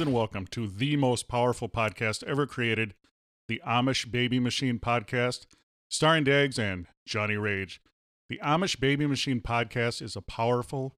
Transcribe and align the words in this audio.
Friends, 0.00 0.08
and 0.08 0.16
welcome 0.16 0.46
to 0.46 0.66
the 0.66 0.96
most 0.96 1.28
powerful 1.28 1.68
podcast 1.68 2.24
ever 2.24 2.46
created, 2.46 2.94
the 3.48 3.60
Amish 3.66 4.10
Baby 4.10 4.40
Machine 4.40 4.78
Podcast, 4.78 5.44
starring 5.90 6.24
Dags 6.24 6.58
and 6.58 6.86
Johnny 7.04 7.36
Rage. 7.36 7.82
The 8.30 8.40
Amish 8.42 8.80
Baby 8.80 9.06
Machine 9.06 9.42
Podcast 9.42 10.00
is 10.00 10.16
a 10.16 10.22
powerful 10.22 10.96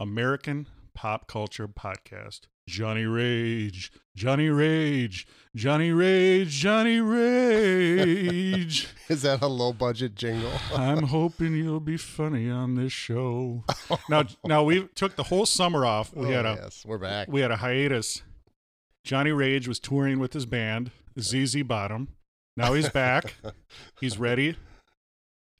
American 0.00 0.66
pop 0.94 1.28
culture 1.28 1.68
podcast. 1.68 2.48
Johnny 2.66 3.04
Rage, 3.04 3.92
Johnny 4.16 4.48
Rage, 4.48 5.28
Johnny 5.54 5.92
Rage, 5.92 6.50
Johnny 6.50 7.00
Rage. 7.00 8.88
Is 9.08 9.22
that 9.22 9.42
a 9.42 9.46
low 9.46 9.72
budget 9.72 10.16
jingle? 10.16 10.50
I'm 10.74 11.04
hoping 11.04 11.54
you'll 11.54 11.78
be 11.78 11.96
funny 11.96 12.50
on 12.50 12.74
this 12.74 12.92
show. 12.92 13.62
Now, 14.08 14.24
now 14.44 14.64
we 14.64 14.88
took 14.96 15.14
the 15.14 15.22
whole 15.24 15.46
summer 15.46 15.84
off. 15.86 16.12
We 16.14 16.26
Oh, 16.26 16.30
had 16.30 16.46
a 16.46 16.58
yes, 16.62 16.84
we're 16.84 16.98
back. 16.98 17.28
we 17.28 17.40
had 17.42 17.50
a 17.52 17.56
hiatus. 17.56 18.22
Johnny 19.04 19.32
Rage 19.32 19.66
was 19.66 19.80
touring 19.80 20.18
with 20.18 20.32
his 20.32 20.46
band, 20.46 20.90
ZZ 21.18 21.62
Bottom. 21.62 22.08
Now 22.56 22.74
he's 22.74 22.88
back. 22.90 23.34
he's 24.00 24.18
ready. 24.18 24.50
Are 24.50 24.52
you 24.52 24.56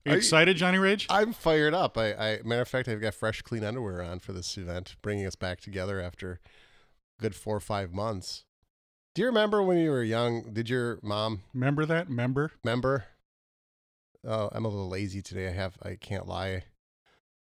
Are 0.06 0.12
you- 0.12 0.18
excited, 0.18 0.56
Johnny 0.56 0.78
Rage? 0.78 1.06
I'm 1.10 1.32
fired 1.32 1.74
up. 1.74 1.96
I, 1.96 2.12
I 2.14 2.38
matter 2.44 2.62
of 2.62 2.68
fact, 2.68 2.88
I've 2.88 3.00
got 3.00 3.14
fresh, 3.14 3.42
clean 3.42 3.64
underwear 3.64 4.02
on 4.02 4.18
for 4.18 4.32
this 4.32 4.56
event, 4.56 4.96
bringing 5.02 5.26
us 5.26 5.36
back 5.36 5.60
together 5.60 6.00
after 6.00 6.40
a 7.18 7.22
good 7.22 7.34
four 7.34 7.56
or 7.56 7.60
five 7.60 7.92
months. 7.92 8.44
Do 9.14 9.22
you 9.22 9.26
remember 9.26 9.62
when 9.62 9.76
you 9.78 9.90
were 9.90 10.04
young? 10.04 10.52
Did 10.52 10.68
your 10.70 10.98
mom 11.02 11.42
Remember 11.52 11.84
that? 11.86 12.08
Remember? 12.08 12.52
remember? 12.62 13.06
Oh, 14.26 14.50
I'm 14.52 14.64
a 14.64 14.68
little 14.68 14.88
lazy 14.88 15.22
today. 15.22 15.48
I 15.48 15.52
have. 15.52 15.76
I 15.82 15.96
can't 15.96 16.28
lie. 16.28 16.64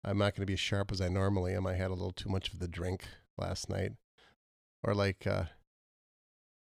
I'm 0.04 0.18
not 0.20 0.36
going 0.36 0.44
to 0.44 0.46
be 0.46 0.54
as 0.54 0.60
sharp 0.60 0.92
as 0.92 1.02
I 1.02 1.10
normally 1.10 1.54
am. 1.54 1.66
I 1.68 1.74
had 1.74 1.90
a 1.90 1.96
little 1.96 2.12
too 2.14 2.30
much 2.30 2.54
of 2.54 2.60
the 2.60 2.68
drink 2.68 3.04
last 3.38 3.68
night, 3.70 3.94
or 4.84 4.94
like 4.94 5.26
uh, 5.28 5.44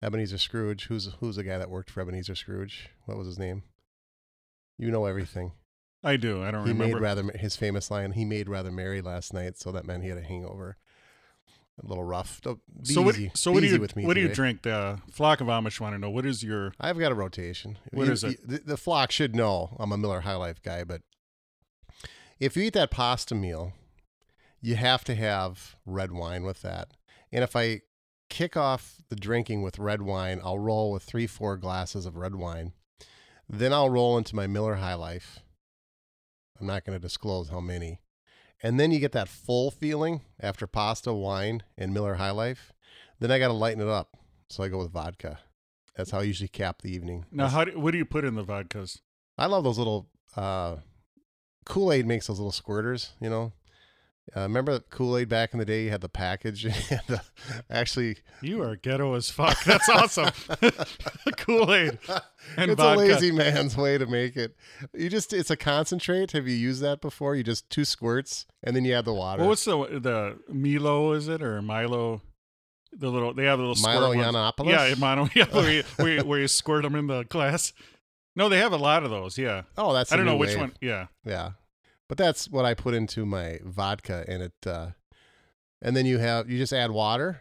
Ebenezer 0.01 0.37
Scrooge. 0.37 0.85
Who's 0.85 1.13
who's 1.19 1.35
the 1.35 1.43
guy 1.43 1.57
that 1.57 1.69
worked 1.69 1.89
for 1.89 2.01
Ebenezer 2.01 2.35
Scrooge? 2.35 2.89
What 3.05 3.17
was 3.17 3.27
his 3.27 3.39
name? 3.39 3.63
You 4.77 4.91
know 4.91 5.05
everything. 5.05 5.51
I 6.03 6.17
do. 6.17 6.43
I 6.43 6.49
don't 6.49 6.65
he 6.65 6.71
remember. 6.71 6.95
made 6.95 7.01
rather 7.01 7.23
his 7.37 7.55
famous 7.55 7.91
line. 7.91 8.13
He 8.13 8.25
made 8.25 8.49
rather 8.49 8.71
merry 8.71 9.01
last 9.01 9.33
night, 9.33 9.57
so 9.57 9.71
that 9.71 9.85
meant 9.85 10.03
he 10.03 10.09
had 10.09 10.17
a 10.17 10.23
hangover. 10.23 10.77
A 11.83 11.87
little 11.87 12.03
rough. 12.03 12.41
Be 12.41 12.55
so 12.83 13.01
what? 13.01 13.15
easy. 13.15 13.31
So 13.35 13.51
Be 13.51 13.55
what 13.55 13.61
do 13.61 13.67
you? 13.67 13.79
with 13.79 13.95
me 13.95 14.05
What 14.05 14.15
do 14.15 14.21
you 14.21 14.29
drink? 14.29 14.63
The 14.63 14.99
flock 15.11 15.41
of 15.41 15.47
Amish 15.47 15.79
want 15.79 15.95
to 15.95 15.99
know. 15.99 16.09
What 16.09 16.25
is 16.25 16.43
your? 16.43 16.73
I've 16.79 16.99
got 16.99 17.11
a 17.11 17.15
rotation. 17.15 17.77
What 17.91 18.07
you, 18.07 18.13
is 18.13 18.23
it? 18.23 18.47
the, 18.47 18.59
the 18.59 18.77
flock 18.77 19.11
should 19.11 19.35
know 19.35 19.77
I'm 19.79 19.91
a 19.91 19.97
Miller 19.97 20.21
High 20.21 20.35
Life 20.35 20.61
guy, 20.61 20.83
but 20.83 21.01
if 22.39 22.57
you 22.57 22.63
eat 22.63 22.73
that 22.73 22.91
pasta 22.91 23.35
meal, 23.35 23.73
you 24.61 24.75
have 24.75 25.03
to 25.05 25.15
have 25.15 25.75
red 25.85 26.11
wine 26.11 26.43
with 26.43 26.61
that. 26.63 26.89
And 27.31 27.43
if 27.43 27.55
I 27.55 27.81
kick 28.31 28.55
off 28.55 28.95
the 29.09 29.15
drinking 29.15 29.61
with 29.61 29.77
red 29.77 30.01
wine, 30.01 30.39
I'll 30.43 30.57
roll 30.57 30.91
with 30.91 31.03
three, 31.03 31.27
four 31.27 31.57
glasses 31.57 32.05
of 32.05 32.15
red 32.15 32.33
wine. 32.33 32.71
Then 33.47 33.73
I'll 33.73 33.89
roll 33.89 34.17
into 34.17 34.35
my 34.35 34.47
Miller 34.47 34.75
High 34.75 34.93
Life. 34.93 35.41
I'm 36.59 36.65
not 36.65 36.85
going 36.85 36.97
to 36.97 37.01
disclose 37.01 37.49
how 37.49 37.59
many. 37.59 37.99
And 38.63 38.79
then 38.79 38.91
you 38.91 38.99
get 38.99 39.11
that 39.11 39.27
full 39.27 39.69
feeling 39.69 40.21
after 40.39 40.65
pasta, 40.65 41.11
wine, 41.13 41.63
and 41.77 41.93
Miller 41.93 42.15
High 42.15 42.31
Life. 42.31 42.71
Then 43.19 43.31
I 43.31 43.37
got 43.39 43.49
to 43.49 43.53
lighten 43.53 43.81
it 43.81 43.89
up. 43.89 44.15
So 44.49 44.63
I 44.63 44.69
go 44.69 44.79
with 44.79 44.91
vodka. 44.91 45.39
That's 45.97 46.11
how 46.11 46.19
I 46.19 46.23
usually 46.23 46.47
cap 46.47 46.81
the 46.81 46.93
evening. 46.93 47.25
Now, 47.31 47.47
how? 47.47 47.65
Do, 47.65 47.77
what 47.77 47.91
do 47.91 47.97
you 47.97 48.05
put 48.05 48.23
in 48.23 48.35
the 48.35 48.45
vodkas? 48.45 49.01
I 49.37 49.47
love 49.47 49.65
those 49.65 49.77
little 49.77 50.09
uh, 50.37 50.77
Kool 51.65 51.91
Aid 51.91 52.05
makes 52.05 52.27
those 52.27 52.39
little 52.39 52.51
squirters. 52.51 53.09
You 53.19 53.29
know, 53.29 53.53
uh, 54.35 54.41
remember 54.41 54.79
Kool 54.79 55.17
Aid 55.17 55.29
back 55.29 55.53
in 55.53 55.59
the 55.59 55.65
day? 55.65 55.85
You 55.85 55.89
had 55.89 56.01
the 56.01 56.09
package 56.09 56.65
and 56.89 57.01
uh, 57.09 57.17
actually 57.69 58.17
You 58.41 58.61
are 58.63 58.75
ghetto 58.75 59.13
as 59.15 59.29
fuck. 59.29 59.63
That's 59.63 59.89
awesome. 59.89 60.29
Kool 61.37 61.73
Aid 61.73 61.97
it's 62.57 62.75
vodka. 62.75 62.83
a 62.83 62.95
lazy 62.95 63.31
man's 63.31 63.75
way 63.75 63.97
to 63.97 64.05
make 64.05 64.37
it. 64.37 64.55
You 64.93 65.09
just 65.09 65.33
it's 65.33 65.49
a 65.49 65.57
concentrate. 65.57 66.31
Have 66.31 66.47
you 66.47 66.55
used 66.55 66.81
that 66.81 67.01
before? 67.01 67.35
You 67.35 67.43
just 67.43 67.69
two 67.69 67.85
squirts 67.85 68.45
and 68.63 68.75
then 68.75 68.85
you 68.85 68.93
add 68.93 69.05
the 69.05 69.13
water. 69.13 69.41
Well, 69.41 69.49
what's 69.49 69.65
the 69.65 69.77
the 69.99 70.39
Milo? 70.53 71.13
Is 71.13 71.27
it 71.27 71.41
or 71.41 71.61
Milo? 71.61 72.21
The 72.93 73.09
little 73.09 73.33
they 73.33 73.45
have 73.45 73.59
the 73.59 73.65
little 73.65 73.81
Milo. 73.83 74.13
Yiannopoulos? 74.13 74.89
Yeah, 74.89 74.95
Milo. 74.97 75.29
Yeah, 75.35 75.45
where 75.45 75.71
you, 75.71 75.83
where, 75.95 76.09
you, 76.09 76.23
where 76.23 76.39
you 76.39 76.47
squirt 76.47 76.83
them 76.83 76.95
in 76.95 77.07
the 77.07 77.23
glass. 77.23 77.73
No, 78.35 78.49
they 78.49 78.59
have 78.59 78.71
a 78.73 78.77
lot 78.77 79.03
of 79.03 79.09
those. 79.09 79.37
Yeah, 79.37 79.63
oh, 79.77 79.93
that's 79.93 80.11
I 80.11 80.17
don't 80.17 80.25
know 80.25 80.35
which 80.37 80.49
wave. 80.49 80.59
one. 80.59 80.73
Yeah, 80.81 81.07
Yeah. 81.25 81.51
But 82.11 82.17
that's 82.17 82.49
what 82.49 82.65
I 82.65 82.73
put 82.73 82.93
into 82.93 83.25
my 83.25 83.59
vodka 83.63 84.25
and 84.27 84.43
it 84.43 84.67
uh 84.67 84.87
and 85.81 85.95
then 85.95 86.05
you 86.05 86.17
have 86.17 86.49
you 86.49 86.57
just 86.57 86.73
add 86.73 86.91
water 86.91 87.39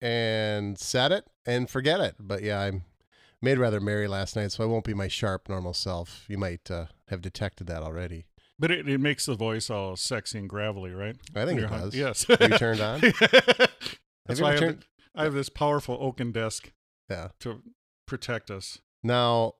and 0.00 0.78
set 0.78 1.12
it 1.12 1.26
and 1.44 1.68
forget 1.68 2.00
it. 2.00 2.14
But 2.18 2.42
yeah, 2.42 2.60
I'm 2.60 2.84
made 3.42 3.58
rather 3.58 3.78
merry 3.78 4.08
last 4.08 4.36
night, 4.36 4.52
so 4.52 4.64
I 4.64 4.66
won't 4.66 4.86
be 4.86 4.94
my 4.94 5.06
sharp 5.08 5.50
normal 5.50 5.74
self. 5.74 6.24
You 6.28 6.38
might 6.38 6.70
uh, 6.70 6.86
have 7.08 7.20
detected 7.20 7.66
that 7.66 7.82
already. 7.82 8.24
but 8.58 8.70
it, 8.70 8.88
it 8.88 9.00
makes 9.00 9.26
the 9.26 9.34
voice 9.34 9.68
all 9.68 9.96
sexy 9.96 10.38
and 10.38 10.48
gravelly, 10.48 10.92
right? 10.92 11.16
I 11.36 11.44
think 11.44 11.58
it 11.58 11.60
you're 11.60 11.68
hung- 11.68 11.80
does. 11.90 11.94
Yes. 11.94 12.24
Have 12.24 12.40
you 12.52 12.56
turned 12.58 12.80
on? 12.80 13.00
That's 14.26 14.40
why 14.40 14.52
I 14.52 14.52
ever 14.52 14.52
have, 14.52 14.58
turned- 14.60 14.86
I 15.14 15.24
have 15.24 15.34
this 15.34 15.50
powerful 15.50 15.98
oaken 16.00 16.32
desk 16.32 16.72
Yeah. 17.10 17.28
to 17.40 17.60
protect 18.06 18.50
us. 18.50 18.78
Now, 19.02 19.56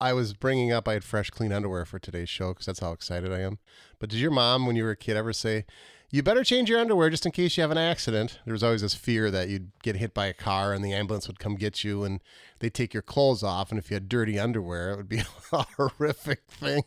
I 0.00 0.12
was 0.12 0.34
bringing 0.34 0.72
up 0.72 0.88
I 0.88 0.94
had 0.94 1.04
fresh, 1.04 1.30
clean 1.30 1.52
underwear 1.52 1.84
for 1.84 1.98
today's 1.98 2.28
show 2.28 2.52
because 2.52 2.66
that's 2.66 2.80
how 2.80 2.92
excited 2.92 3.32
I 3.32 3.40
am. 3.40 3.58
But 3.98 4.10
did 4.10 4.20
your 4.20 4.30
mom, 4.30 4.66
when 4.66 4.76
you 4.76 4.84
were 4.84 4.90
a 4.90 4.96
kid, 4.96 5.16
ever 5.16 5.32
say, 5.32 5.64
"You 6.10 6.22
better 6.22 6.44
change 6.44 6.68
your 6.68 6.80
underwear 6.80 7.10
just 7.10 7.26
in 7.26 7.32
case 7.32 7.56
you 7.56 7.62
have 7.62 7.70
an 7.70 7.78
accident"? 7.78 8.38
There 8.44 8.52
was 8.52 8.62
always 8.62 8.82
this 8.82 8.94
fear 8.94 9.30
that 9.30 9.48
you'd 9.48 9.70
get 9.82 9.96
hit 9.96 10.12
by 10.12 10.26
a 10.26 10.34
car 10.34 10.72
and 10.72 10.84
the 10.84 10.92
ambulance 10.92 11.26
would 11.26 11.38
come 11.38 11.54
get 11.54 11.84
you, 11.84 12.04
and 12.04 12.20
they'd 12.58 12.74
take 12.74 12.92
your 12.92 13.02
clothes 13.02 13.42
off, 13.42 13.70
and 13.70 13.78
if 13.78 13.90
you 13.90 13.94
had 13.94 14.08
dirty 14.08 14.38
underwear, 14.38 14.90
it 14.90 14.96
would 14.96 15.08
be 15.08 15.22
a 15.52 15.66
horrific 15.76 16.42
thing. 16.48 16.82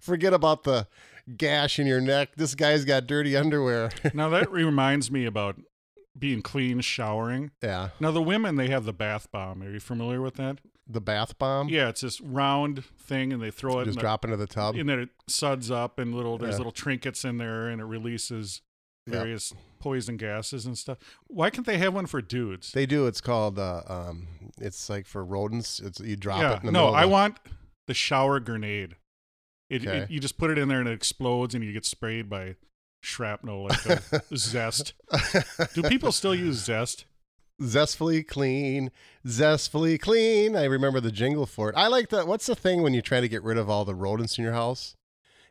Forget 0.00 0.32
about 0.32 0.62
the 0.62 0.86
gash 1.36 1.78
in 1.78 1.86
your 1.86 2.00
neck. 2.00 2.36
This 2.36 2.54
guy's 2.54 2.84
got 2.84 3.06
dirty 3.06 3.36
underwear. 3.36 3.90
Now 4.14 4.28
that 4.30 4.50
reminds 4.50 5.10
me 5.10 5.26
about 5.26 5.60
being 6.18 6.42
clean, 6.42 6.80
showering. 6.80 7.50
yeah, 7.62 7.90
Now 8.00 8.10
the 8.10 8.22
women 8.22 8.56
they 8.56 8.68
have 8.68 8.84
the 8.84 8.92
bath 8.92 9.30
bomb. 9.30 9.62
Are 9.62 9.70
you 9.70 9.80
familiar 9.80 10.20
with 10.20 10.34
that? 10.34 10.58
the 10.88 11.00
bath 11.00 11.36
bomb. 11.36 11.68
Yeah, 11.68 11.88
it's 11.88 12.02
this 12.02 12.20
round 12.20 12.84
thing, 12.84 13.32
and 13.32 13.42
they 13.42 13.50
throw 13.50 13.80
it 13.80 13.86
just 13.86 13.88
in 13.88 13.94
the, 13.96 14.00
drop 14.02 14.24
into 14.24 14.36
the 14.36 14.46
tub. 14.46 14.76
and 14.76 14.88
then 14.88 15.00
it 15.00 15.08
suds 15.26 15.68
up, 15.68 15.98
and 15.98 16.14
little 16.14 16.38
there's 16.38 16.52
Yeah. 16.52 16.58
little 16.58 16.70
trinkets 16.72 17.24
in 17.24 17.38
there, 17.38 17.68
and 17.68 17.80
it 17.80 17.84
releases 17.86 18.62
Yep. 19.08 19.14
various 19.16 19.52
poison 19.80 20.16
gases 20.16 20.64
and 20.64 20.78
stuff. 20.78 20.98
Why 21.26 21.50
can't 21.50 21.66
they 21.66 21.78
have 21.78 21.92
one 21.94 22.06
for 22.06 22.20
dudes? 22.22 22.70
They 22.72 22.86
do. 22.86 23.06
It's 23.08 23.20
called. 23.20 23.58
Uh, 23.58 23.82
um, 23.88 24.28
it's 24.60 24.88
like 24.88 25.06
for 25.06 25.24
rodents. 25.24 25.80
It's 25.80 25.98
you 26.00 26.14
drop 26.16 26.40
yeah, 26.40 26.52
it. 26.54 26.60
In 26.60 26.66
the 26.66 26.72
no, 26.72 26.88
I 26.94 27.02
the- 27.02 27.08
want 27.08 27.38
the 27.88 27.94
shower 27.94 28.38
grenade. 28.40 28.94
It, 29.68 29.84
it 29.84 29.88
Okay. 29.88 30.06
you 30.12 30.20
just 30.20 30.38
put 30.38 30.50
it 30.52 30.58
in 30.58 30.68
there 30.68 30.78
and 30.80 30.88
it 30.88 30.92
explodes, 30.92 31.52
and 31.54 31.64
you 31.64 31.72
get 31.72 31.84
sprayed 31.84 32.28
by 32.30 32.54
shrapnel 33.06 33.68
like 33.68 34.02
zest. 34.36 34.94
Do 35.74 35.82
people 35.82 36.12
still 36.12 36.34
use 36.34 36.56
zest? 36.64 37.06
zestfully 37.62 38.22
clean, 38.26 38.90
zestfully 39.26 39.98
clean. 39.98 40.56
I 40.56 40.64
remember 40.64 41.00
the 41.00 41.12
jingle 41.12 41.46
for 41.46 41.70
it. 41.70 41.74
I 41.76 41.86
like 41.86 42.10
that. 42.10 42.26
What's 42.26 42.46
the 42.46 42.54
thing 42.54 42.82
when 42.82 42.92
you 42.92 43.00
try 43.00 43.20
to 43.20 43.28
get 43.28 43.42
rid 43.42 43.56
of 43.56 43.70
all 43.70 43.84
the 43.84 43.94
rodents 43.94 44.36
in 44.36 44.44
your 44.44 44.52
house, 44.52 44.94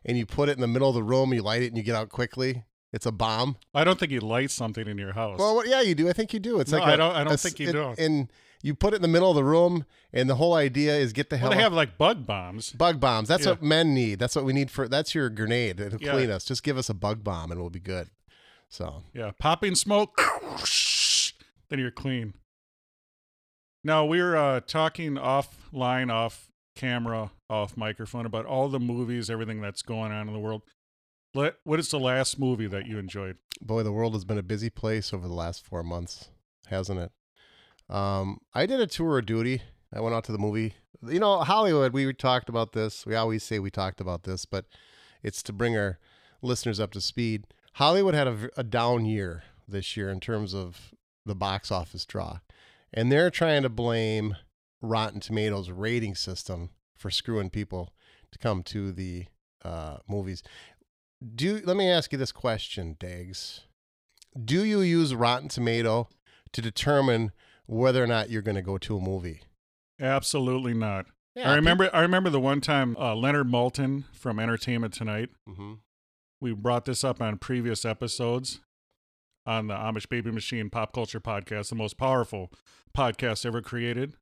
and 0.03 0.17
you 0.17 0.25
put 0.25 0.49
it 0.49 0.57
in 0.57 0.61
the 0.61 0.67
middle 0.67 0.89
of 0.89 0.95
the 0.95 1.01
room, 1.01 1.33
you 1.33 1.41
light 1.41 1.63
it, 1.63 1.67
and 1.67 1.77
you 1.77 1.83
get 1.83 1.95
out 1.95 2.09
quickly? 2.09 2.63
It's 2.95 3.05
a 3.05 3.11
bomb. 3.11 3.57
I 3.73 3.83
don't 3.83 3.99
think 3.99 4.11
you 4.13 4.21
light 4.21 4.51
something 4.51 4.87
in 4.87 4.97
your 4.97 5.11
house. 5.11 5.37
Well, 5.37 5.67
yeah, 5.67 5.81
you 5.81 5.95
do. 5.95 6.07
I 6.07 6.13
think 6.13 6.33
you 6.33 6.39
do. 6.39 6.61
It's 6.61 6.71
No, 6.71 6.77
like 6.79 6.87
I 6.87 6.95
don't- 6.95 7.13
I 7.15 7.23
don't 7.25 7.33
a 7.33 7.37
think 7.37 7.59
you 7.59 7.67
it- 7.69 7.73
do. 7.73 7.93
And 7.97 8.31
you 8.63 8.73
put 8.73 8.93
it 8.93 8.95
in 8.95 9.01
the 9.01 9.09
middle 9.09 9.29
of 9.29 9.35
the 9.35 9.43
room, 9.43 9.85
and 10.13 10.29
the 10.29 10.35
whole 10.35 10.53
idea 10.53 10.95
is 10.95 11.11
get 11.11 11.29
the 11.29 11.35
hell. 11.37 11.49
well, 11.49 11.57
they 11.57 11.61
out- 11.61 11.65
have 11.65 11.73
like 11.73 11.97
bug 11.97 12.25
bombs. 12.25 12.71
Bug 12.71 12.99
bombs. 13.01 13.27
That's 13.27 13.45
what 13.45 13.61
men 13.61 13.93
need. 13.93 14.17
That's 14.19 14.35
what 14.35 14.45
we 14.45 14.53
need 14.53 14.71
for. 14.71 14.87
That's 14.87 15.13
your 15.13 15.29
grenade. 15.29 15.79
It'll 15.81 16.01
Yeah. 16.01 16.13
clean 16.13 16.29
us. 16.31 16.45
Just 16.45 16.63
give 16.63 16.77
us 16.77 16.89
a 16.89 16.93
bug 16.93 17.21
bomb, 17.23 17.51
and 17.51 17.59
we'll 17.59 17.69
be 17.69 17.79
good. 17.81 18.09
So 18.69 19.03
Yeah, 19.13 19.31
popping 19.37 19.75
smoke. 19.75 20.21
then 21.69 21.79
you're 21.79 21.91
clean. 21.91 22.33
Now 23.83 24.05
we're 24.05 24.35
uh, 24.35 24.61
talking 24.61 25.15
offline, 25.15 26.11
off 26.11 26.49
camera, 26.75 27.31
off 27.49 27.77
microphone 27.77 28.25
about 28.25 28.45
all 28.45 28.67
the 28.69 28.79
movies, 28.79 29.29
everything 29.29 29.61
that's 29.61 29.81
going 29.81 30.11
on 30.11 30.27
in 30.27 30.33
the 30.33 30.39
world. 30.39 30.63
What 31.35 31.79
is 31.79 31.89
the 31.89 31.99
last 31.99 32.39
movie 32.39 32.67
that 32.67 32.85
you 32.85 32.97
enjoyed? 32.97 33.37
Boy, 33.59 33.83
the 33.83 33.91
world 33.91 34.13
has 34.13 34.23
been 34.23 34.37
a 34.37 34.43
busy 34.43 34.69
place 34.69 35.13
over 35.13 35.27
the 35.27 35.33
last 35.33 35.65
four 35.65 35.83
months, 35.83 36.29
hasn't 36.67 36.99
it? 36.99 37.11
Um, 37.93 38.39
I 38.53 38.65
did 38.65 38.79
a 38.79 38.87
tour 38.87 39.19
of 39.19 39.25
duty. 39.25 39.61
I 39.93 39.99
went 39.99 40.15
out 40.15 40.23
to 40.25 40.31
the 40.31 40.37
movie. 40.37 40.75
You 41.05 41.19
know, 41.19 41.39
Hollywood, 41.39 41.91
we 41.91 42.13
talked 42.13 42.47
about 42.47 42.71
this. 42.71 43.05
We 43.05 43.15
always 43.15 43.43
say 43.43 43.59
we 43.59 43.69
talked 43.69 43.99
about 43.99 44.23
this, 44.23 44.45
but 44.45 44.65
it's 45.23 45.43
to 45.43 45.51
bring 45.51 45.77
our 45.77 45.99
listeners 46.41 46.79
up 46.79 46.91
to 46.91 47.01
speed. 47.01 47.47
Hollywood 47.73 48.13
had 48.13 48.27
a, 48.27 48.49
a 48.55 48.63
down 48.63 49.03
year 49.03 49.43
this 49.67 49.97
year 49.97 50.09
in 50.09 50.21
terms 50.21 50.55
of 50.55 50.93
the 51.25 51.35
box 51.35 51.69
office 51.69 52.05
draw. 52.05 52.39
And 52.93 53.11
they're 53.11 53.29
trying 53.29 53.63
to 53.63 53.69
blame 53.69 54.37
Rotten 54.81 55.19
Tomatoes 55.19 55.69
rating 55.69 56.15
system 56.15 56.69
for 56.95 57.11
screwing 57.11 57.49
people 57.49 57.93
to 58.31 58.39
come 58.39 58.63
to 58.63 58.93
the 58.93 59.25
uh, 59.65 59.97
movies. 60.07 60.43
Do 61.33 61.61
let 61.63 61.77
me 61.77 61.89
ask 61.89 62.11
you 62.11 62.17
this 62.17 62.31
question, 62.31 62.97
Dags. 62.99 63.61
Do 64.43 64.63
you 64.65 64.81
use 64.81 65.15
Rotten 65.15 65.47
Tomato 65.47 66.09
to 66.51 66.61
determine 66.61 67.31
whether 67.65 68.03
or 68.03 68.07
not 68.07 68.29
you're 68.29 68.41
going 68.41 68.55
to 68.55 68.61
go 68.61 68.77
to 68.77 68.97
a 68.97 69.01
movie? 69.01 69.41
Absolutely 69.99 70.73
not. 70.73 71.05
I 71.37 71.55
remember. 71.55 71.89
I 71.93 72.01
remember 72.01 72.29
the 72.29 72.39
one 72.39 72.61
time 72.61 72.95
uh, 72.97 73.15
Leonard 73.15 73.47
Maltin 73.47 74.05
from 74.13 74.39
Entertainment 74.39 74.93
Tonight. 74.93 75.29
hmm 75.47 75.73
We 76.41 76.53
brought 76.53 76.85
this 76.85 77.03
up 77.03 77.21
on 77.21 77.37
previous 77.37 77.85
episodes 77.85 78.59
on 79.45 79.67
the 79.67 79.73
Amish 79.75 80.07
Baby 80.09 80.31
Machine 80.31 80.69
Pop 80.69 80.93
Culture 80.93 81.19
Podcast, 81.19 81.69
the 81.69 81.75
most 81.75 81.97
powerful 81.97 82.51
podcast 82.95 83.45
ever 83.45 83.61
created. 83.61 84.13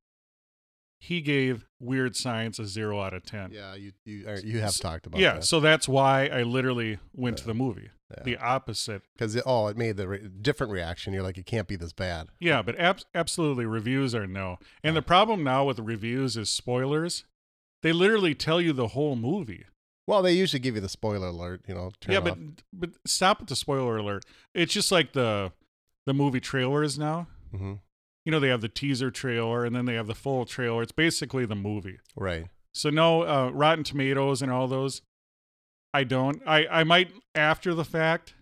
He 1.03 1.19
gave 1.19 1.65
Weird 1.81 2.15
Science 2.15 2.59
a 2.59 2.65
zero 2.65 3.01
out 3.01 3.13
of 3.13 3.23
ten. 3.25 3.51
Yeah, 3.51 3.75
you 3.75 3.91
you 4.05 4.25
you 4.41 4.61
have 4.61 4.77
talked 4.77 5.05
about 5.05 5.19
yeah, 5.19 5.33
that. 5.33 5.43
so 5.43 5.59
that's 5.59 5.85
why 5.85 6.27
I 6.27 6.43
literally 6.43 6.97
went 7.13 7.35
to 7.39 7.45
the 7.45 7.53
movie. 7.53 7.89
Yeah. 8.09 8.23
The 8.23 8.37
opposite. 8.37 9.01
because 9.13 9.35
it, 9.35 9.43
oh, 9.45 9.67
it 9.67 9.75
made 9.75 9.97
the 9.97 10.07
re- 10.07 10.29
different 10.41 10.71
reaction. 10.71 11.13
You're 11.13 11.23
like, 11.23 11.37
it 11.37 11.45
can't 11.45 11.67
be 11.67 11.75
this 11.75 11.91
bad. 11.91 12.29
Yeah, 12.39 12.61
but 12.61 12.79
ab- 12.79 13.01
absolutely, 13.13 13.65
reviews 13.65 14.15
are 14.15 14.25
no. 14.25 14.59
And 14.81 14.95
the 14.95 15.01
problem 15.01 15.43
now 15.43 15.65
with 15.65 15.77
reviews 15.79 16.37
is 16.37 16.49
spoilers. 16.49 17.25
They 17.81 17.91
literally 17.91 18.33
tell 18.33 18.61
you 18.61 18.71
the 18.71 18.89
whole 18.89 19.17
movie. 19.17 19.65
Well, 20.07 20.21
they 20.21 20.31
usually 20.33 20.61
give 20.61 20.75
you 20.75 20.81
the 20.81 20.87
spoiler 20.87 21.27
alert. 21.27 21.65
You 21.67 21.73
know, 21.73 21.91
turn 21.99 22.13
yeah, 22.13 22.19
off. 22.19 22.23
but 22.23 22.37
but 22.71 22.89
stop 23.05 23.41
with 23.41 23.49
the 23.49 23.57
spoiler 23.57 23.97
alert. 23.97 24.23
It's 24.53 24.71
just 24.71 24.89
like 24.89 25.11
the 25.11 25.51
the 26.05 26.13
movie 26.13 26.39
trailers 26.39 26.97
now. 26.97 27.27
hmm 27.53 27.73
You 28.25 28.31
know, 28.31 28.39
they 28.39 28.47
have 28.47 28.61
the 28.61 28.69
teaser 28.69 29.11
trailer 29.11 29.65
and 29.65 29.75
then 29.75 29.85
they 29.85 29.95
have 29.95 30.07
the 30.07 30.15
full 30.15 30.45
trailer. 30.45 30.81
It's 30.81 30.91
basically 30.91 31.45
the 31.45 31.55
movie. 31.55 31.99
right. 32.15 32.47
So 32.75 32.89
no 32.89 33.21
uh, 33.21 33.51
Rotten 33.51 33.83
Tomatoes 33.83 34.41
and 34.41 34.51
all 34.51 34.67
those. 34.67 35.01
I 35.93 36.03
don't. 36.03 36.41
I 36.47 36.65
I 36.67 36.83
might 36.83 37.11
after 37.35 37.75
the 37.75 37.85
fact, 37.85 38.33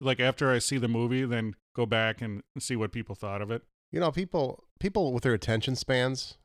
like 0.00 0.20
after 0.20 0.52
I 0.52 0.60
see 0.60 0.78
the 0.78 0.86
movie, 0.86 1.24
then 1.24 1.54
go 1.74 1.86
back 1.86 2.20
and 2.20 2.42
see 2.58 2.76
what 2.76 2.92
people 2.92 3.16
thought 3.16 3.42
of 3.42 3.50
it. 3.50 3.62
You 3.90 3.98
know, 3.98 4.12
people 4.12 4.64
people 4.78 5.12
with 5.12 5.24
their 5.24 5.34
attention 5.34 5.74
spans 5.74 6.38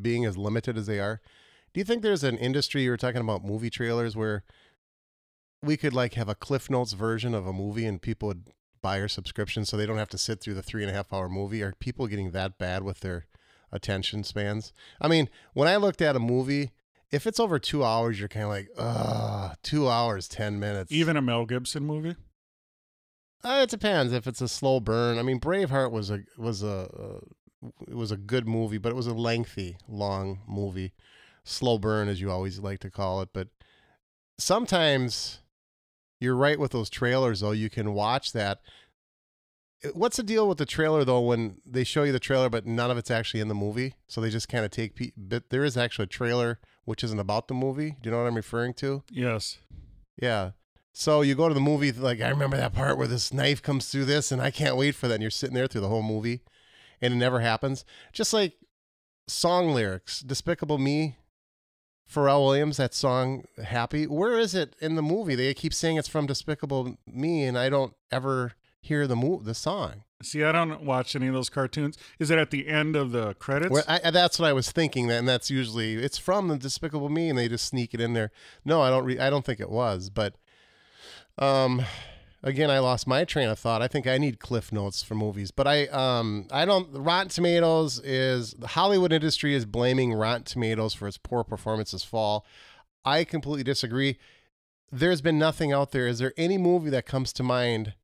being 0.00 0.24
as 0.24 0.36
limited 0.36 0.76
as 0.76 0.86
they 0.86 0.98
are. 0.98 1.20
Do 1.72 1.80
you 1.80 1.84
think 1.84 2.02
there's 2.02 2.24
an 2.24 2.38
industry 2.38 2.82
you 2.82 2.90
were 2.90 2.96
talking 2.96 3.20
about 3.20 3.44
movie 3.44 3.70
trailers 3.70 4.16
where 4.16 4.42
we 5.62 5.76
could 5.76 5.92
like 5.92 6.14
have 6.14 6.28
a 6.28 6.34
Cliff 6.34 6.68
Notes 6.68 6.92
version 6.94 7.34
of 7.34 7.46
a 7.46 7.52
movie 7.52 7.86
and 7.86 8.02
people 8.02 8.28
would 8.28 8.48
buy 8.82 9.00
our 9.00 9.08
subscription 9.08 9.64
so 9.64 9.76
they 9.76 9.86
don't 9.86 9.98
have 9.98 10.08
to 10.10 10.18
sit 10.18 10.40
through 10.40 10.54
the 10.54 10.62
three 10.62 10.82
and 10.82 10.90
a 10.90 10.94
half 10.94 11.12
hour 11.12 11.28
movie? 11.28 11.62
Are 11.62 11.74
people 11.78 12.06
getting 12.06 12.30
that 12.32 12.58
bad 12.58 12.82
with 12.82 13.00
their 13.00 13.26
attention 13.72 14.24
spans? 14.24 14.72
I 15.00 15.08
mean, 15.08 15.28
when 15.54 15.68
I 15.68 15.76
looked 15.76 16.02
at 16.02 16.16
a 16.16 16.20
movie, 16.20 16.72
if 17.10 17.26
it's 17.26 17.40
over 17.40 17.58
two 17.58 17.84
hours, 17.84 18.18
you're 18.18 18.28
kind 18.28 18.44
of 18.44 18.50
like, 18.50 18.68
ugh, 18.76 19.56
two 19.62 19.88
hours, 19.88 20.28
ten 20.28 20.60
minutes. 20.60 20.92
Even 20.92 21.16
a 21.16 21.22
Mel 21.22 21.46
Gibson 21.46 21.84
movie. 21.84 22.16
Uh, 23.42 23.60
it 23.62 23.70
depends 23.70 24.12
if 24.12 24.26
it's 24.26 24.40
a 24.40 24.48
slow 24.48 24.80
burn. 24.80 25.18
I 25.18 25.22
mean, 25.22 25.40
Braveheart 25.40 25.90
was 25.90 26.10
a 26.10 26.20
was 26.36 26.62
a 26.62 27.22
uh, 27.62 27.68
it 27.88 27.94
was 27.94 28.10
a 28.10 28.16
good 28.16 28.46
movie, 28.46 28.78
but 28.78 28.90
it 28.90 28.96
was 28.96 29.06
a 29.06 29.14
lengthy, 29.14 29.76
long 29.88 30.40
movie, 30.46 30.92
slow 31.44 31.78
burn 31.78 32.08
as 32.08 32.20
you 32.20 32.30
always 32.30 32.58
like 32.58 32.80
to 32.80 32.90
call 32.90 33.22
it. 33.22 33.30
But 33.32 33.48
sometimes 34.38 35.39
you're 36.20 36.36
right 36.36 36.58
with 36.58 36.72
those 36.72 36.90
trailers, 36.90 37.40
though. 37.40 37.50
You 37.52 37.70
can 37.70 37.94
watch 37.94 38.32
that. 38.32 38.60
Uh, 39.84 39.88
What's 39.94 40.18
the 40.18 40.22
deal 40.22 40.46
with 40.48 40.58
the 40.58 40.66
trailer 40.66 41.04
though? 41.04 41.20
When 41.20 41.56
they 41.66 41.84
show 41.84 42.02
you 42.04 42.12
the 42.12 42.20
trailer, 42.20 42.48
but 42.50 42.66
none 42.66 42.90
of 42.90 42.98
it's 42.98 43.10
actually 43.10 43.40
in 43.40 43.48
the 43.48 43.54
movie, 43.54 43.94
so 44.06 44.20
they 44.20 44.30
just 44.30 44.48
kind 44.48 44.64
of 44.64 44.70
take. 44.70 44.94
Pe- 44.94 45.12
but 45.16 45.50
there 45.50 45.64
is 45.64 45.76
actually 45.76 46.04
a 46.04 46.08
trailer 46.08 46.60
which 46.84 47.02
isn't 47.02 47.18
about 47.18 47.48
the 47.48 47.54
movie. 47.54 47.96
Do 48.02 48.08
you 48.08 48.10
know 48.10 48.18
what 48.22 48.28
I'm 48.28 48.34
referring 48.34 48.74
to? 48.74 49.02
Yes. 49.10 49.58
Yeah. 50.20 50.50
So 50.92 51.22
you 51.22 51.34
go 51.34 51.46
to 51.48 51.54
the 51.54 51.60
movie, 51.60 51.92
like, 51.92 52.20
I 52.20 52.28
remember 52.28 52.56
that 52.56 52.74
part 52.74 52.98
where 52.98 53.06
this 53.06 53.32
knife 53.32 53.62
comes 53.62 53.88
through 53.88 54.06
this, 54.06 54.32
and 54.32 54.42
I 54.42 54.50
can't 54.50 54.76
wait 54.76 54.94
for 54.96 55.06
that. 55.08 55.14
And 55.14 55.22
you're 55.22 55.30
sitting 55.30 55.54
there 55.54 55.66
through 55.68 55.82
the 55.82 55.88
whole 55.88 56.02
movie, 56.02 56.42
and 57.00 57.14
it 57.14 57.16
never 57.16 57.40
happens. 57.40 57.84
Just 58.12 58.32
like 58.32 58.54
song 59.28 59.72
lyrics, 59.72 60.20
Despicable 60.20 60.78
Me, 60.78 61.16
Pharrell 62.12 62.44
Williams, 62.44 62.76
that 62.78 62.94
song, 62.94 63.44
Happy. 63.62 64.06
Where 64.06 64.38
is 64.38 64.54
it 64.54 64.74
in 64.80 64.96
the 64.96 65.02
movie? 65.02 65.34
They 65.34 65.54
keep 65.54 65.72
saying 65.72 65.96
it's 65.96 66.08
from 66.08 66.26
Despicable 66.26 66.96
Me, 67.06 67.44
and 67.44 67.56
I 67.56 67.68
don't 67.68 67.94
ever 68.10 68.52
hear 68.80 69.06
the 69.06 69.14
mo- 69.16 69.40
the 69.42 69.54
song. 69.54 70.04
See, 70.22 70.42
I 70.42 70.52
don't 70.52 70.82
watch 70.82 71.14
any 71.16 71.28
of 71.28 71.34
those 71.34 71.48
cartoons. 71.48 71.96
Is 72.18 72.30
it 72.30 72.38
at 72.38 72.50
the 72.50 72.68
end 72.68 72.96
of 72.96 73.12
the 73.12 73.34
credits? 73.34 73.70
Well, 73.70 73.84
I, 73.88 74.10
that's 74.10 74.38
what 74.38 74.48
I 74.48 74.52
was 74.52 74.70
thinking, 74.70 75.06
That, 75.06 75.18
and 75.18 75.28
that's 75.28 75.50
usually 75.50 75.94
it's 75.94 76.18
from 76.18 76.48
the 76.48 76.58
Despicable 76.58 77.08
Me, 77.08 77.28
and 77.28 77.38
they 77.38 77.48
just 77.48 77.66
sneak 77.66 77.94
it 77.94 78.00
in 78.00 78.12
there. 78.12 78.30
No, 78.64 78.82
I 78.82 78.90
don't. 78.90 79.04
Re- 79.04 79.18
I 79.18 79.30
don't 79.30 79.44
think 79.44 79.60
it 79.60 79.70
was, 79.70 80.10
but 80.10 80.34
um, 81.38 81.82
again, 82.42 82.70
I 82.70 82.78
lost 82.78 83.06
my 83.06 83.24
train 83.24 83.48
of 83.48 83.58
thought. 83.58 83.82
I 83.82 83.88
think 83.88 84.06
I 84.06 84.18
need 84.18 84.40
cliff 84.40 84.72
notes 84.72 85.02
for 85.02 85.14
movies, 85.14 85.50
but 85.50 85.66
I 85.66 85.86
um, 85.86 86.46
I 86.50 86.64
don't. 86.64 86.88
Rotten 86.92 87.28
Tomatoes 87.28 87.98
is 88.00 88.52
the 88.54 88.68
Hollywood 88.68 89.12
industry 89.12 89.54
is 89.54 89.64
blaming 89.66 90.12
Rotten 90.12 90.44
Tomatoes 90.44 90.94
for 90.94 91.06
its 91.08 91.18
poor 91.18 91.44
performance 91.44 91.90
this 91.92 92.04
fall. 92.04 92.44
I 93.04 93.24
completely 93.24 93.64
disagree. 93.64 94.18
There's 94.92 95.20
been 95.20 95.38
nothing 95.38 95.72
out 95.72 95.92
there. 95.92 96.06
Is 96.06 96.18
there 96.18 96.34
any 96.36 96.58
movie 96.58 96.90
that 96.90 97.06
comes 97.06 97.32
to 97.34 97.42
mind 97.42 97.94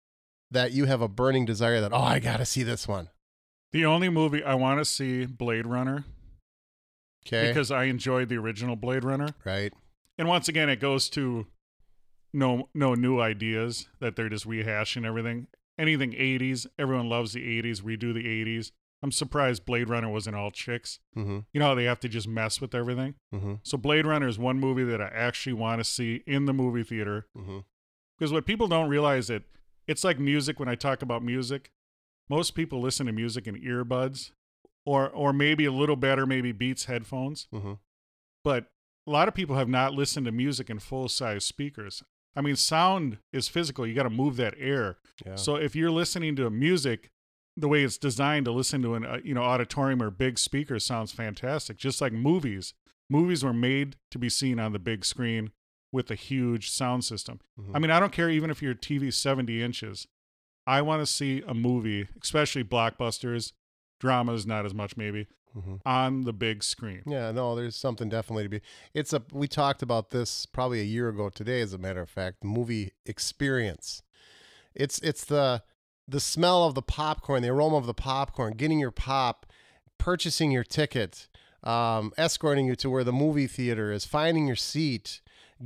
that 0.51 0.73
you 0.73 0.85
have 0.85 1.01
a 1.01 1.09
burning 1.09 1.45
desire 1.45 1.81
that 1.81 1.93
oh 1.93 1.97
I 1.97 2.19
got 2.21 2.37
to 2.37 2.45
see 2.47 2.63
this 2.63 2.87
one? 2.87 3.09
the 3.73 3.85
only 3.85 4.09
movie 4.09 4.43
I 4.43 4.55
want 4.55 4.79
to 4.79 4.85
see, 4.87 5.27
Blade 5.27 5.67
Runner, 5.67 6.05
Okay, 7.27 7.49
because 7.49 7.71
I 7.71 7.85
enjoyed 7.85 8.29
the 8.29 8.37
original 8.37 8.77
Blade 8.77 9.05
Runner. 9.05 9.29
right. 9.45 9.73
And 10.19 10.29
once 10.29 10.49
again, 10.49 10.71
it 10.71 10.77
goes 10.81 11.11
to 11.11 11.47
no 12.37 12.69
no 12.75 12.95
new 12.95 13.21
ideas 13.21 13.89
that 14.01 14.15
they're 14.17 14.29
just 14.29 14.47
rehashing 14.47 15.05
everything. 15.07 15.49
Anything 15.79 16.13
80s, 16.13 16.67
everyone 16.79 17.09
loves 17.09 17.33
the 17.33 17.41
80s. 17.63 17.83
Redo 17.83 18.15
the 18.15 18.25
80s. 18.25 18.71
I'm 19.03 19.13
surprised 19.13 19.67
Blade 19.67 19.91
Runner 19.91 20.09
wasn't 20.09 20.37
all 20.37 20.51
chicks. 20.51 21.01
Mm-hmm. 21.17 21.41
You 21.53 21.61
know 21.61 21.67
how 21.67 21.75
they 21.75 21.85
have 21.85 22.01
to 22.01 22.09
just 22.09 22.27
mess 22.27 22.61
with 22.61 22.75
everything. 22.75 23.15
Mm-hmm. 23.35 23.55
So 23.63 23.77
Blade 23.77 24.07
Runner 24.07 24.27
is 24.27 24.39
one 24.39 24.59
movie 24.59 24.85
that 24.85 25.03
I 25.03 25.09
actually 25.09 25.53
want 25.53 25.81
to 25.81 25.85
see 25.85 26.23
in 26.27 26.47
the 26.47 26.53
movie 26.55 26.83
theater 26.83 27.27
Mm-hmm. 27.37 27.59
because 28.19 28.33
what 28.33 28.47
people 28.47 28.69
don't 28.69 28.89
realize 28.89 29.27
that 29.29 29.43
it's 29.87 30.03
like 30.05 30.19
music 30.19 30.59
when 30.59 30.69
I 30.69 30.75
talk 30.77 31.03
about 31.03 31.23
music. 31.23 31.71
Most 32.29 32.55
people 32.57 32.81
listen 32.81 33.07
to 33.07 33.13
music 33.13 33.47
in 33.47 33.55
earbuds 33.61 34.33
or 34.85 35.09
or 35.11 35.33
maybe 35.33 35.65
a 35.67 35.73
little 35.73 35.97
better 35.97 36.27
maybe 36.27 36.53
Beats 36.53 36.87
headphones, 36.87 37.49
Mm-hmm. 37.55 37.75
but 38.45 38.67
a 39.07 39.11
lot 39.11 39.29
of 39.29 39.35
people 39.35 39.55
have 39.57 39.69
not 39.69 39.93
listened 39.93 40.27
to 40.27 40.33
music 40.33 40.69
in 40.71 40.79
full 40.81 41.09
size 41.09 41.45
speakers. 41.45 42.03
I 42.37 42.43
mean, 42.43 42.57
sound 42.57 43.19
is 43.33 43.49
physical. 43.49 43.87
You 43.87 43.95
got 43.95 44.03
to 44.05 44.11
move 44.11 44.37
that 44.37 44.55
air. 44.59 44.99
Yeah. 45.25 45.37
So 45.37 45.57
if 45.57 45.75
you're 45.75 45.91
listening 45.91 46.37
to 46.37 46.51
music 46.51 47.11
the 47.59 47.69
way 47.69 47.83
it's 47.83 47.97
designed 47.97 48.45
to 48.45 48.53
listen 48.53 48.83
to 48.83 48.95
an 48.95 49.07
uh, 49.07 49.19
you 49.25 49.33
know 49.33 49.43
auditorium 49.43 50.03
or 50.03 50.11
big 50.11 50.39
speakers 50.39 50.85
sounds 50.85 51.11
fantastic. 51.13 51.79
Just 51.79 52.01
like 52.03 52.13
movies, 52.13 52.75
movies 53.09 53.43
were 53.43 53.55
made 53.55 53.97
to 54.11 54.19
be 54.19 54.29
seen 54.29 54.59
on 54.61 54.73
the 54.73 54.79
big 54.79 55.05
screen 55.07 55.51
with 55.91 56.11
a 56.11 56.15
huge 56.15 56.71
sound 56.71 57.05
system. 57.05 57.41
Mhm. 57.59 57.71
I 57.75 57.79
mean, 57.79 57.91
I 57.91 57.99
don't 57.99 58.13
care 58.13 58.29
even 58.29 58.51
if 58.51 58.61
your 58.61 58.75
TV's 58.75 59.17
70 59.17 59.63
inches. 59.63 60.07
I 60.67 60.83
want 60.83 61.01
to 61.01 61.07
see 61.07 61.43
a 61.47 61.55
movie, 61.55 62.09
especially 62.23 62.65
blockbusters, 62.65 63.53
dramas, 64.01 64.45
not 64.47 64.67
as 64.67 64.75
much 64.75 64.97
maybe, 64.97 65.27
Mhm. 65.57 65.81
on 65.87 66.23
the 66.25 66.33
big 66.33 66.63
screen. 66.63 67.03
Yeah, 67.07 67.33
no, 67.33 67.55
there's 67.57 67.77
something 67.77 68.09
definitely 68.09 68.43
to 68.45 68.49
be. 68.49 68.61
It's 68.95 69.13
a. 69.13 69.23
We 69.33 69.49
talked 69.49 69.83
about 69.83 70.11
this 70.11 70.45
probably 70.47 70.81
a 70.81 70.85
year 70.85 71.09
ago 71.09 71.31
today, 71.31 71.61
as 71.63 71.73
a 71.73 71.79
matter 71.79 72.01
of 72.03 72.11
fact. 72.11 72.45
Movie 72.45 72.93
experience. 73.07 74.03
It's 74.75 74.99
it's 74.99 75.25
the 75.25 75.63
the 76.07 76.21
smell 76.21 76.65
of 76.65 76.75
the 76.75 76.83
popcorn, 76.83 77.43
the 77.43 77.49
aroma 77.49 77.77
of 77.77 77.87
the 77.87 77.95
popcorn, 77.95 78.53
getting 78.55 78.79
your 78.79 78.91
pop, 78.93 79.47
purchasing 79.99 80.51
your 80.53 80.63
ticket, 80.65 81.27
um, 81.65 82.13
escorting 82.17 82.67
you 82.67 82.77
to 82.77 82.91
where 82.91 83.03
the 83.05 83.13
movie 83.13 83.47
theater 83.47 83.91
is, 83.91 84.05
finding 84.05 84.47
your 84.47 84.57
seat, 84.57 85.21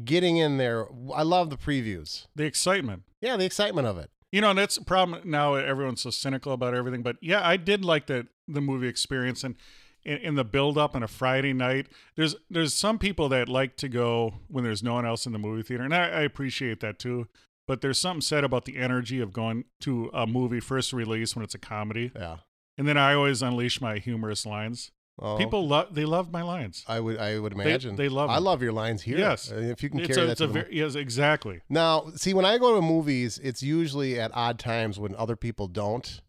getting 0.05 0.37
in 0.39 0.57
there. 0.57 0.87
I 1.15 1.23
love 1.23 1.51
the 1.51 1.57
previews. 1.59 2.27
The 2.37 2.45
excitement. 2.45 3.03
Yeah, 3.21 3.37
the 3.37 3.45
excitement 3.45 3.87
of 3.87 3.99
it. 3.99 4.11
You 4.33 4.41
know, 4.41 4.51
and 4.51 4.59
that's 4.59 4.77
the 4.77 4.85
problem 4.85 5.23
now. 5.29 5.55
Everyone's 5.55 6.03
so 6.03 6.11
cynical 6.11 6.53
about 6.53 6.75
everything, 6.75 7.03
but 7.03 7.17
yeah, 7.21 7.47
I 7.47 7.57
did 7.57 7.85
like 7.85 8.07
the 8.07 8.27
the 8.47 8.61
movie 8.61 8.87
experience 8.89 9.43
and 9.45 9.57
in, 10.05 10.17
in 10.19 10.35
the 10.37 10.45
build 10.45 10.79
up 10.79 10.95
on 10.97 11.03
a 11.03 11.09
Friday 11.09 11.53
night. 11.53 11.89
There's 12.17 12.37
there's 12.49 12.73
some 12.73 12.99
people 12.99 13.29
that 13.31 13.49
like 13.49 13.77
to 13.79 13.89
go 13.89 14.35
when 14.49 14.63
there's 14.65 14.83
no 14.83 14.95
one 14.95 15.05
else 15.07 15.27
in 15.27 15.33
the 15.33 15.39
movie 15.39 15.63
theater, 15.63 15.83
and 15.85 15.95
I, 15.95 16.05
I 16.09 16.21
appreciate 16.23 16.81
that 16.81 16.99
too. 16.99 17.27
But 17.67 17.81
there's 17.81 17.99
something 18.01 18.21
said 18.21 18.43
about 18.45 18.65
the 18.65 18.77
energy 18.79 19.21
of 19.21 19.33
going 19.33 19.65
to 19.81 20.11
a 20.15 20.27
movie 20.27 20.61
first 20.61 20.93
release 20.93 21.35
when 21.37 21.45
it's 21.45 21.55
a 21.55 21.59
comedy, 21.59 22.11
Yeah. 22.17 22.39
and 22.79 22.87
then 22.89 22.97
I 22.97 23.15
always 23.15 23.43
unleash 23.43 23.81
my 23.81 23.99
humorous 23.99 24.45
lines. 24.47 24.91
Oh, 25.23 25.37
People 25.37 25.69
love 25.69 25.95
they 25.95 26.07
love 26.07 26.33
my 26.33 26.43
lines. 26.43 26.83
I 26.89 26.99
would 26.99 27.19
I 27.19 27.39
would 27.39 27.53
imagine 27.53 27.97
they 27.97 28.09
love 28.09 28.31
I 28.31 28.39
love 28.39 28.63
your 28.63 28.73
lines 28.73 29.03
here. 29.03 29.19
Yes. 29.19 29.53
Uh, 29.53 29.57
if 29.57 29.83
you 29.83 29.91
can 29.91 30.01
It's 30.01 30.09
carry 30.09 30.23
a, 30.23 30.27
that 30.27 30.33
it's 30.33 30.39
to 30.39 30.45
a 30.45 30.49
very 30.49 30.75
yes 30.75 30.95
exactly. 30.95 31.61
Now, 31.69 32.11
see, 32.17 32.33
when 32.33 32.47
I 32.47 32.57
go 32.57 32.75
to 32.75 32.81
movies, 32.81 33.39
it's 33.43 33.63
usually 33.63 34.19
at 34.19 34.31
odd 34.35 34.59
times 34.59 34.99
when 34.99 35.15
other 35.17 35.37
people 35.37 35.69
don't 35.69 36.23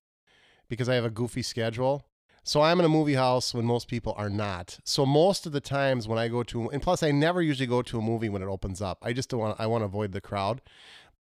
because 0.68 0.90
I 0.90 0.96
have 0.96 1.06
a 1.06 1.10
goofy 1.10 1.42
schedule. 1.42 2.06
So 2.44 2.62
I'm 2.62 2.80
in 2.80 2.86
a 2.86 2.90
movie 2.90 3.14
house 3.14 3.54
when 3.54 3.66
most 3.66 3.88
people 3.88 4.14
are 4.18 4.30
not. 4.30 4.80
So 4.84 5.06
most 5.06 5.46
of 5.46 5.52
the 5.52 5.62
times 5.62 6.08
when 6.08 6.18
I 6.18 6.28
go 6.28 6.42
to, 6.44 6.70
and 6.72 6.82
plus 6.82 7.04
I 7.04 7.12
never 7.12 7.42
usually 7.42 7.68
go 7.68 7.84
to 7.84 8.00
a 8.00 8.02
movie 8.02 8.30
when 8.30 8.42
it 8.42 8.48
opens 8.48 8.82
up. 8.82 8.98
I 9.04 9.14
just 9.14 9.30
don't 9.30 9.40
want, 9.40 9.60
I 9.60 9.68
want 9.68 9.84
to 9.84 9.86
avoid 9.86 10.12
the 10.12 10.22
crowd. 10.22 10.60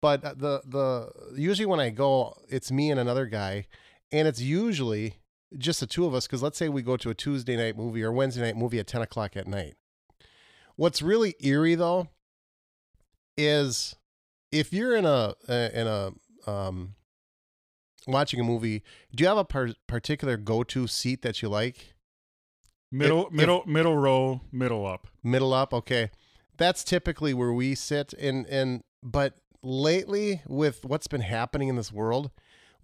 But 0.02 0.22
the, 0.22 0.62
the, 0.66 1.10
usually 1.36 1.66
when 1.66 1.80
I 1.80 1.90
go, 1.90 2.36
it's 2.50 2.70
me 2.70 2.92
and 2.92 3.00
another 3.00 3.28
guy, 3.28 3.68
and 4.12 4.28
it's 4.28 4.42
usually 4.42 5.20
just 5.58 5.80
the 5.80 5.88
two 5.88 6.06
of 6.06 6.14
us 6.14 6.28
because 6.28 6.42
let's 6.44 6.58
say 6.58 6.70
we 6.70 6.82
go 6.82 6.98
to 6.98 7.10
a 7.10 7.14
Tuesday 7.16 7.56
night 7.56 7.78
movie 7.78 8.04
or 8.04 8.12
Wednesday 8.12 8.42
night 8.42 8.58
movie 8.58 8.80
at 8.80 8.88
10 8.88 9.02
o'clock 9.02 9.36
at 9.36 9.48
night. 9.48 9.76
What's 10.76 11.02
really 11.02 11.36
eerie 11.42 11.76
though 11.76 12.10
is 13.38 13.96
if 14.52 14.72
you're 14.74 14.96
in 14.96 15.06
a 15.06 15.34
in 15.48 15.88
a 15.88 16.12
um 16.50 16.96
watching 18.08 18.40
a 18.40 18.44
movie, 18.44 18.84
do 19.16 19.24
you 19.24 19.28
have 19.28 19.38
a 19.38 19.46
par- 19.46 19.74
particular 19.88 20.38
go-to 20.38 20.88
seat 20.88 21.22
that 21.24 21.42
you 21.42 21.50
like? 21.50 21.94
Middle 22.92 23.28
if- 23.28 23.34
middle 23.34 23.64
middle 23.66 23.98
row, 23.98 24.42
middle 24.52 24.86
up. 24.86 25.08
Middle 25.24 25.54
up, 25.54 25.74
okay. 25.74 26.12
That's 26.58 26.84
typically 26.84 27.34
where 27.34 27.52
we 27.54 27.76
sit 27.76 28.14
and 28.14 28.46
and 28.48 28.82
but 29.04 29.36
lately 29.62 30.42
with 30.48 30.86
what's 30.86 31.08
been 31.08 31.22
happening 31.22 31.68
in 31.68 31.76
this 31.76 31.92
world, 31.92 32.32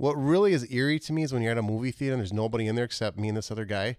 what 0.01 0.13
really 0.15 0.53
is 0.53 0.65
eerie 0.72 1.00
to 1.00 1.13
me 1.13 1.24
is 1.24 1.31
when 1.31 1.41
you're 1.41 1.51
at 1.51 1.58
a 1.58 1.62
movie 1.62 1.91
theater 1.91 2.13
and 2.13 2.22
there's 2.22 2.34
nobody 2.34 2.67
in 2.67 2.75
there 2.75 2.86
except 2.86 3.17
me 3.20 3.27
and 3.27 3.38
this 3.38 3.51
other 3.51 3.65
guy, 3.65 3.98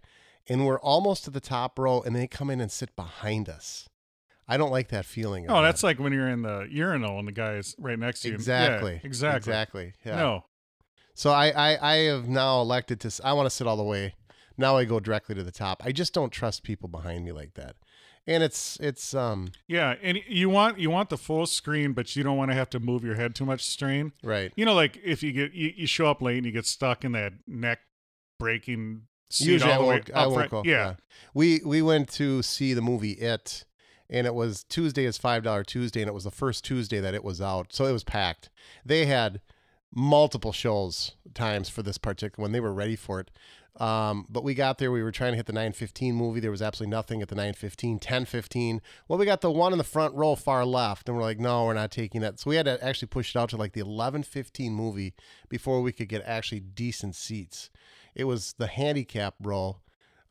and 0.49 0.67
we're 0.67 0.81
almost 0.81 1.25
to 1.25 1.31
the 1.31 1.41
top 1.41 1.79
row 1.79 2.03
and 2.03 2.17
they 2.17 2.27
come 2.27 2.51
in 2.51 2.61
and 2.61 2.73
sit 2.73 2.95
behind 2.97 3.49
us. 3.49 3.89
I 4.49 4.57
don't 4.57 4.73
like 4.73 4.89
that 4.89 5.07
feeling. 5.07 5.49
Oh, 5.49 5.55
that. 5.55 5.63
that's 5.63 5.83
like 5.83 6.01
when 6.01 6.13
you're 6.13 6.29
in 6.29 6.43
the 6.43 6.67
urinal 6.71 7.19
and 7.19 7.29
the 7.29 7.33
guy's 7.33 7.77
right 7.79 7.99
next 7.99 8.23
to 8.23 8.29
you. 8.29 8.33
Yeah, 8.33 8.39
exactly 8.39 9.01
exactly. 9.05 9.37
exactly. 9.39 9.93
Yeah. 10.05 10.17
No. 10.17 10.45
So 11.15 11.31
I, 11.31 11.51
I, 11.51 11.93
I 11.93 11.97
have 12.05 12.29
now 12.29 12.61
elected 12.61 12.99
to. 13.01 13.07
s- 13.09 13.21
I 13.23 13.33
want 13.35 13.47
to 13.47 13.51
sit 13.51 13.67
all 13.67 13.77
the 13.77 13.85
way. 13.85 14.15
Now 14.59 14.77
I 14.77 14.85
go 14.85 14.99
directly 14.99 15.35
to 15.37 15.43
the 15.45 15.53
top. 15.53 15.83
I 15.85 15.93
just 15.93 16.13
don't 16.13 16.31
trust 16.33 16.63
people 16.65 16.89
behind 16.89 17.25
me 17.25 17.33
like 17.33 17.55
that. 17.55 17.77
And 18.27 18.43
it's 18.43 18.79
it's 18.81 19.15
um 19.15 19.49
Yeah, 19.67 19.97
and 20.03 20.19
you 20.29 20.49
want 20.49 20.79
you 20.79 20.91
want 20.91 21.11
the 21.11 21.19
full 21.19 21.47
screen, 21.47 21.93
but 21.93 22.15
you 22.15 22.23
don't 22.23 22.37
want 22.37 22.51
to 22.51 22.55
have 22.55 22.71
to 22.71 22.81
move 22.81 23.03
your 23.05 23.17
head 23.17 23.35
too 23.35 23.45
much 23.45 23.65
strain. 23.65 24.13
right. 24.23 24.53
You 24.57 24.65
know, 24.65 24.75
like 24.75 24.99
if 25.05 25.23
you 25.23 25.33
get 25.33 25.53
you, 25.53 25.73
you 25.77 25.87
show 25.87 26.07
up 26.07 26.23
late 26.23 26.37
and 26.37 26.47
you 26.47 26.53
get 26.53 26.67
stuck 26.67 27.05
in 27.05 27.13
that 27.13 27.33
neck 27.47 27.81
breaking 28.39 29.03
Usually 29.39 29.73
all 29.73 29.83
I 29.83 29.85
won't. 29.85 30.11
I 30.15 30.27
won't 30.27 30.35
front. 30.35 30.51
go. 30.51 30.63
Yeah. 30.65 30.95
We 31.35 31.63
we 31.65 31.81
went 31.83 32.09
to 32.13 32.43
see 32.43 32.75
the 32.75 32.83
movie 32.83 33.13
It, 33.13 33.65
and 34.11 34.27
it 34.27 34.35
was 34.35 34.63
Tuesday 34.65 35.05
is 35.07 35.17
five 35.17 35.43
dollar 35.43 35.65
Tuesday, 35.65 36.01
and 36.03 36.09
it 36.09 36.13
was 36.15 36.25
the 36.25 36.31
first 36.31 36.65
Tuesday 36.65 37.01
that 37.01 37.15
it 37.15 37.25
was 37.25 37.41
out, 37.41 37.73
so 37.73 37.87
it 37.87 37.93
was 37.93 38.05
packed. 38.05 38.51
They 38.85 39.07
had 39.07 39.41
multiple 39.95 40.53
shows 40.53 41.13
times 41.35 41.69
for 41.69 41.83
this 41.83 41.99
particular 41.99 42.43
when 42.43 42.53
They 42.53 42.61
were 42.61 42.73
ready 42.75 42.97
for 42.97 43.21
it. 43.21 43.31
Um, 43.81 44.27
but 44.29 44.45
we 44.45 44.55
got 44.55 44.77
there, 44.79 44.93
we 44.93 45.03
were 45.03 45.13
trying 45.13 45.33
to 45.33 45.37
hit 45.37 45.47
the 45.47 45.53
915 45.53 46.15
movie. 46.15 46.41
There 46.41 46.51
was 46.51 46.61
absolutely 46.61 46.91
nothing 46.91 47.23
at 47.23 47.29
the 47.29 47.35
915, 47.35 47.95
1015. 47.95 48.83
Well, 49.09 49.19
we 49.19 49.25
got 49.25 49.41
the 49.41 49.51
one 49.51 49.73
in 49.73 49.79
the 49.79 49.85
front 49.85 50.15
row 50.15 50.35
far 50.35 50.65
left, 50.67 51.09
and 51.09 51.17
we're 51.17 51.23
like, 51.23 51.39
no, 51.39 51.65
we're 51.65 51.75
not 51.75 51.91
taking 51.91 52.21
that. 52.21 52.39
So 52.39 52.51
we 52.51 52.57
had 52.57 52.67
to 52.67 52.83
actually 52.85 53.09
push 53.09 53.35
it 53.35 53.39
out 53.39 53.49
to 53.51 53.57
like 53.57 53.73
the 53.73 53.81
1115 53.81 54.73
movie 54.73 55.15
before 55.49 55.81
we 55.81 55.93
could 55.93 56.09
get 56.09 56.23
actually 56.27 56.61
decent 56.61 57.17
seats. 57.17 57.71
It 58.15 58.25
was 58.25 58.55
the 58.59 58.67
handicap 58.67 59.35
row, 59.41 59.81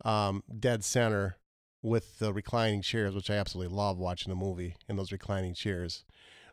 um, 0.06 0.44
dead 0.60 0.84
center 0.84 1.38
with 1.82 2.20
the 2.20 2.32
reclining 2.32 2.84
chairs, 2.84 3.16
which 3.16 3.32
I 3.32 3.36
absolutely 3.36 3.76
love 3.76 3.98
watching 3.98 4.32
a 4.32 4.36
movie 4.36 4.76
in 4.88 4.98
those 4.98 5.12
reclining 5.12 5.56
chairs. 5.56 6.06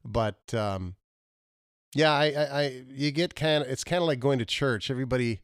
But 0.02 0.54
um, 0.54 0.94
yeah, 1.94 2.12
I, 2.12 2.24
I, 2.26 2.60
I 2.62 2.84
you 2.88 3.10
get 3.10 3.34
kind 3.34 3.62
of 3.62 3.70
it's 3.70 3.84
kind 3.84 4.02
of 4.02 4.06
like 4.06 4.20
going 4.20 4.38
to 4.38 4.46
church. 4.46 4.90
Everybody 4.90 5.40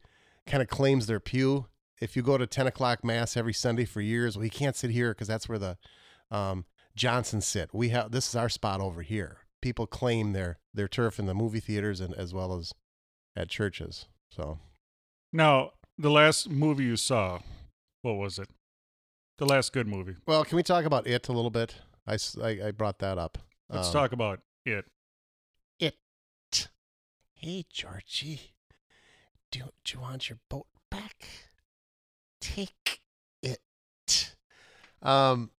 kind 0.46 0.62
of 0.62 0.68
claims 0.68 1.06
their 1.06 1.20
pew. 1.20 1.66
If 2.00 2.16
you 2.16 2.22
go 2.22 2.36
to 2.38 2.46
ten 2.46 2.66
o'clock 2.66 3.04
mass 3.04 3.36
every 3.36 3.52
Sunday 3.54 3.84
for 3.84 4.00
years, 4.00 4.36
well, 4.36 4.44
you 4.44 4.50
can't 4.50 4.76
sit 4.76 4.90
here 4.90 5.12
because 5.12 5.28
that's 5.28 5.48
where 5.48 5.58
the 5.58 5.78
um, 6.30 6.64
Johnsons 6.96 7.46
sit. 7.46 7.70
We 7.72 7.90
have 7.90 8.10
this 8.10 8.28
is 8.28 8.36
our 8.36 8.48
spot 8.48 8.80
over 8.80 9.02
here. 9.02 9.38
People 9.62 9.86
claim 9.86 10.32
their 10.32 10.58
their 10.74 10.88
turf 10.88 11.18
in 11.18 11.26
the 11.26 11.34
movie 11.34 11.60
theaters 11.60 12.00
and 12.00 12.14
as 12.14 12.34
well 12.34 12.56
as 12.58 12.72
at 13.36 13.48
churches. 13.48 14.06
So 14.30 14.58
Now, 15.32 15.72
the 15.96 16.10
last 16.10 16.50
movie 16.50 16.84
you 16.84 16.96
saw, 16.96 17.38
what 18.02 18.14
was 18.14 18.38
it? 18.38 18.48
The 19.38 19.46
last 19.46 19.72
good 19.72 19.86
movie. 19.88 20.16
well, 20.26 20.44
can 20.44 20.56
we 20.56 20.62
talk 20.62 20.84
about 20.84 21.06
it 21.06 21.28
a 21.28 21.32
little 21.32 21.50
bit? 21.50 21.76
I 22.06 22.18
I 22.42 22.70
brought 22.72 22.98
that 22.98 23.16
up. 23.18 23.38
Let's 23.70 23.88
Um, 23.88 23.92
talk 23.94 24.12
about 24.12 24.40
it. 24.66 24.84
it. 25.80 25.94
Hey, 27.34 27.64
Georgie, 27.70 28.53
do, 29.50 29.60
do 29.84 29.94
you 29.94 30.00
want 30.00 30.28
your 30.28 30.38
boat 30.48 30.66
back? 30.90 31.26
Take 32.40 33.00
it. 33.42 34.34
Um, 35.02 35.50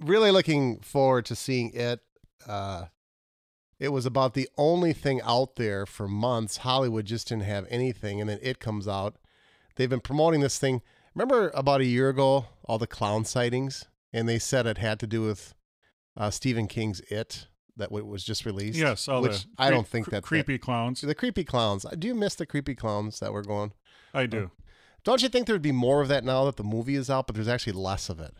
really 0.00 0.30
looking 0.30 0.80
forward 0.80 1.26
to 1.26 1.36
seeing 1.36 1.70
it. 1.74 2.00
Uh, 2.46 2.86
it 3.78 3.88
was 3.88 4.04
about 4.06 4.34
the 4.34 4.48
only 4.58 4.92
thing 4.92 5.20
out 5.22 5.56
there 5.56 5.86
for 5.86 6.06
months. 6.06 6.58
Hollywood 6.58 7.06
just 7.06 7.28
didn't 7.28 7.44
have 7.44 7.66
anything, 7.70 8.20
and 8.20 8.28
then 8.28 8.38
it 8.42 8.58
comes 8.58 8.86
out. 8.86 9.16
They've 9.76 9.88
been 9.88 10.00
promoting 10.00 10.40
this 10.40 10.58
thing. 10.58 10.82
Remember 11.14 11.50
about 11.54 11.80
a 11.80 11.86
year 11.86 12.10
ago, 12.10 12.46
all 12.64 12.78
the 12.78 12.86
clown 12.86 13.24
sightings, 13.24 13.86
and 14.12 14.28
they 14.28 14.38
said 14.38 14.66
it 14.66 14.78
had 14.78 15.00
to 15.00 15.06
do 15.06 15.22
with 15.22 15.54
uh, 16.16 16.30
Stephen 16.30 16.66
King's 16.66 17.00
It 17.08 17.46
that 17.80 17.90
was 17.92 18.22
just 18.24 18.46
released. 18.46 18.78
Yes, 18.78 19.08
all 19.08 19.20
which 19.22 19.46
I 19.58 19.68
cre- 19.68 19.74
don't 19.74 19.86
think 19.88 20.04
cre- 20.06 20.10
that 20.12 20.22
creepy 20.22 20.56
clowns. 20.58 21.00
the 21.00 21.14
creepy 21.14 21.44
clowns. 21.44 21.84
Do 21.98 22.06
you 22.08 22.14
miss 22.14 22.34
the 22.36 22.46
creepy 22.46 22.74
clowns 22.74 23.18
that 23.20 23.32
were 23.32 23.42
going? 23.42 23.72
I 24.14 24.26
do. 24.26 24.50
Don't 25.04 25.22
you 25.22 25.28
think 25.28 25.46
there'd 25.46 25.62
be 25.62 25.72
more 25.72 26.00
of 26.02 26.08
that 26.08 26.24
now 26.24 26.44
that 26.44 26.56
the 26.56 26.64
movie 26.64 26.94
is 26.94 27.08
out, 27.10 27.26
but 27.26 27.34
there's 27.34 27.48
actually 27.48 27.72
less 27.72 28.08
of 28.08 28.20
it? 28.20 28.34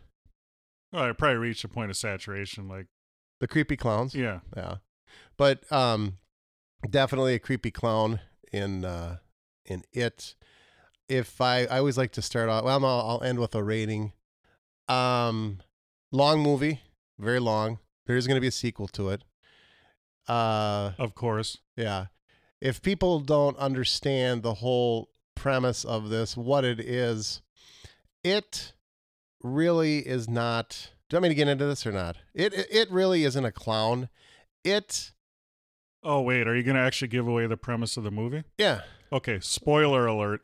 Well, 0.92 1.04
I 1.04 1.12
probably 1.12 1.36
reached 1.38 1.64
a 1.64 1.68
point 1.68 1.90
of 1.90 1.96
saturation. 1.96 2.68
Like, 2.68 2.86
The 3.40 3.48
creepy 3.48 3.76
clowns. 3.76 4.14
yeah, 4.14 4.40
Yeah. 4.56 4.76
But 5.36 5.70
um 5.72 6.18
definitely 6.88 7.34
a 7.34 7.38
creepy 7.38 7.70
clown 7.70 8.20
in 8.52 8.84
uh 8.84 9.18
in 9.64 9.84
it. 9.92 10.34
If 11.08 11.40
I 11.40 11.60
I 11.64 11.78
always 11.78 11.96
like 11.98 12.12
to 12.12 12.22
start 12.22 12.48
off 12.48 12.64
well 12.64 12.84
I'll, 12.84 13.08
I'll 13.08 13.22
end 13.22 13.38
with 13.38 13.54
a 13.54 13.62
rating. 13.62 14.12
Um 14.88 15.60
long 16.12 16.40
movie, 16.40 16.82
very 17.18 17.40
long. 17.40 17.78
There 18.06 18.16
is 18.16 18.26
going 18.26 18.36
to 18.36 18.40
be 18.40 18.48
a 18.48 18.52
sequel 18.52 18.88
to 18.88 19.08
it. 19.10 19.22
Uh 20.28 20.92
of 20.98 21.14
course. 21.14 21.58
Yeah. 21.76 22.06
If 22.60 22.82
people 22.82 23.20
don't 23.20 23.56
understand 23.56 24.42
the 24.42 24.54
whole 24.54 25.10
premise 25.34 25.84
of 25.84 26.10
this, 26.10 26.36
what 26.36 26.64
it 26.64 26.78
is, 26.78 27.40
it 28.22 28.74
really 29.42 30.00
is 30.00 30.28
not. 30.28 30.90
Do 31.08 31.16
you 31.16 31.18
want 31.18 31.22
me 31.24 31.28
to 31.30 31.34
get 31.34 31.48
into 31.48 31.64
this 31.64 31.86
or 31.86 31.92
not? 31.92 32.16
It 32.34 32.52
it, 32.52 32.66
it 32.70 32.90
really 32.90 33.24
isn't 33.24 33.44
a 33.44 33.52
clown. 33.52 34.08
It 34.62 35.12
Oh 36.02 36.20
wait, 36.22 36.46
are 36.46 36.56
you 36.56 36.62
going 36.62 36.76
to 36.76 36.82
actually 36.82 37.08
give 37.08 37.26
away 37.28 37.46
the 37.46 37.56
premise 37.56 37.96
of 37.96 38.04
the 38.04 38.10
movie? 38.10 38.44
yeah. 38.58 38.82
Okay, 39.12 39.40
spoiler 39.40 40.06
alert. 40.06 40.40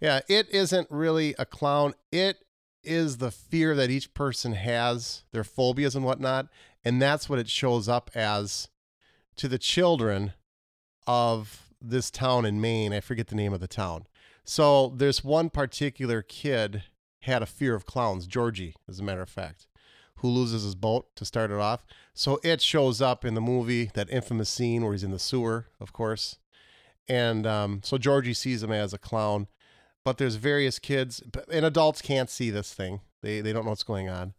Yeah, 0.00 0.20
it 0.28 0.48
isn't 0.50 0.86
really 0.88 1.34
a 1.36 1.44
clown. 1.44 1.94
It 2.12 2.44
is 2.84 3.16
the 3.16 3.32
fear 3.32 3.74
that 3.74 3.90
each 3.90 4.14
person 4.14 4.52
has, 4.52 5.24
their 5.32 5.42
phobias 5.42 5.96
and 5.96 6.04
whatnot, 6.04 6.46
and 6.84 7.02
that's 7.02 7.28
what 7.28 7.40
it 7.40 7.48
shows 7.48 7.88
up 7.88 8.10
as 8.14 8.68
to 9.36 9.48
the 9.48 9.58
children 9.58 10.32
of 11.06 11.68
this 11.80 12.10
town 12.10 12.44
in 12.44 12.60
Maine. 12.60 12.92
I 12.92 13.00
forget 13.00 13.28
the 13.28 13.34
name 13.34 13.52
of 13.52 13.60
the 13.60 13.68
town. 13.68 14.06
So 14.44 14.88
there's 14.96 15.24
one 15.24 15.50
particular 15.50 16.22
kid 16.22 16.84
had 17.20 17.42
a 17.42 17.46
fear 17.46 17.74
of 17.74 17.86
clowns, 17.86 18.26
Georgie, 18.26 18.74
as 18.88 19.00
a 19.00 19.02
matter 19.02 19.22
of 19.22 19.30
fact, 19.30 19.66
who 20.16 20.28
loses 20.28 20.62
his 20.62 20.74
boat 20.74 21.06
to 21.16 21.24
start 21.24 21.50
it 21.50 21.58
off. 21.58 21.86
So 22.12 22.38
it 22.42 22.60
shows 22.60 23.00
up 23.00 23.24
in 23.24 23.34
the 23.34 23.40
movie, 23.40 23.90
that 23.94 24.10
infamous 24.10 24.50
scene 24.50 24.82
where 24.82 24.92
he's 24.92 25.04
in 25.04 25.10
the 25.10 25.18
sewer, 25.18 25.66
of 25.80 25.92
course. 25.92 26.36
And 27.08 27.46
um, 27.46 27.80
so 27.82 27.98
Georgie 27.98 28.34
sees 28.34 28.62
him 28.62 28.72
as 28.72 28.92
a 28.92 28.98
clown 28.98 29.48
but 30.04 30.18
there's 30.18 30.36
various 30.36 30.78
kids 30.78 31.22
and 31.50 31.64
adults 31.64 32.02
can't 32.02 32.30
see 32.30 32.50
this 32.50 32.72
thing 32.72 33.00
they 33.22 33.40
they 33.40 33.52
don't 33.52 33.64
know 33.64 33.70
what's 33.70 33.82
going 33.82 34.08
on 34.08 34.34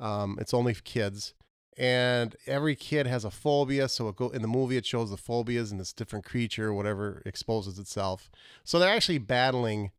um, 0.00 0.38
it's 0.40 0.54
only 0.54 0.74
kids 0.74 1.34
and 1.78 2.34
every 2.46 2.74
kid 2.74 3.06
has 3.06 3.24
a 3.24 3.30
phobia. 3.30 3.88
So 3.88 4.08
it 4.08 4.16
go 4.16 4.28
in 4.30 4.42
the 4.42 4.48
movie, 4.48 4.76
it 4.76 4.84
shows 4.84 5.10
the 5.10 5.16
phobias 5.16 5.70
and 5.70 5.80
this 5.80 5.92
different 5.92 6.24
creature, 6.24 6.74
whatever 6.74 7.22
exposes 7.24 7.78
itself. 7.78 8.28
So 8.64 8.78
they're 8.78 8.94
actually 8.94 9.18
battling 9.18 9.92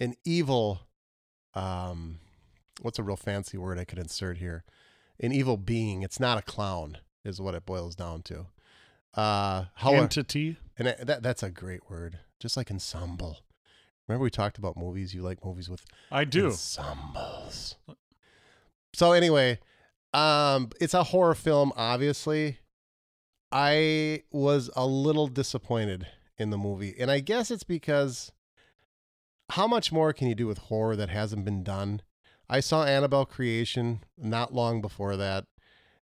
an 0.00 0.14
evil. 0.24 0.80
Um, 1.54 2.20
what's 2.80 2.98
a 2.98 3.02
real 3.02 3.16
fancy 3.16 3.58
word 3.58 3.78
I 3.78 3.84
could 3.84 3.98
insert 3.98 4.38
here? 4.38 4.64
An 5.20 5.30
evil 5.32 5.58
being. 5.58 6.02
It's 6.02 6.18
not 6.18 6.38
a 6.38 6.42
clown, 6.42 6.96
is 7.24 7.40
what 7.40 7.54
it 7.54 7.66
boils 7.66 7.94
down 7.94 8.22
to. 8.22 8.46
Uh, 9.12 9.64
however, 9.74 10.04
Entity. 10.04 10.56
and 10.78 10.88
that 10.88 11.22
that's 11.22 11.42
a 11.42 11.50
great 11.50 11.90
word, 11.90 12.20
just 12.38 12.56
like 12.56 12.70
ensemble. 12.70 13.40
Remember 14.08 14.22
we 14.24 14.30
talked 14.30 14.56
about 14.56 14.76
movies. 14.76 15.12
You 15.14 15.22
like 15.22 15.44
movies 15.44 15.68
with 15.68 15.84
I 16.10 16.24
do. 16.24 16.46
ensembles. 16.46 17.76
So 18.94 19.12
anyway, 19.12 19.58
um, 20.12 20.70
it's 20.80 20.94
a 20.94 21.04
horror 21.04 21.34
film. 21.34 21.72
Obviously, 21.76 22.58
I 23.52 24.22
was 24.30 24.70
a 24.76 24.86
little 24.86 25.28
disappointed 25.28 26.06
in 26.38 26.50
the 26.50 26.58
movie, 26.58 26.94
and 26.98 27.10
I 27.10 27.20
guess 27.20 27.50
it's 27.50 27.64
because 27.64 28.32
how 29.50 29.66
much 29.66 29.92
more 29.92 30.12
can 30.12 30.28
you 30.28 30.34
do 30.34 30.46
with 30.46 30.58
horror 30.58 30.96
that 30.96 31.10
hasn't 31.10 31.44
been 31.44 31.62
done? 31.62 32.02
I 32.48 32.60
saw 32.60 32.84
Annabelle 32.84 33.26
Creation 33.26 34.00
not 34.18 34.54
long 34.54 34.80
before 34.80 35.16
that. 35.16 35.44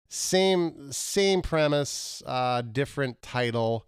Same 0.10 0.92
same 0.92 1.42
premise, 1.42 2.24
uh, 2.26 2.62
different 2.62 3.22
title. 3.22 3.86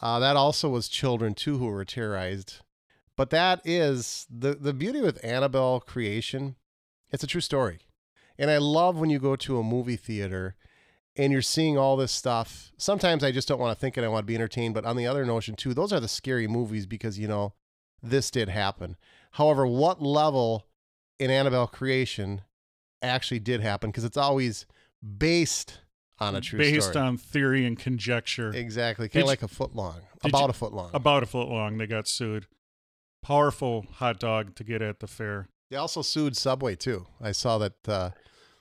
Uh, 0.00 0.20
that 0.20 0.36
also 0.36 0.68
was 0.68 0.88
children 0.88 1.34
too 1.34 1.58
who 1.58 1.66
were 1.66 1.84
terrorized. 1.84 2.60
But 3.16 3.30
that 3.30 3.60
is 3.64 4.26
the 4.30 4.54
the 4.54 4.72
beauty 4.72 5.00
with 5.00 5.24
Annabelle 5.24 5.80
Creation. 5.80 6.54
It's 7.10 7.24
a 7.24 7.26
true 7.26 7.40
story. 7.40 7.80
And 8.38 8.50
I 8.50 8.58
love 8.58 8.96
when 8.98 9.10
you 9.10 9.18
go 9.18 9.34
to 9.36 9.58
a 9.58 9.62
movie 9.62 9.96
theater 9.96 10.54
and 11.16 11.32
you're 11.32 11.42
seeing 11.42 11.76
all 11.76 11.96
this 11.96 12.12
stuff. 12.12 12.70
Sometimes 12.78 13.24
I 13.24 13.32
just 13.32 13.48
don't 13.48 13.58
want 13.58 13.76
to 13.76 13.80
think 13.80 13.98
it. 13.98 14.04
I 14.04 14.08
want 14.08 14.22
to 14.22 14.26
be 14.26 14.34
entertained. 14.36 14.74
But 14.74 14.84
on 14.84 14.96
the 14.96 15.06
other 15.06 15.24
notion, 15.26 15.56
too, 15.56 15.74
those 15.74 15.92
are 15.92 15.98
the 16.00 16.06
scary 16.08 16.46
movies 16.46 16.86
because, 16.86 17.18
you 17.18 17.26
know, 17.26 17.54
this 18.02 18.30
did 18.30 18.48
happen. 18.48 18.96
However, 19.32 19.66
what 19.66 20.00
level 20.00 20.66
in 21.18 21.30
Annabelle 21.30 21.66
creation 21.66 22.42
actually 23.02 23.40
did 23.40 23.60
happen? 23.60 23.90
Because 23.90 24.04
it's 24.04 24.16
always 24.16 24.66
based 25.18 25.80
on 26.20 26.34
a 26.36 26.40
true 26.40 26.58
Based 26.58 26.90
story. 26.90 27.04
on 27.04 27.16
theory 27.16 27.64
and 27.66 27.78
conjecture. 27.78 28.50
exactly. 28.54 29.08
Kind 29.08 29.22
of 29.22 29.28
like 29.28 29.42
a 29.42 29.48
foot 29.48 29.74
long. 29.74 30.02
About 30.24 30.42
you- 30.44 30.50
a 30.50 30.52
foot 30.52 30.72
long. 30.72 30.90
About 30.94 31.22
a 31.22 31.26
foot 31.26 31.48
long. 31.48 31.78
They 31.78 31.86
got 31.86 32.06
sued. 32.08 32.46
Powerful 33.22 33.86
hot 33.94 34.20
dog 34.20 34.54
to 34.56 34.64
get 34.64 34.80
at 34.82 35.00
the 35.00 35.06
fair. 35.08 35.48
They 35.70 35.76
also 35.76 36.02
sued 36.02 36.36
Subway 36.36 36.76
too. 36.76 37.06
I 37.20 37.32
saw 37.32 37.58
that 37.58 37.88
uh, 37.88 38.10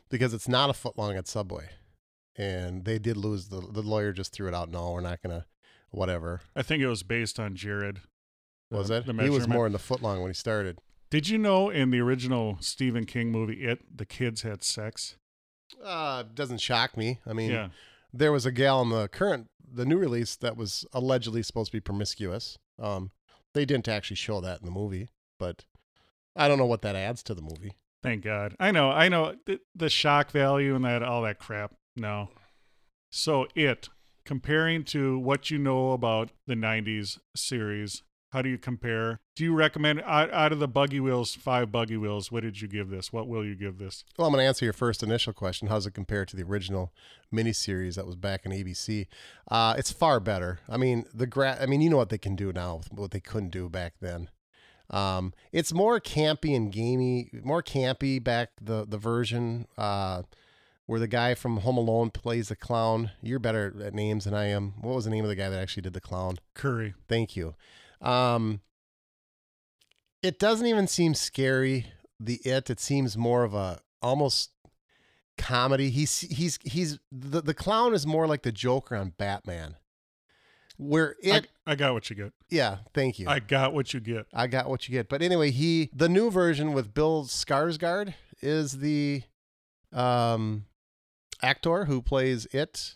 because 0.09 0.33
it's 0.33 0.47
not 0.47 0.69
a 0.69 0.73
foot 0.73 0.97
long 0.97 1.15
at 1.15 1.27
Subway, 1.27 1.69
and 2.35 2.85
they 2.85 2.99
did 2.99 3.17
lose. 3.17 3.49
The 3.49 3.61
the 3.61 3.81
lawyer 3.81 4.13
just 4.13 4.33
threw 4.33 4.47
it 4.47 4.53
out. 4.53 4.69
No, 4.69 4.91
we're 4.91 5.01
not 5.01 5.21
gonna. 5.21 5.45
Whatever 5.89 6.41
I 6.53 6.63
think 6.63 6.83
it 6.83 6.87
was 6.87 7.01
based 7.03 7.39
on 7.39 7.55
Jared. 7.55 8.01
was 8.69 8.89
it? 8.89 9.05
He 9.05 9.29
was 9.29 9.47
more 9.47 9.65
in 9.65 9.71
the 9.71 9.79
foot 9.79 10.01
long 10.01 10.21
when 10.21 10.29
he 10.29 10.35
started. 10.35 10.79
Did 11.09 11.29
you 11.29 11.37
know 11.37 11.69
in 11.69 11.91
the 11.91 12.01
original 12.01 12.57
Stephen 12.59 13.05
King 13.05 13.31
movie, 13.31 13.63
It, 13.63 13.97
the 13.97 14.05
kids 14.05 14.41
had 14.41 14.63
sex? 14.63 15.15
Uh, 15.81 16.23
doesn't 16.33 16.59
shock 16.59 16.97
me. 16.97 17.19
I 17.25 17.31
mean, 17.31 17.51
yeah. 17.51 17.69
there 18.11 18.33
was 18.33 18.45
a 18.45 18.51
gal 18.51 18.81
in 18.81 18.89
the 18.89 19.07
current, 19.07 19.49
the 19.65 19.85
new 19.85 19.97
release 19.97 20.35
that 20.35 20.57
was 20.57 20.85
allegedly 20.91 21.43
supposed 21.43 21.71
to 21.71 21.77
be 21.77 21.81
promiscuous. 21.81 22.57
Um, 22.77 23.11
they 23.53 23.63
didn't 23.63 23.87
actually 23.87 24.17
show 24.17 24.41
that 24.41 24.59
in 24.59 24.65
the 24.65 24.71
movie, 24.71 25.09
but 25.39 25.63
I 26.37 26.47
don't 26.47 26.57
know 26.57 26.65
what 26.65 26.81
that 26.83 26.95
adds 26.95 27.23
to 27.23 27.33
the 27.33 27.41
movie. 27.41 27.73
Thank 28.03 28.23
God. 28.23 28.55
I 28.59 28.71
know. 28.71 28.91
I 28.91 29.09
know 29.09 29.35
the, 29.45 29.59
the 29.75 29.89
shock 29.89 30.31
value 30.31 30.75
and 30.75 30.85
that 30.85 31.03
all 31.03 31.23
that 31.23 31.39
crap. 31.39 31.73
No. 31.95 32.29
So 33.09 33.47
it 33.55 33.89
comparing 34.25 34.83
to 34.83 35.17
what 35.17 35.49
you 35.49 35.57
know 35.57 35.91
about 35.91 36.31
the 36.45 36.53
'90s 36.53 37.17
series. 37.35 38.03
How 38.31 38.41
do 38.41 38.49
you 38.49 38.57
compare? 38.57 39.21
Do 39.37 39.45
you 39.45 39.53
recommend 39.53 40.01
out, 40.05 40.31
out 40.33 40.51
of 40.51 40.59
the 40.59 40.67
buggy 40.67 40.99
wheels, 40.99 41.33
five 41.33 41.71
buggy 41.71 41.95
wheels? 41.95 42.29
What 42.29 42.43
did 42.43 42.61
you 42.61 42.67
give 42.67 42.89
this? 42.89 43.13
What 43.13 43.27
will 43.27 43.45
you 43.45 43.55
give 43.55 43.77
this? 43.77 44.03
Well, 44.17 44.27
I'm 44.27 44.33
going 44.33 44.43
to 44.43 44.47
answer 44.47 44.65
your 44.65 44.73
first 44.73 45.01
initial 45.01 45.31
question. 45.31 45.69
How 45.69 45.75
does 45.75 45.85
it 45.85 45.91
compare 45.91 46.25
to 46.25 46.35
the 46.35 46.43
original 46.43 46.93
miniseries 47.33 47.95
that 47.95 48.05
was 48.05 48.17
back 48.17 48.45
in 48.45 48.51
ABC? 48.51 49.07
Uh, 49.49 49.75
it's 49.77 49.93
far 49.93 50.19
better. 50.19 50.59
I 50.67 50.75
mean, 50.75 51.05
the 51.13 51.25
gra- 51.25 51.57
I 51.59 51.67
mean, 51.67 51.79
you 51.79 51.89
know 51.89 51.97
what 51.97 52.09
they 52.09 52.17
can 52.17 52.35
do 52.35 52.51
now, 52.51 52.81
what 52.91 53.11
they 53.11 53.21
couldn't 53.21 53.51
do 53.51 53.69
back 53.69 53.93
then. 54.01 54.29
Um, 54.89 55.33
it's 55.51 55.73
more 55.73 55.99
campy 55.99 56.55
and 56.55 56.71
gamey, 56.71 57.29
more 57.43 57.61
campy 57.61 58.23
back 58.23 58.49
the 58.61 58.85
the 58.87 58.97
version 58.97 59.67
uh, 59.77 60.23
where 60.85 60.99
the 60.99 61.07
guy 61.07 61.35
from 61.35 61.57
Home 61.57 61.77
Alone 61.77 62.09
plays 62.09 62.47
the 62.49 62.55
clown. 62.55 63.11
You're 63.21 63.39
better 63.39 63.73
at 63.83 63.93
names 63.93 64.25
than 64.25 64.33
I 64.33 64.45
am. 64.45 64.73
What 64.81 64.95
was 64.95 65.05
the 65.05 65.11
name 65.11 65.25
of 65.25 65.29
the 65.29 65.35
guy 65.35 65.49
that 65.49 65.59
actually 65.59 65.83
did 65.83 65.93
the 65.93 66.01
clown? 66.01 66.37
Curry. 66.53 66.93
Thank 67.09 67.35
you. 67.35 67.55
Um, 68.01 68.61
it 70.23 70.39
doesn't 70.39 70.65
even 70.65 70.87
seem 70.87 71.13
scary. 71.13 71.87
The 72.19 72.39
it 72.45 72.69
it 72.69 72.79
seems 72.79 73.17
more 73.17 73.43
of 73.43 73.53
a 73.53 73.79
almost 74.01 74.51
comedy. 75.37 75.89
He's 75.89 76.19
he's 76.19 76.59
he's 76.63 76.99
the 77.11 77.41
the 77.41 77.53
clown 77.53 77.93
is 77.93 78.07
more 78.07 78.27
like 78.27 78.43
the 78.43 78.51
Joker 78.51 78.95
on 78.95 79.13
Batman. 79.17 79.75
Where 80.77 81.15
it 81.21 81.47
I, 81.65 81.71
I 81.71 81.75
got 81.75 81.93
what 81.93 82.09
you 82.09 82.15
get. 82.15 82.33
yeah, 82.49 82.77
thank 82.93 83.17
you. 83.19 83.27
I 83.27 83.39
got 83.39 83.73
what 83.73 83.93
you 83.93 83.99
get. 83.99 84.27
I 84.33 84.45
got 84.47 84.69
what 84.69 84.87
you 84.87 84.91
get. 84.93 85.09
But 85.09 85.21
anyway, 85.21 85.51
he 85.51 85.89
the 85.93 86.07
new 86.09 86.29
version 86.31 86.73
with 86.73 86.93
Bill 86.93 87.23
Skarsgård 87.25 88.13
is 88.41 88.73
the 88.79 89.23
um 89.91 90.65
actor 91.41 91.85
who 91.85 92.01
plays 92.01 92.45
it. 92.47 92.95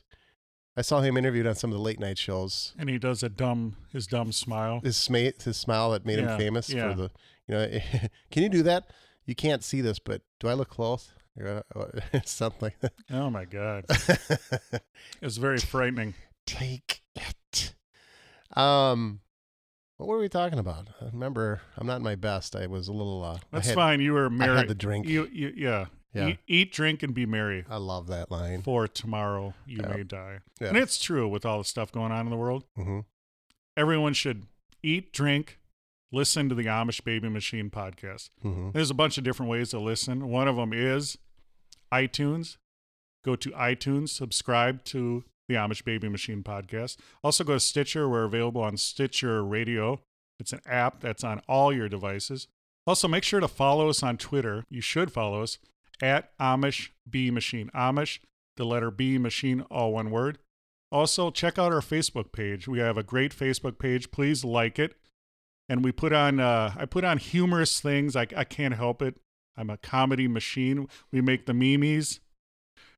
I 0.77 0.81
saw 0.83 1.01
him 1.01 1.17
interviewed 1.17 1.47
on 1.47 1.55
some 1.55 1.69
of 1.71 1.77
the 1.77 1.81
late 1.83 1.99
night 1.99 2.17
shows. 2.17 2.73
And 2.79 2.87
he 2.89 2.97
does 2.97 3.23
a 3.23 3.29
dumb, 3.29 3.75
his 3.91 4.07
dumb 4.07 4.31
smile. 4.31 4.79
his 4.83 4.95
sma- 4.95 5.33
his 5.43 5.57
smile 5.57 5.91
that 5.91 6.05
made 6.05 6.19
Yeah, 6.19 6.33
him 6.33 6.37
famous 6.39 6.69
yeah. 6.69 6.89
for 6.89 6.95
the 6.95 7.11
you 7.47 7.55
know 7.55 7.67
can 8.31 8.43
you 8.43 8.49
do 8.49 8.63
that 8.63 8.85
you 9.25 9.35
can't 9.35 9.63
see 9.63 9.81
this 9.81 9.99
but 9.99 10.21
do 10.39 10.47
i 10.47 10.53
look 10.53 10.69
close 10.69 11.11
something 12.25 12.59
like 12.61 12.79
that 12.79 12.93
Oh 13.11 13.29
my 13.29 13.45
God. 13.45 13.85
It's 15.21 15.37
very 15.37 15.57
frightening. 15.59 16.13
take 16.45 17.00
it 17.15 17.73
um 18.55 19.19
what 19.97 20.07
were 20.09 20.17
we 20.17 20.29
talking 20.29 20.59
about 20.59 20.89
I 21.01 21.05
remember 21.11 21.61
i'm 21.77 21.87
not 21.87 22.01
my 22.01 22.15
best 22.15 22.55
i 22.55 22.67
was 22.67 22.87
a 22.87 22.93
little 22.93 23.23
uh 23.23 23.37
That's 23.51 23.67
had- 23.67 23.75
fine. 23.75 24.01
You 24.01 24.13
were 24.13 24.29
merry. 24.29 24.51
i 24.51 24.57
had 24.57 24.67
the 24.67 24.75
drink 24.75 25.07
You, 25.07 25.27
you, 25.31 25.53
yeah. 25.55 25.85
Yeah. 26.13 26.27
Eat, 26.27 26.39
eat, 26.47 26.71
drink, 26.73 27.03
and 27.03 27.13
be 27.13 27.25
merry. 27.25 27.63
i 27.69 27.77
love 27.77 28.07
that 28.07 28.29
line 28.29 28.61
For 28.63 28.85
tomorrow 28.87 29.53
you 29.65 29.77
Yeah. 29.81 29.87
may 29.95 30.03
die. 30.03 30.39
Yeah. 30.59 30.67
And 30.69 30.77
it's 30.77 31.01
true 31.01 31.27
with 31.29 31.45
all 31.45 31.59
the 31.59 31.63
stuff 31.63 31.91
going 31.91 32.11
on 32.11 32.25
in 32.25 32.29
the 32.29 32.37
world. 32.37 32.65
hmm 32.75 32.99
Everyone 33.77 34.13
should 34.13 34.47
eat, 34.83 35.13
drink, 35.13 35.57
listen 36.11 36.49
to 36.49 36.55
the 36.55 36.65
Amish 36.65 37.01
Baby 37.05 37.29
Machine 37.29 37.69
podcast. 37.69 38.29
hmm 38.41 38.71
There's 38.71 38.89
a 38.89 38.93
bunch 38.93 39.17
of 39.17 39.23
different 39.23 39.49
ways 39.49 39.69
to 39.69 39.79
listen. 39.79 40.27
One 40.27 40.49
of 40.49 40.57
them 40.57 40.73
is 40.73 41.17
iTunes. 41.93 42.57
Go 43.23 43.37
to 43.37 43.51
iTunes, 43.51 44.09
subscribe 44.09 44.83
to 44.85 45.23
the 45.51 45.57
Amish 45.57 45.83
Baby 45.83 46.09
Machine 46.09 46.43
podcast. 46.43 46.97
Also 47.23 47.43
go 47.43 47.53
to 47.53 47.59
Stitcher. 47.59 48.07
We're 48.07 48.23
available 48.23 48.61
on 48.61 48.77
Stitcher 48.77 49.43
Radio. 49.43 50.01
It's 50.39 50.53
an 50.53 50.61
app 50.65 51.01
that's 51.01 51.23
on 51.23 51.41
all 51.47 51.73
your 51.73 51.89
devices. 51.89 52.47
Also, 52.87 53.07
make 53.07 53.23
sure 53.23 53.39
to 53.39 53.47
follow 53.47 53.89
us 53.89 54.01
on 54.01 54.17
Twitter. 54.17 54.65
You 54.69 54.81
should 54.81 55.11
follow 55.11 55.43
us 55.43 55.59
at 56.01 56.35
Amish 56.39 56.89
B 57.07 57.29
Machine. 57.29 57.69
Amish, 57.75 58.19
the 58.57 58.65
letter 58.65 58.89
B 58.89 59.19
Machine, 59.19 59.61
all 59.69 59.93
one 59.93 60.09
word. 60.09 60.39
Also, 60.91 61.29
check 61.29 61.59
out 61.59 61.71
our 61.71 61.81
Facebook 61.81 62.31
page. 62.31 62.67
We 62.67 62.79
have 62.79 62.97
a 62.97 63.03
great 63.03 63.35
Facebook 63.35 63.77
page. 63.77 64.09
Please 64.09 64.43
like 64.43 64.79
it. 64.79 64.95
And 65.69 65.83
we 65.83 65.91
put 65.91 66.11
on, 66.11 66.39
uh, 66.39 66.73
I 66.75 66.85
put 66.85 67.03
on 67.03 67.17
humorous 67.17 67.79
things. 67.79 68.15
I, 68.15 68.25
I 68.35 68.43
can't 68.43 68.73
help 68.73 69.01
it. 69.01 69.17
I'm 69.55 69.69
a 69.69 69.77
comedy 69.77 70.27
machine. 70.27 70.87
We 71.11 71.21
make 71.21 71.45
the 71.45 71.53
memes. 71.53 72.19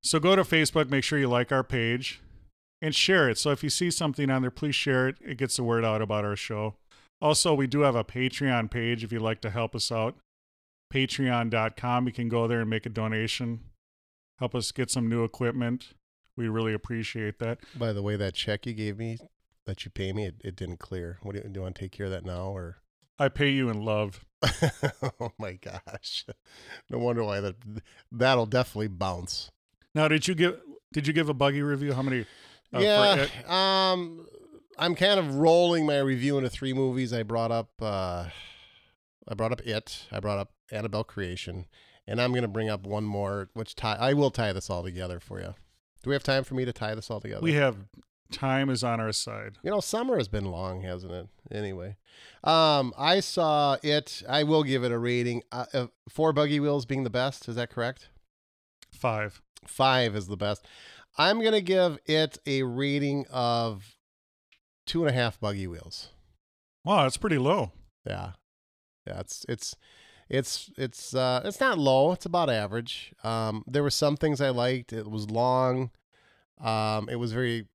So 0.01 0.19
go 0.19 0.35
to 0.35 0.43
Facebook, 0.43 0.89
make 0.89 1.03
sure 1.03 1.19
you 1.19 1.27
like 1.27 1.51
our 1.51 1.63
page 1.63 2.22
and 2.83 2.93
share 2.93 3.29
it. 3.29 3.37
So 3.37 3.51
if 3.51 3.63
you 3.63 3.69
see 3.69 3.89
something 3.89 4.29
on 4.29 4.41
there, 4.41 4.51
please 4.51 4.75
share 4.75 5.07
it. 5.07 5.15
It 5.21 5.37
gets 5.37 5.55
the 5.55 5.63
word 5.63 5.85
out 5.85 6.01
about 6.01 6.25
our 6.25 6.35
show. 6.35 6.75
Also, 7.21 7.53
we 7.53 7.65
do 7.65 7.79
have 7.79 7.95
a 7.95 8.03
Patreon 8.03 8.69
page 8.69 9.05
if 9.05 9.11
you'd 9.13 9.21
like 9.21 9.39
to 9.41 9.49
help 9.49 9.73
us 9.73 9.89
out. 9.89 10.17
Patreon.com. 10.93 12.07
You 12.07 12.11
can 12.11 12.27
go 12.27 12.45
there 12.45 12.59
and 12.59 12.69
make 12.69 12.85
a 12.85 12.89
donation. 12.89 13.61
Help 14.37 14.53
us 14.53 14.73
get 14.73 14.91
some 14.91 15.07
new 15.07 15.23
equipment. 15.23 15.93
We 16.35 16.49
really 16.49 16.73
appreciate 16.73 17.39
that. 17.39 17.59
by 17.77 17.93
the 17.93 18.01
way 18.01 18.17
that 18.17 18.33
check 18.33 18.65
you 18.65 18.73
gave 18.73 18.97
me 18.97 19.17
that 19.65 19.85
you 19.85 19.91
pay 19.91 20.11
me 20.11 20.25
it, 20.25 20.35
it 20.43 20.55
didn't 20.57 20.79
clear 20.79 21.19
what 21.21 21.35
do 21.35 21.41
you, 21.41 21.47
do 21.47 21.59
you 21.59 21.61
want 21.61 21.75
to 21.75 21.81
take 21.81 21.91
care 21.93 22.07
of 22.07 22.11
that 22.11 22.25
now 22.25 22.47
or 22.47 22.79
I 23.17 23.29
pay 23.29 23.49
you 23.49 23.69
in 23.69 23.85
love. 23.85 24.25
oh 25.21 25.31
my 25.37 25.53
gosh 25.53 26.25
no 26.89 26.97
wonder 26.97 27.23
why 27.23 27.39
that 27.39 27.55
that'll 28.11 28.47
definitely 28.47 28.87
bounce 28.89 29.51
Now, 29.95 30.07
did 30.09 30.27
you 30.27 30.35
give 30.35 30.59
did 30.91 31.07
you 31.07 31.13
give 31.13 31.29
a 31.29 31.33
buggy 31.33 31.61
review? 31.61 31.93
How 31.93 32.01
many? 32.01 32.25
Uh, 32.73 32.77
for 32.79 32.83
yeah 32.83 33.91
um 33.91 34.25
i'm 34.77 34.95
kind 34.95 35.19
of 35.19 35.35
rolling 35.35 35.85
my 35.85 35.99
review 35.99 36.37
into 36.37 36.49
three 36.49 36.73
movies 36.73 37.13
i 37.13 37.23
brought 37.23 37.51
up 37.51 37.69
uh 37.81 38.25
i 39.27 39.33
brought 39.35 39.51
up 39.51 39.61
it 39.61 40.05
i 40.11 40.19
brought 40.19 40.39
up 40.39 40.51
annabelle 40.71 41.03
creation 41.03 41.65
and 42.07 42.21
i'm 42.21 42.31
going 42.31 42.41
to 42.43 42.47
bring 42.47 42.69
up 42.69 42.85
one 42.85 43.03
more 43.03 43.49
which 43.53 43.75
tie 43.75 43.97
i 43.99 44.13
will 44.13 44.31
tie 44.31 44.51
this 44.53 44.69
all 44.69 44.83
together 44.83 45.19
for 45.19 45.39
you 45.39 45.53
Do 46.03 46.09
we 46.09 46.13
have 46.15 46.23
time 46.23 46.43
for 46.43 46.55
me 46.55 46.65
to 46.65 46.73
tie 46.73 46.95
this 46.95 47.09
all 47.09 47.21
together? 47.21 47.41
We 47.41 47.53
have 47.53 47.77
time 48.31 48.69
is 48.69 48.83
on 48.83 48.99
our 48.99 49.13
side. 49.13 49.57
You 49.63 49.69
know, 49.71 49.79
summer 49.79 50.17
has 50.17 50.27
been 50.27 50.45
long, 50.45 50.81
hasn't 50.81 51.13
it? 51.13 51.27
Anyway, 51.51 51.95
um, 52.43 52.91
I 52.97 53.19
saw 53.19 53.77
it. 53.83 54.23
I 54.27 54.43
will 54.43 54.63
give 54.63 54.83
it 54.83 54.91
a 54.91 54.97
rating. 54.97 55.43
Uh, 55.51 55.65
uh, 55.73 55.87
four 56.09 56.33
buggy 56.33 56.59
wheels 56.59 56.85
being 56.85 57.03
the 57.03 57.09
best. 57.11 57.47
Is 57.47 57.55
that 57.55 57.69
correct? 57.69 58.09
Five. 58.91 59.41
Five 59.67 60.15
is 60.15 60.27
the 60.27 60.35
best. 60.35 60.65
I'm 61.17 61.41
gonna 61.41 61.61
give 61.61 61.99
it 62.05 62.37
a 62.45 62.63
rating 62.63 63.25
of 63.31 63.95
two 64.85 65.05
and 65.05 65.09
a 65.09 65.13
half 65.13 65.39
buggy 65.39 65.67
wheels. 65.67 66.09
Wow, 66.83 67.03
that's 67.03 67.17
pretty 67.17 67.37
low. 67.37 67.71
Yeah, 68.05 68.31
yeah. 69.07 69.19
It's 69.19 69.45
it's 69.47 69.75
it's 70.29 70.71
it's 70.77 71.13
uh 71.13 71.41
it's 71.45 71.59
not 71.59 71.77
low. 71.77 72.11
It's 72.11 72.25
about 72.25 72.49
average. 72.49 73.13
Um, 73.23 73.63
there 73.67 73.83
were 73.83 73.89
some 73.89 74.17
things 74.17 74.41
I 74.41 74.49
liked. 74.49 74.91
It 74.93 75.09
was 75.09 75.29
long. 75.29 75.91
Um, 76.59 77.09
it 77.09 77.15
was 77.17 77.33
very 77.33 77.67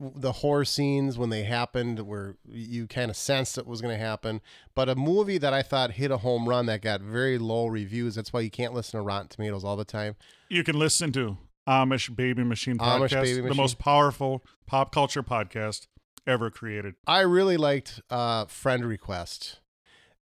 the 0.00 0.32
horror 0.32 0.64
scenes 0.64 1.18
when 1.18 1.28
they 1.28 1.42
happened 1.42 2.00
where 2.00 2.36
you 2.48 2.86
kind 2.86 3.10
of 3.10 3.16
sensed 3.16 3.58
it 3.58 3.66
was 3.66 3.82
going 3.82 3.94
to 3.94 4.02
happen 4.02 4.40
but 4.74 4.88
a 4.88 4.94
movie 4.94 5.36
that 5.36 5.52
i 5.52 5.60
thought 5.60 5.92
hit 5.92 6.10
a 6.10 6.16
home 6.16 6.48
run 6.48 6.64
that 6.64 6.80
got 6.80 7.02
very 7.02 7.36
low 7.36 7.66
reviews 7.66 8.14
that's 8.14 8.32
why 8.32 8.40
you 8.40 8.50
can't 8.50 8.72
listen 8.72 8.98
to 8.98 9.02
rotten 9.02 9.28
tomatoes 9.28 9.62
all 9.62 9.76
the 9.76 9.84
time 9.84 10.16
You 10.48 10.64
can 10.64 10.78
listen 10.78 11.12
to 11.12 11.36
Amish 11.70 12.14
Baby 12.14 12.42
Machine 12.42 12.78
Amish 12.78 13.10
podcast, 13.10 13.22
Baby 13.22 13.34
the 13.36 13.42
Machine. 13.42 13.56
most 13.56 13.78
powerful 13.78 14.44
pop 14.66 14.92
culture 14.92 15.22
podcast 15.22 15.86
ever 16.26 16.50
created. 16.50 16.96
I 17.06 17.20
really 17.20 17.56
liked 17.56 18.02
uh, 18.10 18.46
Friend 18.46 18.84
Request. 18.84 19.60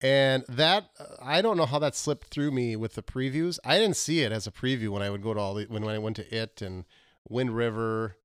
And 0.02 0.44
that 0.48 0.90
I 1.22 1.40
don't 1.40 1.56
know 1.56 1.64
how 1.64 1.78
that 1.78 1.94
slipped 1.94 2.28
through 2.28 2.50
me 2.50 2.76
with 2.76 2.94
the 2.96 3.02
previews. 3.02 3.58
I 3.64 3.78
didn't 3.78 3.96
see 3.96 4.20
it 4.20 4.32
as 4.32 4.46
a 4.46 4.50
preview 4.50 4.88
when 4.90 5.02
I 5.02 5.08
would 5.08 5.22
go 5.22 5.32
to 5.32 5.40
all 5.40 5.54
the, 5.54 5.64
when, 5.66 5.84
when 5.84 5.94
I 5.94 5.98
went 5.98 6.16
to 6.16 6.34
it 6.36 6.60
and 6.60 6.84
Wind 7.28 7.56
River, 7.56 8.16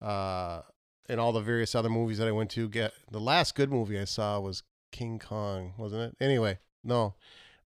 uh, 0.00 0.62
and 1.10 1.20
all 1.20 1.32
the 1.32 1.40
various 1.40 1.74
other 1.74 1.90
movies 1.90 2.18
that 2.18 2.28
I 2.28 2.32
went 2.32 2.50
to. 2.50 2.68
Get 2.68 2.92
the 3.10 3.20
last 3.20 3.54
good 3.54 3.70
movie 3.70 3.98
I 3.98 4.04
saw 4.04 4.40
was 4.40 4.62
King 4.92 5.18
Kong, 5.18 5.74
wasn't 5.76 6.02
it? 6.02 6.24
Anyway, 6.24 6.58
no, 6.82 7.14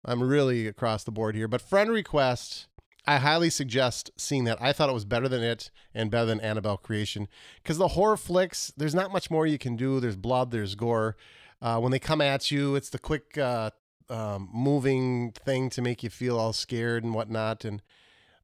I'm 0.04 0.22
really 0.22 0.66
across 0.66 1.04
the 1.04 1.10
board 1.10 1.34
here. 1.34 1.48
But 1.48 1.60
Friend 1.60 1.90
Request, 1.90 2.68
I 3.06 3.18
highly 3.18 3.50
suggest 3.50 4.10
seeing 4.16 4.44
that. 4.44 4.60
I 4.60 4.72
thought 4.72 4.90
it 4.90 4.94
was 4.94 5.04
better 5.04 5.28
than 5.28 5.42
it 5.42 5.70
and 5.94 6.10
better 6.10 6.26
than 6.26 6.40
Annabelle 6.40 6.76
Creation 6.76 7.28
because 7.62 7.78
the 7.78 7.88
horror 7.88 8.16
flicks, 8.16 8.72
there's 8.76 8.94
not 8.94 9.12
much 9.12 9.30
more 9.30 9.46
you 9.46 9.58
can 9.58 9.76
do. 9.76 10.00
There's 10.00 10.16
blood, 10.16 10.50
there's 10.50 10.74
gore. 10.74 11.16
Uh, 11.62 11.78
when 11.78 11.92
they 11.92 11.98
come 11.98 12.20
at 12.20 12.50
you, 12.50 12.74
it's 12.74 12.90
the 12.90 12.98
quick 12.98 13.36
uh, 13.38 13.70
um, 14.08 14.48
moving 14.52 15.32
thing 15.32 15.70
to 15.70 15.82
make 15.82 16.02
you 16.02 16.10
feel 16.10 16.38
all 16.38 16.52
scared 16.52 17.04
and 17.04 17.14
whatnot. 17.14 17.64
And 17.64 17.82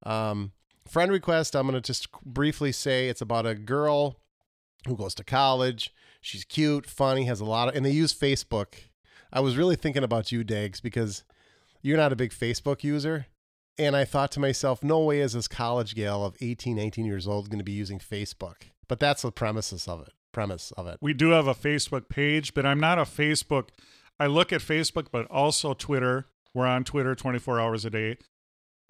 um, 0.02 0.52
friend 0.86 1.10
request, 1.10 1.54
I'm 1.54 1.66
going 1.66 1.80
to 1.80 1.86
just 1.86 2.10
briefly 2.22 2.72
say 2.72 3.08
it's 3.08 3.20
about 3.20 3.46
a 3.46 3.54
girl 3.54 4.20
who 4.86 4.96
goes 4.96 5.14
to 5.16 5.24
college. 5.24 5.92
She's 6.20 6.44
cute, 6.44 6.86
funny, 6.86 7.24
has 7.24 7.40
a 7.40 7.44
lot 7.44 7.68
of, 7.68 7.76
and 7.76 7.84
they 7.84 7.90
use 7.90 8.14
Facebook. 8.14 8.74
I 9.32 9.40
was 9.40 9.56
really 9.56 9.76
thinking 9.76 10.04
about 10.04 10.32
you, 10.32 10.44
Dags, 10.44 10.80
because 10.80 11.24
you're 11.82 11.96
not 11.96 12.12
a 12.12 12.16
big 12.16 12.30
Facebook 12.30 12.82
user. 12.82 13.26
And 13.78 13.94
I 13.94 14.04
thought 14.04 14.32
to 14.32 14.40
myself, 14.40 14.82
no 14.82 15.00
way 15.00 15.20
is 15.20 15.34
this 15.34 15.48
college 15.48 15.94
gal 15.94 16.24
of 16.24 16.36
18, 16.40 16.76
19 16.76 17.04
years 17.04 17.26
old 17.26 17.50
going 17.50 17.58
to 17.58 17.64
be 17.64 17.72
using 17.72 17.98
Facebook. 17.98 18.70
But 18.88 19.00
that's 19.00 19.22
the 19.22 19.32
premises 19.32 19.86
of 19.86 20.00
it. 20.00 20.12
Premise 20.32 20.72
of 20.76 20.86
it. 20.86 20.98
We 21.00 21.12
do 21.12 21.30
have 21.30 21.46
a 21.46 21.54
Facebook 21.54 22.08
page, 22.08 22.54
but 22.54 22.64
I'm 22.64 22.80
not 22.80 22.98
a 22.98 23.02
Facebook. 23.02 23.68
I 24.18 24.26
look 24.26 24.52
at 24.52 24.60
Facebook, 24.60 25.08
but 25.12 25.26
also 25.30 25.74
Twitter. 25.74 26.26
We're 26.54 26.66
on 26.66 26.84
Twitter 26.84 27.14
24 27.14 27.60
hours 27.60 27.84
a 27.84 27.90
day. 27.90 28.16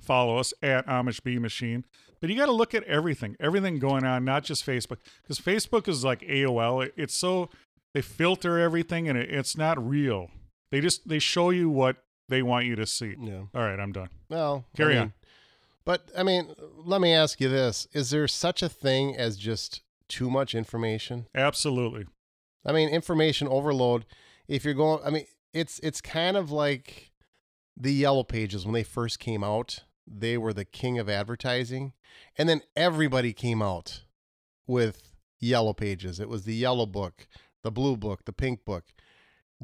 Follow 0.01 0.39
us 0.39 0.53
at 0.63 0.87
Amish 0.87 1.23
B 1.23 1.39
Machine. 1.39 1.85
But 2.21 2.31
you 2.31 2.37
got 2.37 2.47
to 2.47 2.53
look 2.53 2.75
at 2.75 2.85
everything, 2.85 3.37
everything 3.41 3.79
going 3.79 4.05
on, 4.05 4.25
not 4.25 4.45
just 4.45 4.65
Facebook, 4.65 4.99
because 5.23 5.39
Facebook 5.39 5.89
is 5.89 6.05
like 6.05 6.21
AOL. 6.21 6.91
It's 6.97 7.15
so 7.15 7.51
they 7.95 8.03
filter 8.03 8.59
everything, 8.59 9.09
and 9.09 9.19
it's 9.19 9.57
not 9.57 9.85
real. 9.85 10.31
They 10.71 10.81
just 10.81 11.09
they 11.09 11.19
show 11.19 11.51
you 11.51 11.71
what 11.71 11.97
they 12.29 12.43
want 12.43 12.67
you 12.67 12.77
to 12.77 12.87
see. 12.87 13.15
Yeah. 13.19 13.43
All 13.55 13.63
right, 13.63 13.79
I'm 13.79 13.93
done. 13.93 14.09
Well, 14.29 14.65
Carry 14.77 14.93
I 14.93 14.95
mean, 14.95 15.03
on. 15.03 15.13
But 15.85 16.11
I 16.17 16.23
mean, 16.23 16.55
let 16.77 17.01
me 17.01 17.13
ask 17.13 17.41
you 17.41 17.49
this: 17.49 17.87
Is 17.93 18.11
there 18.11 18.29
such 18.29 18.63
a 18.63 18.69
thing 18.69 19.17
as 19.17 19.37
just 19.37 19.83
too 20.09 20.31
much 20.31 20.55
information? 20.55 21.27
Absolutely. 21.35 22.07
I 22.65 22.73
mean, 22.73 22.89
information 22.89 23.47
overload. 23.49 24.05
If 24.49 24.65
you're 24.65 24.75
going, 24.75 25.01
I 25.05 25.11
mean, 25.11 25.27
it's 25.53 25.79
it's 25.81 26.01
kind 26.01 26.37
of 26.37 26.51
like 26.51 27.13
the 27.77 27.93
yellow 27.93 28.25
pages 28.25 28.65
when 28.65 28.75
they 28.75 28.83
first 28.83 29.19
came 29.19 29.45
out. 29.45 29.85
They 30.07 30.39
were 30.39 30.53
the 30.53 30.65
king 30.65 30.99
of 30.99 31.09
advertising, 31.09 31.93
and 32.37 32.49
then 32.49 32.63
everybody 32.77 33.33
came 33.33 33.61
out 33.63 34.03
with 34.67 35.13
yellow 35.41 35.73
pages. 35.73 36.21
It 36.21 36.29
was 36.29 36.45
the 36.45 36.55
yellow 36.55 36.87
book, 36.87 37.27
the 37.63 37.73
blue 37.73 37.97
book, 37.97 38.25
the 38.25 38.33
pink 38.33 38.65
book. 38.65 38.85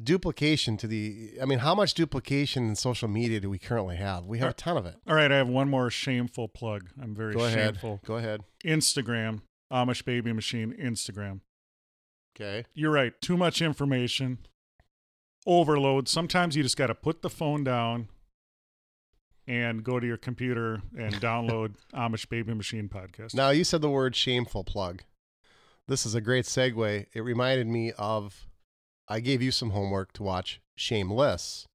Duplication 0.01 0.75
to 0.77 0.87
the. 0.87 1.33
I 1.41 1.45
mean, 1.45 1.59
how 1.59 1.75
much 1.75 1.93
duplication 1.93 2.67
in 2.67 2.75
social 2.75 3.07
media 3.07 3.39
do 3.39 3.49
we 3.49 3.59
currently 3.59 3.95
have? 3.97 4.25
We 4.25 4.39
have 4.39 4.49
a 4.49 4.53
ton 4.53 4.75
of 4.75 4.87
it. 4.87 4.95
All 5.07 5.13
right, 5.15 5.31
I 5.31 5.37
have 5.37 5.47
one 5.47 5.69
more 5.69 5.91
shameful 5.91 6.47
plug. 6.47 6.89
I'm 6.99 7.13
very 7.13 7.33
Go 7.33 7.45
ahead. 7.45 7.75
shameful. 7.75 7.99
Go 8.03 8.15
ahead. 8.15 8.41
Instagram, 8.65 9.41
Amish 9.71 10.03
Baby 10.03 10.33
Machine, 10.33 10.73
Instagram. 10.81 11.41
Okay. 12.35 12.65
You're 12.73 12.91
right. 12.91 13.13
Too 13.21 13.37
much 13.37 13.61
information, 13.61 14.39
overload. 15.45 16.07
Sometimes 16.07 16.55
you 16.55 16.63
just 16.63 16.77
got 16.77 16.87
to 16.87 16.95
put 16.95 17.21
the 17.21 17.29
phone 17.29 17.63
down 17.63 18.07
and 19.47 19.83
go 19.83 19.99
to 19.99 20.07
your 20.07 20.17
computer 20.17 20.81
and 20.97 21.13
download 21.21 21.75
Amish 21.93 22.27
Baby 22.29 22.55
Machine 22.55 22.89
podcast. 22.89 23.35
Now 23.35 23.51
you 23.51 23.63
said 23.63 23.81
the 23.81 23.89
word 23.91 24.15
shameful 24.15 24.63
plug. 24.63 25.03
This 25.87 26.05
is 26.07 26.15
a 26.15 26.21
great 26.21 26.45
segue. 26.45 27.05
It 27.13 27.19
reminded 27.21 27.67
me 27.67 27.91
of 27.91 28.47
I 29.07 29.19
gave 29.19 29.41
you 29.41 29.51
some 29.51 29.71
homework 29.71 30.13
to 30.13 30.23
watch 30.23 30.61
Shameless. 30.75 31.67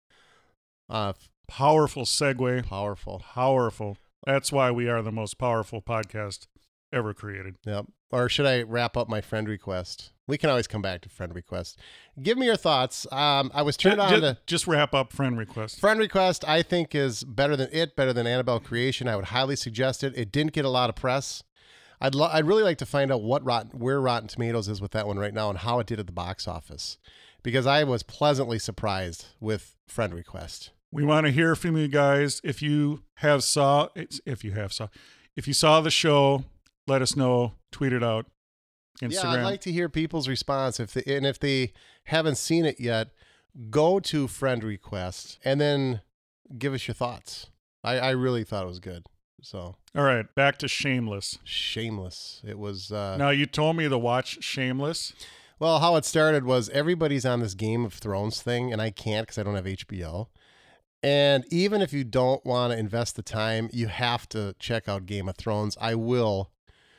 Uh 0.89 1.13
Powerful 1.47 2.05
segue. 2.05 2.67
powerful. 2.67 3.21
Powerful. 3.21 3.97
That's 4.27 4.53
why 4.53 4.71
we 4.71 4.89
are 4.89 5.01
the 5.03 5.13
most 5.13 5.39
powerful 5.39 5.81
podcast 5.81 6.47
ever 6.93 7.15
created. 7.15 7.57
Yep. 7.65 7.87
Or 8.11 8.29
should 8.29 8.47
I 8.47 8.63
wrap 8.63 8.97
up 8.97 9.09
my 9.09 9.21
friend 9.21 9.49
request? 9.49 10.13
We 10.27 10.37
can 10.37 10.51
always 10.51 10.67
come 10.67 10.83
back 10.83 11.01
to 11.03 11.09
friend 11.09 11.35
request. 11.35 11.79
Give 12.23 12.37
me 12.37 12.47
your 12.47 12.57
thoughts. 12.57 13.07
Um 13.13 13.51
I 13.55 13.63
was 13.63 13.77
turned 13.77 14.01
on 14.01 14.21
to 14.21 14.39
just 14.47 14.67
wrap 14.67 14.95
up 14.95 15.13
friend 15.13 15.39
request. 15.39 15.81
Friend 15.81 15.99
request, 15.99 16.47
I 16.47 16.63
think, 16.63 16.95
is 16.95 17.25
better 17.25 17.57
than 17.57 17.69
it, 17.73 17.97
better 17.97 18.13
than 18.13 18.27
Annabelle 18.27 18.61
Creation. 18.61 19.09
I 19.09 19.17
would 19.17 19.27
highly 19.27 19.57
suggest 19.57 20.03
it. 20.05 20.17
It 20.17 20.31
didn't 20.33 20.53
get 20.53 20.65
a 20.65 20.71
lot 20.71 20.91
of 20.91 20.97
press. 20.97 21.43
I'd 22.01 22.15
lo- 22.15 22.31
I'd 22.33 22.47
really 22.47 22.63
like 22.63 22.79
to 22.79 22.87
find 22.87 23.11
out 23.13 23.23
what 23.23 23.45
rotten 23.45 23.79
where 23.79 24.01
Rotten 24.01 24.29
Tomatoes 24.29 24.69
is 24.69 24.81
with 24.81 24.93
that 24.93 25.07
one 25.07 25.19
right 25.19 25.35
now 25.35 25.51
and 25.51 25.59
how 25.59 25.81
it 25.81 25.87
did 25.87 25.99
at 25.99 26.07
the 26.07 26.13
box 26.13 26.47
office, 26.47 26.99
because 27.43 27.67
I 27.67 27.85
was 27.85 28.03
pleasantly 28.03 28.59
surprised 28.59 29.27
with 29.41 29.75
Friend 29.89 30.15
Request. 30.15 30.71
We 30.91 31.05
want 31.05 31.27
to 31.27 31.33
hear 31.33 31.55
from 31.55 31.77
you 31.77 31.89
guys. 31.89 32.41
If 32.45 32.63
you 32.63 33.03
have 33.17 33.43
saw, 33.45 33.89
if 33.95 34.45
you 34.45 34.53
have 34.53 34.73
saw, 34.73 34.89
if 35.37 35.47
you 35.47 35.53
saw 35.55 35.81
the 35.81 35.91
show, 35.91 36.45
let 36.87 37.03
us 37.03 37.17
know. 37.17 37.55
Tweet 37.71 37.93
it 37.93 38.03
out. 38.03 38.27
Instagram. 39.03 39.13
Yeah, 39.13 39.31
I'd 39.31 39.43
like 39.45 39.61
to 39.63 39.73
hear 39.73 39.89
people's 39.89 40.29
response. 40.29 40.81
If 40.81 40.93
they, 40.95 41.17
and 41.17 41.27
if 41.27 41.39
they 41.39 41.73
haven't 42.05 42.37
seen 42.37 42.65
it 42.65 42.81
yet, 42.81 43.09
go 43.71 44.01
to 44.01 44.27
Friend 44.27 44.65
Request 44.65 45.39
and 45.45 45.61
then 45.61 46.01
give 46.57 46.73
us 46.73 46.89
your 46.89 46.95
thoughts. 46.95 47.49
I, 47.85 47.99
I 47.99 48.11
really 48.11 48.45
thought 48.45 48.65
it 48.65 48.69
was 48.69 48.81
good. 48.81 49.05
So 49.43 49.77
All 49.97 50.05
right, 50.05 50.27
back 50.35 50.59
to 50.59 50.69
Shameless. 50.69 51.39
shameless. 51.45 52.43
It 52.47 52.59
was. 52.59 52.91
Uh, 52.93 53.17
Now 53.17 53.31
you 53.31 53.47
told 53.47 53.77
me 53.77 53.89
to 53.89 53.99
watch 53.99 54.43
Shameless. 54.43 55.13
Well, 55.61 55.81
how 55.81 55.97
it 55.97 56.05
started 56.05 56.45
was 56.45 56.69
everybody's 56.71 57.27
on 57.27 57.41
this 57.41 57.55
Game 57.55 57.85
of 57.85 57.93
Thrones 57.95 58.41
thing, 58.43 58.73
and 58.73 58.81
I 58.81 58.91
can't 58.91 59.27
because 59.27 59.39
I 59.39 59.43
don't 59.43 59.57
have 59.57 59.65
HBO. 59.65 60.29
And 61.03 61.45
even 61.51 61.81
if 61.81 61.93
you 61.93 62.05
don't 62.05 62.45
want 62.45 62.73
to 62.73 62.79
invest 62.79 63.17
the 63.17 63.23
time, 63.23 63.69
you 63.73 63.87
have 63.89 64.29
to 64.31 64.55
check 64.59 64.89
out 64.89 65.07
Game 65.07 65.29
of 65.29 65.37
Thrones. 65.37 65.77
I 65.81 65.95
will 65.95 66.51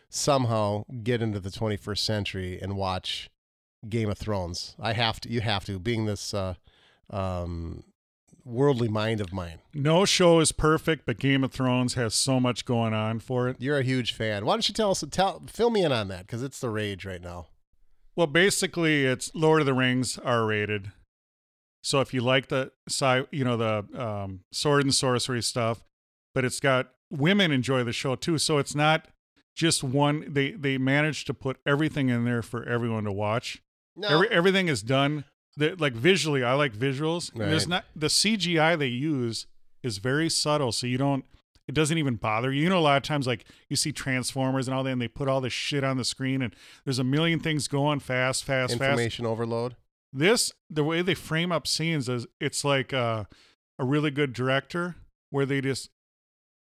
somehow 0.09 0.83
get 1.03 1.21
into 1.21 1.39
the 1.39 1.49
21st 1.49 1.97
century 1.99 2.59
and 2.61 2.75
watch 2.75 3.29
Game 3.87 4.09
of 4.09 4.17
Thrones. 4.17 4.75
I 4.79 4.93
have 4.93 5.19
to. 5.21 5.29
You 5.31 5.41
have 5.41 5.65
to. 5.65 5.79
Being 5.79 6.05
this 6.05 6.33
uh, 6.33 6.55
um, 7.09 7.83
worldly 8.49 8.87
mind 8.87 9.21
of 9.21 9.31
mine, 9.31 9.59
No 9.73 10.05
show 10.05 10.39
is 10.39 10.51
perfect, 10.51 11.05
but 11.05 11.19
Game 11.19 11.43
of 11.43 11.51
Thrones 11.51 11.93
has 11.93 12.13
so 12.15 12.39
much 12.39 12.65
going 12.65 12.93
on 12.93 13.19
for 13.19 13.47
it. 13.47 13.57
you're 13.59 13.77
a 13.77 13.83
huge 13.83 14.13
fan. 14.13 14.45
Why 14.45 14.53
don't 14.53 14.67
you 14.67 14.73
tell 14.73 14.91
us? 14.91 15.03
Tell 15.11 15.41
fill 15.47 15.69
me 15.69 15.83
in 15.83 15.91
on 15.91 16.07
that 16.09 16.27
because 16.27 16.43
it's 16.43 16.59
the 16.59 16.69
rage 16.69 17.05
right 17.05 17.21
now. 17.21 17.47
Well, 18.15 18.27
basically, 18.27 19.05
it's 19.05 19.31
Lord 19.33 19.61
of 19.61 19.65
the 19.65 19.73
Rings 19.73 20.17
R 20.17 20.45
rated. 20.45 20.91
So 21.81 22.01
if 22.01 22.13
you 22.13 22.21
like 22.21 22.49
the 22.49 22.71
sci, 22.89 23.23
you 23.31 23.45
know 23.45 23.55
the 23.55 23.85
um, 24.01 24.41
sword 24.51 24.83
and 24.83 24.93
sorcery 24.93 25.41
stuff, 25.41 25.83
but 26.35 26.43
it's 26.43 26.59
got 26.59 26.89
women 27.09 27.51
enjoy 27.51 27.83
the 27.83 27.93
show 27.93 28.15
too. 28.15 28.37
So 28.37 28.57
it's 28.57 28.75
not 28.75 29.07
just 29.55 29.83
one. 29.83 30.25
They 30.27 30.51
they 30.51 30.77
managed 30.77 31.27
to 31.27 31.33
put 31.33 31.57
everything 31.65 32.09
in 32.09 32.25
there 32.25 32.41
for 32.41 32.67
everyone 32.67 33.05
to 33.05 33.11
watch. 33.11 33.61
No, 33.95 34.07
Every, 34.09 34.29
everything 34.29 34.67
is 34.67 34.81
done. 34.81 35.23
Like 35.59 35.93
visually, 35.93 36.43
I 36.43 36.53
like 36.53 36.73
visuals. 36.73 37.31
And 37.33 37.41
There's 37.51 37.67
not 37.67 37.85
the 37.95 38.07
CGI 38.07 38.77
they 38.77 38.87
use 38.87 39.47
is 39.83 39.97
very 39.97 40.29
subtle, 40.29 40.71
so 40.71 40.87
you 40.87 40.97
don't. 40.97 41.25
It 41.67 41.75
doesn't 41.75 41.97
even 41.99 42.15
bother 42.15 42.51
you. 42.51 42.63
You 42.63 42.69
know, 42.69 42.79
a 42.79 42.81
lot 42.81 42.97
of 42.97 43.03
times, 43.03 43.27
like 43.27 43.45
you 43.69 43.75
see 43.75 43.91
Transformers 43.91 44.67
and 44.67 44.75
all 44.75 44.83
that, 44.83 44.91
and 44.91 45.01
they 45.01 45.07
put 45.07 45.27
all 45.27 45.39
this 45.39 45.53
shit 45.53 45.83
on 45.83 45.97
the 45.97 46.03
screen, 46.05 46.41
and 46.41 46.55
there's 46.83 46.97
a 46.97 47.03
million 47.03 47.39
things 47.39 47.67
going 47.67 47.99
fast, 47.99 48.43
fast, 48.43 48.71
fast. 48.71 48.81
Information 48.81 49.25
overload. 49.25 49.75
This, 50.11 50.51
the 50.67 50.83
way 50.83 51.03
they 51.03 51.13
frame 51.13 51.51
up 51.51 51.67
scenes 51.67 52.09
is, 52.09 52.25
it's 52.41 52.63
like 52.63 52.91
uh, 52.91 53.25
a 53.77 53.85
really 53.85 54.09
good 54.09 54.33
director 54.33 54.95
where 55.29 55.45
they 55.45 55.61
just, 55.61 55.91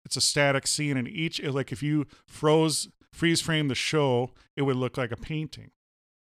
it's 0.07 0.17
a 0.17 0.23
static 0.23 0.67
scene, 0.67 0.97
and 0.97 1.07
each, 1.07 1.43
like 1.43 1.73
if 1.73 1.83
you 1.83 2.07
froze, 2.27 2.89
freeze 3.13 3.43
frame 3.43 3.69
the 3.69 3.75
show, 3.75 4.31
it 4.57 4.63
would 4.63 4.77
look 4.77 4.97
like 4.97 5.13
a 5.13 5.17
painting 5.17 5.73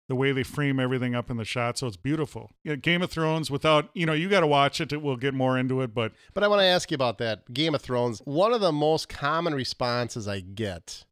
the 0.10 0.16
way 0.16 0.34
they 0.34 0.44
frame 0.44 0.80
everything 0.80 1.16
up 1.16 1.30
in 1.30 1.38
the 1.38 1.46
shot 1.46 1.78
so 1.78 1.88
it's 1.88 1.96
beautiful 1.96 2.52
yeah, 2.64 2.76
game 2.76 3.02
of 3.02 3.10
thrones 3.10 3.50
without 3.50 3.90
you 3.94 4.06
know 4.06 4.12
you 4.14 4.28
got 4.28 4.42
to 4.42 4.48
watch 4.48 4.82
it 4.82 5.02
we'll 5.02 5.16
get 5.16 5.34
more 5.34 5.58
into 5.58 5.82
it 5.82 5.94
but 5.94 6.12
But 6.34 6.44
I 6.44 6.48
want 6.50 6.60
to 6.60 6.66
ask 6.66 6.92
you 6.92 6.96
about 6.96 7.20
that 7.20 7.54
Game 7.54 7.74
of 7.76 7.82
Thrones. 7.82 8.20
One 8.26 8.52
of 8.52 8.60
the 8.60 8.72
most 8.72 9.08
common 9.08 9.54
responses 9.56 10.28
I 10.28 10.42
get 10.42 11.06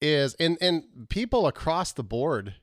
is 0.00 0.34
and 0.34 0.56
and 0.60 0.84
people 1.08 1.46
across 1.46 1.92
the 1.92 2.02
board 2.02 2.54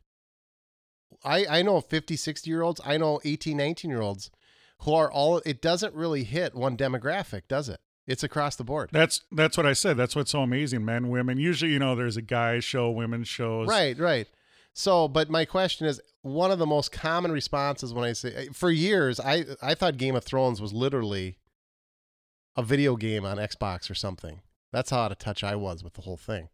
I 1.24 1.46
I 1.50 1.62
know 1.62 1.82
50, 1.82 2.16
60 2.16 2.50
year 2.50 2.62
olds, 2.62 2.82
I 2.86 2.98
know 2.98 3.20
18, 3.24 3.56
19 3.58 3.92
year 3.92 4.02
olds 4.02 4.32
who 4.80 4.94
are 4.94 5.12
all 5.12 5.42
it 5.46 5.62
doesn't 5.62 5.94
really 5.94 6.24
hit 6.24 6.56
one 6.56 6.78
demographic, 6.78 7.44
does 7.48 7.68
it? 7.70 7.80
It's 8.08 8.24
across 8.24 8.56
the 8.56 8.64
board. 8.64 8.90
that's 8.92 9.22
that's 9.32 9.56
what 9.56 9.68
i 9.68 9.74
said 9.74 9.96
that's 9.96 10.16
what's 10.16 10.32
so 10.32 10.42
amazing 10.42 10.84
men 10.84 11.10
women 11.10 11.38
usually 11.38 11.72
you 11.74 11.78
know 11.78 11.96
there's 11.96 12.18
a 12.18 12.24
guy 12.24 12.60
show 12.60 12.90
women 12.90 13.24
shows 13.24 13.68
Right, 13.68 13.96
right. 14.00 14.28
So, 14.80 15.10
but 15.10 15.30
my 15.30 15.44
question 15.44 15.88
is 15.88 16.00
one 16.22 16.52
of 16.52 16.58
the 16.58 16.66
most 16.66 16.94
common 16.94 17.34
responses 17.34 17.94
when 17.94 18.06
I 18.06 18.14
say 18.14 18.34
eh, 18.34 18.46
for 18.54 18.72
years 18.72 19.20
I 19.20 19.44
I 19.62 19.76
thought 19.76 19.98
Game 19.98 20.16
of 20.16 20.24
Thrones 20.24 20.62
was 20.62 20.72
literally 20.72 21.36
a 22.56 22.64
video 22.64 22.96
game 22.96 23.26
on 23.26 23.36
Xbox 23.36 23.92
or 23.92 23.94
something. 23.94 24.40
That's 24.72 24.92
how 24.92 25.02
out 25.02 25.12
of 25.12 25.18
touch 25.18 25.44
I 25.44 25.56
was 25.56 25.84
with 25.84 25.96
the 25.96 26.04
whole 26.04 26.16
thing. 26.16 26.48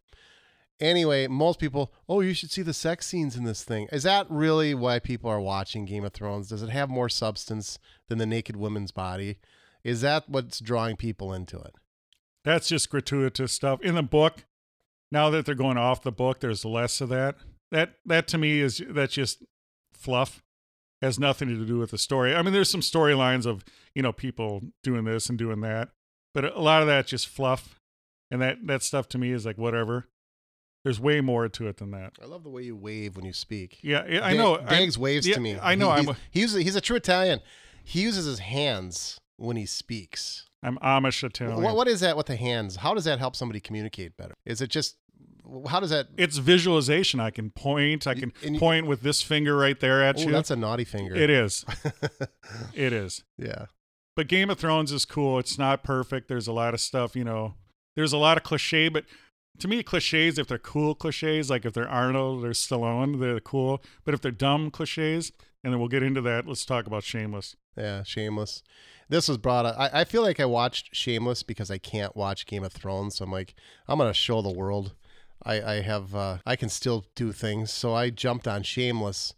Anyway, 0.80 1.28
most 1.28 1.60
people, 1.60 1.92
oh, 2.08 2.20
you 2.20 2.34
should 2.34 2.50
see 2.50 2.62
the 2.62 2.74
sex 2.74 3.06
scenes 3.06 3.36
in 3.36 3.44
this 3.44 3.62
thing. 3.62 3.88
Is 3.92 4.02
that 4.02 4.26
really 4.28 4.74
why 4.74 4.98
people 4.98 5.30
are 5.30 5.40
watching 5.40 5.84
Game 5.84 6.04
of 6.04 6.12
Thrones? 6.12 6.48
Does 6.48 6.64
it 6.64 6.70
have 6.70 6.90
more 6.90 7.08
substance 7.08 7.78
than 8.08 8.18
the 8.18 8.26
naked 8.26 8.56
woman's 8.56 8.90
body? 8.90 9.38
Is 9.84 10.00
that 10.00 10.28
what's 10.28 10.58
drawing 10.58 10.96
people 10.96 11.32
into 11.32 11.58
it? 11.58 11.76
that's 12.46 12.68
just 12.68 12.90
gratuitous 12.90 13.52
stuff 13.52 13.82
in 13.82 13.96
the 13.96 14.02
book 14.02 14.44
now 15.10 15.30
that 15.30 15.44
they're 15.44 15.54
going 15.54 15.76
off 15.76 16.02
the 16.02 16.12
book 16.12 16.38
there's 16.38 16.64
less 16.64 17.00
of 17.00 17.08
that 17.08 17.34
that 17.76 17.94
that 18.06 18.26
to 18.28 18.38
me 18.38 18.60
is 18.60 18.82
that's 18.88 19.14
just 19.14 19.44
fluff 19.92 20.42
has 21.02 21.18
nothing 21.18 21.48
to 21.48 21.64
do 21.66 21.78
with 21.78 21.90
the 21.90 21.98
story 21.98 22.34
i 22.34 22.40
mean 22.42 22.52
there's 22.54 22.70
some 22.70 22.80
storylines 22.80 23.44
of 23.46 23.64
you 23.94 24.02
know 24.02 24.12
people 24.12 24.62
doing 24.82 25.04
this 25.04 25.28
and 25.28 25.38
doing 25.38 25.60
that 25.60 25.90
but 26.34 26.44
a 26.44 26.60
lot 26.60 26.80
of 26.80 26.88
that's 26.88 27.10
just 27.10 27.28
fluff 27.28 27.78
and 28.30 28.40
that 28.42 28.58
that 28.66 28.82
stuff 28.82 29.08
to 29.08 29.18
me 29.18 29.30
is 29.30 29.44
like 29.44 29.58
whatever 29.58 30.06
there's 30.84 31.00
way 31.00 31.20
more 31.20 31.48
to 31.48 31.66
it 31.68 31.76
than 31.78 31.90
that 31.90 32.12
I 32.22 32.26
love 32.26 32.44
the 32.44 32.48
way 32.50 32.62
you 32.62 32.76
wave 32.76 33.16
when 33.16 33.24
you 33.24 33.32
speak. 33.32 33.78
yeah 33.82 34.04
yeah, 34.08 34.24
i 34.24 34.32
know 34.34 34.56
Dags 34.58 34.96
waves 34.98 35.26
yeah, 35.26 35.34
to 35.34 35.40
me. 35.40 35.58
i 35.60 35.74
know 35.74 35.92
He- 35.92 35.98
i'm 36.08 36.16
he's, 36.30 36.52
he's 36.52 36.64
he's 36.64 36.76
a 36.76 36.80
true 36.80 36.96
Italian. 36.96 37.40
He 37.84 38.00
uses 38.02 38.24
his 38.24 38.38
hands 38.40 39.18
when 39.36 39.56
he 39.56 39.66
speaks. 39.66 40.46
i'm 40.62 40.76
amish 40.78 41.22
italian 41.22 41.62
What, 41.62 41.76
what 41.76 41.88
is 41.88 42.00
that 42.00 42.16
with 42.16 42.26
the 42.26 42.36
hands? 42.36 42.76
How 42.76 42.94
does 42.94 43.04
that 43.04 43.18
help 43.18 43.36
somebody 43.36 43.60
communicate 43.60 44.16
better? 44.16 44.34
Is 44.46 44.60
it 44.60 44.68
just 44.70 44.96
how 45.68 45.80
does 45.80 45.90
that? 45.90 46.08
it's 46.16 46.38
visualization 46.38 47.20
i 47.20 47.30
can 47.30 47.50
point 47.50 48.06
i 48.06 48.14
can 48.14 48.32
you- 48.42 48.58
point 48.58 48.86
with 48.86 49.02
this 49.02 49.22
finger 49.22 49.56
right 49.56 49.78
there 49.80 50.02
at 50.02 50.16
Oh, 50.18 50.20
you 50.22 50.30
that's 50.32 50.50
a 50.50 50.56
naughty 50.56 50.84
finger. 50.84 51.14
it 51.14 51.30
is 51.30 51.64
it 52.74 52.92
is 52.92 53.24
yeah. 53.38 53.66
but 54.16 54.28
Game 54.28 54.50
of 54.50 54.58
Thrones 54.58 54.92
is 54.92 55.04
cool. 55.04 55.38
It's 55.38 55.58
not 55.58 55.82
perfect. 55.84 56.28
There's 56.28 56.46
a 56.48 56.52
lot 56.52 56.72
of 56.74 56.80
stuff, 56.80 57.14
you 57.14 57.24
know. 57.24 57.54
There's 57.96 58.12
a 58.14 58.18
lot 58.18 58.36
of 58.38 58.42
cliche, 58.44 58.88
but 58.88 59.04
to 59.58 59.68
me, 59.68 59.82
cliches, 59.82 60.38
if 60.38 60.46
they're 60.46 60.58
cool 60.58 60.94
cliches, 60.94 61.48
like 61.50 61.64
if 61.64 61.72
they're 61.74 61.88
Arnold 61.88 62.44
or 62.44 62.50
Stallone, 62.50 63.20
they're 63.20 63.40
cool. 63.40 63.82
But 64.04 64.14
if 64.14 64.20
they're 64.20 64.30
dumb 64.32 64.70
cliches, 64.70 65.32
and 65.62 65.72
then 65.72 65.80
we'll 65.80 65.88
get 65.88 66.02
into 66.02 66.20
that, 66.22 66.46
let's 66.46 66.64
talk 66.64 66.86
about 66.86 67.04
Shameless. 67.04 67.56
Yeah, 67.76 68.02
Shameless. 68.04 68.62
This 69.08 69.28
was 69.28 69.38
brought 69.38 69.66
up. 69.66 69.76
I, 69.78 70.00
I 70.00 70.04
feel 70.04 70.22
like 70.22 70.40
I 70.40 70.44
watched 70.46 70.94
Shameless 70.94 71.42
because 71.42 71.70
I 71.70 71.78
can't 71.78 72.16
watch 72.16 72.46
Game 72.46 72.64
of 72.64 72.72
Thrones. 72.72 73.16
So 73.16 73.24
I'm 73.24 73.32
like, 73.32 73.54
I'm 73.88 73.98
gonna 73.98 74.12
show 74.14 74.40
the 74.42 74.52
world. 74.52 74.94
I, 75.46 75.74
I 75.74 75.80
have 75.82 76.14
uh, 76.14 76.38
I 76.44 76.56
can 76.56 76.68
still 76.68 77.04
do 77.14 77.32
things. 77.32 77.72
So 77.72 77.94
I 77.94 78.10
jumped 78.10 78.48
on 78.48 78.62
Shameless, 78.64 79.32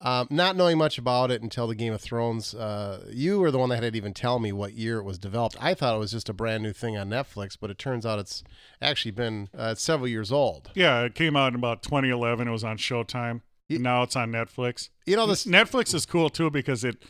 um, 0.00 0.26
not 0.28 0.56
knowing 0.56 0.76
much 0.76 0.98
about 0.98 1.30
it 1.30 1.42
until 1.42 1.66
the 1.68 1.76
Game 1.76 1.92
of 1.92 2.00
Thrones. 2.00 2.54
Uh, 2.54 3.06
you 3.10 3.38
were 3.38 3.50
the 3.52 3.58
one 3.58 3.68
that 3.70 3.82
had 3.82 3.92
to 3.92 3.96
even 3.96 4.12
tell 4.12 4.40
me 4.40 4.52
what 4.52 4.72
year 4.72 4.98
it 4.98 5.04
was 5.04 5.16
developed. 5.16 5.56
I 5.60 5.74
thought 5.74 5.94
it 5.94 5.98
was 5.98 6.10
just 6.10 6.28
a 6.28 6.32
brand 6.32 6.62
new 6.64 6.72
thing 6.72 6.96
on 6.98 7.08
Netflix, 7.08 7.56
but 7.58 7.70
it 7.70 7.78
turns 7.78 8.04
out 8.04 8.18
it's 8.18 8.42
actually 8.82 9.12
been 9.12 9.48
uh, 9.56 9.76
several 9.76 10.08
years 10.08 10.32
old. 10.32 10.70
Yeah, 10.74 11.02
it 11.02 11.14
came 11.14 11.36
out 11.36 11.48
in 11.48 11.54
about 11.54 11.82
2011. 11.84 12.48
It 12.48 12.50
was 12.50 12.64
on 12.64 12.76
Showtime. 12.76 13.42
Ye- 13.68 13.78
now 13.78 14.02
it's 14.02 14.16
on 14.16 14.32
Netflix. 14.32 14.90
You 15.06 15.16
know 15.16 15.26
this. 15.26 15.46
Netflix 15.46 15.94
is 15.94 16.04
cool 16.04 16.30
too 16.30 16.50
because 16.50 16.82
it. 16.84 17.02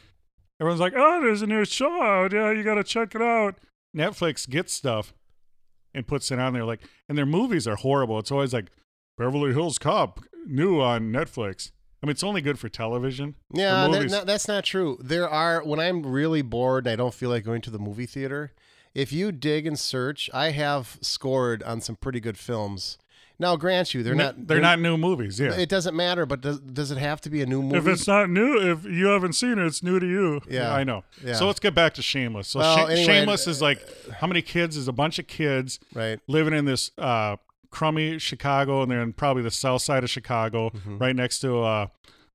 Everyone's 0.61 0.81
like, 0.81 0.93
"Oh, 0.95 1.21
there's 1.21 1.43
a 1.43 1.47
new 1.49 1.65
show 1.65 2.01
out. 2.01 2.33
Yeah, 2.33 2.53
you 2.53 2.63
got 2.63 2.75
to 2.75 2.85
check 2.85 3.15
it 3.15 3.23
out." 3.23 3.57
Netflix 3.97 4.49
gets 4.49 4.73
stuff 4.73 5.15
and 5.95 6.07
puts 6.07 6.31
it 6.31 6.39
on 6.39 6.53
there. 6.53 6.65
Like, 6.65 6.81
and 7.09 7.17
their 7.17 7.27
movies 7.27 7.67
are 7.69 7.77
horrible. 7.77 8.19
It's 8.19 8.31
always 8.33 8.53
like 8.53 8.71
Beverly 9.17 9.53
Hills 9.53 9.79
Cop 9.79 10.21
new 10.47 10.81
on 10.81 11.13
Netflix. 11.13 11.71
I 12.03 12.07
mean, 12.07 12.11
it's 12.11 12.25
only 12.25 12.43
good 12.43 12.59
for 12.59 12.69
television. 12.69 13.35
For 13.51 13.61
Yeah, 13.61 13.89
that, 13.89 14.11
no, 14.11 14.25
that's 14.25 14.47
not 14.47 14.65
true. 14.65 14.99
There 15.01 15.29
are 15.29 15.65
when 15.65 15.81
I'm 15.81 16.05
really 16.05 16.43
bored 16.43 16.87
and 16.87 16.93
I 16.93 16.97
don't 16.97 17.15
feel 17.15 17.31
like 17.31 17.45
going 17.45 17.63
to 17.63 17.71
the 17.71 17.79
movie 17.79 18.07
theater. 18.07 18.53
If 18.95 19.13
you 19.13 19.33
dig 19.33 19.67
and 19.67 19.79
search, 19.79 20.29
I 20.35 20.51
have 20.51 20.99
scored 21.01 21.63
on 21.63 21.81
some 21.81 21.97
pretty 21.97 22.21
good 22.21 22.37
films. 22.39 22.99
Now, 23.39 23.57
grant 23.57 23.93
you, 23.95 24.03
they're 24.05 24.15
not. 24.15 24.47
They're 24.47 24.61
not 24.61 24.79
new 24.79 24.97
movies. 24.97 25.41
Yeah. 25.41 25.55
It 25.55 25.69
doesn't 25.69 25.97
matter, 25.97 26.25
but 26.25 26.41
does 26.41 26.61
does 26.61 26.91
it 26.93 26.99
have 26.99 27.21
to 27.23 27.31
be 27.31 27.43
a 27.43 27.47
new 27.47 27.63
movie? 27.63 27.79
if 27.79 27.87
it's 27.89 28.07
not 28.07 28.31
new, 28.31 28.59
if 28.73 28.85
you 28.85 29.07
haven't 29.07 29.33
seen 29.33 29.59
it, 29.59 29.67
it's 29.67 29.83
new 29.83 29.99
to 29.99 30.07
you. 30.07 30.41
Yeah. 30.49 30.73
I 30.73 30.85
know. 30.85 31.03
Yeah. 31.25 31.35
So 31.35 31.47
let's 31.49 31.59
get 31.59 31.75
back 31.75 31.95
to 31.95 32.03
Shameless. 32.03 32.47
So 32.49 32.61
Well, 32.61 32.77
Sha- 32.77 32.85
anyway, 32.87 33.05
Shameless 33.05 33.47
is 33.49 33.61
like 33.61 33.81
how 34.21 34.29
many 34.29 34.41
kids? 34.41 34.77
Is 34.77 34.87
a 34.87 34.93
bunch 34.93 35.19
of 35.19 35.27
kids 35.27 35.81
right. 35.95 36.21
living 36.29 36.55
in 36.55 36.65
this 36.65 36.93
uh, 36.97 37.37
crummy 37.71 38.19
Chicago, 38.21 38.83
and 38.83 38.91
they're 38.91 39.03
in 39.03 39.13
probably 39.13 39.43
the 39.43 39.51
south 39.51 39.83
side 39.83 40.05
of 40.05 40.11
Chicago, 40.11 40.71
Mm-hmm. 40.71 40.99
right 40.99 41.17
next 41.17 41.41
to 41.41 41.61
uh, 41.61 41.87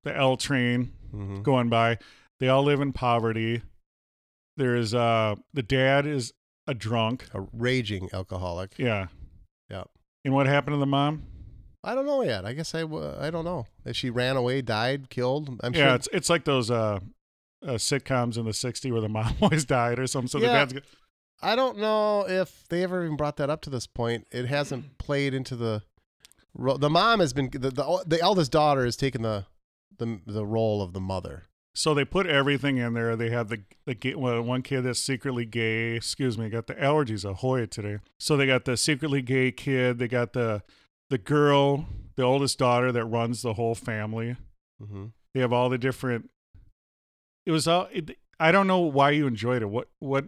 the 0.03 0.15
L 0.15 0.35
train 0.35 0.91
Mhm. 1.15 1.43
going 1.43 1.69
by. 1.69 1.97
They 2.41 2.49
all 2.49 2.63
live 2.63 2.81
in 2.81 2.91
poverty. 2.91 3.61
There's 4.57 4.93
uh, 4.93 5.35
the 5.53 5.63
dad 5.63 6.05
is 6.05 6.33
a 6.67 6.73
drunk. 6.73 7.25
A 7.33 7.41
raging 7.53 8.09
alcoholic. 8.13 8.73
Yeah. 8.77 9.07
Yeah. 10.23 10.29
And 10.29 10.35
what 10.35 10.47
happened 10.47 10.75
to 10.75 10.79
the 10.79 10.85
mom? 10.85 11.23
I 11.83 11.95
don't 11.95 12.05
know 12.05 12.23
yet. 12.23 12.45
I 12.45 12.53
guess 12.53 12.75
I 12.75 12.81
w- 12.81 13.13
I 13.19 13.29
don't 13.29 13.45
know 13.45 13.65
if 13.85 13.95
she 13.95 14.09
ran 14.09 14.35
away, 14.35 14.61
died, 14.61 15.09
killed. 15.09 15.59
I'm 15.63 15.73
yeah, 15.73 15.87
sure. 15.87 15.95
it's 15.95 16.09
it's 16.11 16.29
like 16.29 16.43
those 16.43 16.69
uh, 16.69 16.99
uh, 17.65 17.73
sitcoms 17.73 18.37
in 18.37 18.43
the 18.45 18.51
'60s 18.51 18.91
where 18.91 18.99
the 19.01 19.07
mom 19.17 19.35
always 19.41 19.63
died 19.65 19.97
or 19.97 20.05
something. 20.07 20.27
So 20.27 20.39
the 20.39 20.47
dad's 20.47 20.73
I 21.41 21.55
don't 21.55 21.77
know 21.77 22.25
if 22.27 22.65
they 22.67 22.83
ever 22.83 23.05
even 23.05 23.15
brought 23.15 23.37
that 23.37 23.49
up 23.49 23.61
to 23.61 23.69
this 23.69 23.87
point. 23.87 24.27
It 24.31 24.45
hasn't 24.47 24.97
played 24.97 25.33
into 25.33 25.55
the. 25.55 25.83
ro- 26.53 26.75
The 26.77 26.89
mom 26.89 27.21
has 27.21 27.31
been 27.31 27.49
the 27.53 27.71
the, 27.71 28.03
the 28.05 28.19
eldest 28.19 28.51
daughter 28.51 28.83
has 28.83 28.97
taken 28.97 29.21
the 29.21 29.45
the 29.97 30.19
the 30.27 30.45
role 30.45 30.81
of 30.81 30.91
the 30.91 30.99
mother. 30.99 31.45
So 31.79 31.93
they 31.93 32.03
put 32.03 32.27
everything 32.27 32.75
in 32.75 32.93
there. 32.93 33.15
They 33.15 33.29
have 33.29 33.47
the 33.47 33.61
the 33.85 33.95
gay, 33.95 34.13
well, 34.13 34.41
one 34.41 34.63
kid 34.63 34.81
that's 34.81 34.99
secretly 34.99 35.45
gay. 35.45 35.95
Excuse 35.95 36.37
me, 36.37 36.49
got 36.49 36.67
the 36.67 36.73
allergies 36.75 37.23
ahoy 37.23 37.67
today. 37.67 37.99
So 38.19 38.35
they 38.35 38.45
got 38.47 38.65
the 38.65 38.75
secretly 38.75 39.21
gay 39.21 39.53
kid. 39.53 39.97
They 39.97 40.09
got 40.09 40.33
the 40.33 40.61
the 41.09 41.17
girl, 41.17 41.85
the 42.17 42.23
oldest 42.23 42.59
daughter 42.59 42.91
that 42.91 43.05
runs 43.05 43.43
the 43.43 43.53
whole 43.53 43.75
family. 43.75 44.35
Mm-hmm. 44.83 45.05
They 45.33 45.39
have 45.39 45.53
all 45.53 45.69
the 45.69 45.77
different. 45.77 46.29
It 47.45 47.51
was 47.51 47.65
all. 47.65 47.87
It, 47.93 48.17
I 48.41 48.51
don't 48.51 48.67
know 48.67 48.79
why 48.79 49.11
you 49.11 49.25
enjoyed 49.25 49.61
it. 49.61 49.69
What 49.69 49.87
what. 49.99 50.25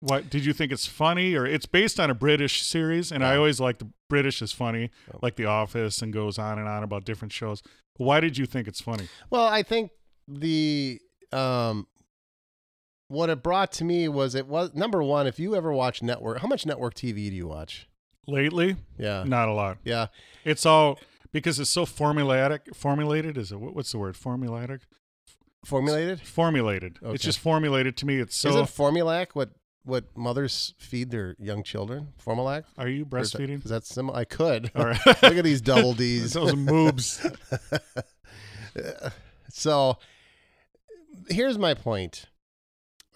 What 0.00 0.30
did 0.30 0.44
you 0.44 0.52
think 0.52 0.72
it's 0.72 0.86
funny 0.86 1.36
or 1.36 1.46
it's 1.46 1.64
based 1.64 2.00
on 2.00 2.10
a 2.10 2.14
British 2.14 2.62
series 2.62 3.10
and 3.12 3.24
I 3.24 3.36
always 3.36 3.58
like 3.60 3.78
the 3.78 3.88
British 4.10 4.42
is 4.42 4.52
funny 4.52 4.90
Yeah. 5.08 5.14
like 5.22 5.36
The 5.36 5.46
Office 5.46 6.02
and 6.02 6.12
goes 6.12 6.38
on 6.38 6.58
and 6.58 6.68
on 6.68 6.82
about 6.82 7.04
different 7.04 7.32
shows. 7.32 7.62
Why 7.96 8.20
did 8.20 8.36
you 8.36 8.44
think 8.44 8.68
it's 8.68 8.82
funny? 8.82 9.08
Well, 9.30 9.46
I 9.46 9.62
think 9.62 9.92
the 10.28 11.00
um, 11.32 11.86
what 13.08 13.30
it 13.30 13.42
brought 13.42 13.72
to 13.72 13.84
me 13.84 14.08
was 14.08 14.34
it 14.34 14.46
was 14.46 14.74
number 14.74 15.02
one. 15.02 15.26
If 15.26 15.38
you 15.38 15.54
ever 15.56 15.72
watch 15.72 16.02
network, 16.02 16.38
how 16.40 16.48
much 16.48 16.64
network 16.66 16.94
TV 16.94 17.14
do 17.30 17.36
you 17.36 17.46
watch? 17.48 17.88
Lately, 18.26 18.76
Yeah, 18.98 19.24
not 19.24 19.48
a 19.48 19.52
lot. 19.52 19.78
yeah. 19.84 20.06
It's 20.44 20.64
all 20.64 20.98
because 21.32 21.60
it's 21.60 21.68
so 21.70 21.84
formulatic. 21.84 22.74
Formulated 22.74 23.36
is 23.36 23.52
it? 23.52 23.60
what- 23.60 23.74
What's 23.74 23.92
the 23.92 23.98
word? 23.98 24.14
Formulatic. 24.14 24.80
Formulated. 25.66 26.20
Formulated. 26.22 26.98
Okay. 27.02 27.14
It's 27.14 27.24
just 27.24 27.38
formulated 27.38 27.96
to 27.98 28.06
me. 28.06 28.16
It's 28.20 28.36
so. 28.36 28.48
Isn't 28.50 28.64
Formulac 28.66 29.28
what 29.34 29.50
what 29.86 30.04
mothers 30.16 30.72
feed 30.78 31.10
their 31.10 31.36
young 31.38 31.62
children? 31.62 32.08
Formulac. 32.24 32.64
are 32.78 32.88
you 32.88 33.06
Or 33.12 33.18
is 33.18 33.32
that- 33.32 33.40
breastfeeding? 33.42 33.62
Is 33.64 33.70
that 33.70 33.84
similar? 33.84 34.18
I 34.18 34.24
could. 34.24 34.70
All 34.76 34.86
right. 34.86 35.06
Look 35.06 35.22
at 35.36 35.44
these 35.44 35.60
double 35.60 35.92
D's. 35.92 36.32
Those 36.34 36.52
moobs. 36.54 37.20
so 39.50 39.98
here's 41.28 41.58
my 41.58 41.74
point. 41.74 42.26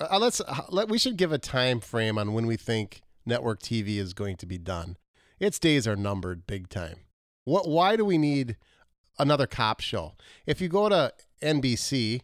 Uh, 0.00 0.18
let's 0.18 0.40
uh, 0.40 0.62
let 0.68 0.88
we 0.88 0.98
should 0.98 1.16
give 1.16 1.32
a 1.32 1.38
time 1.38 1.80
frame 1.80 2.18
on 2.18 2.32
when 2.32 2.46
we 2.46 2.56
think 2.56 3.02
network 3.26 3.60
TV 3.60 3.96
is 3.96 4.14
going 4.14 4.36
to 4.36 4.46
be 4.46 4.58
done. 4.58 4.96
Its 5.40 5.58
days 5.58 5.86
are 5.86 5.96
numbered 5.96 6.46
big 6.46 6.68
time. 6.68 6.96
What? 7.44 7.68
Why 7.68 7.96
do 7.96 8.04
we 8.04 8.18
need 8.18 8.56
another 9.18 9.46
cop 9.46 9.80
show? 9.80 10.14
If 10.46 10.60
you 10.60 10.68
go 10.68 10.88
to 10.88 11.12
NBC, 11.42 12.22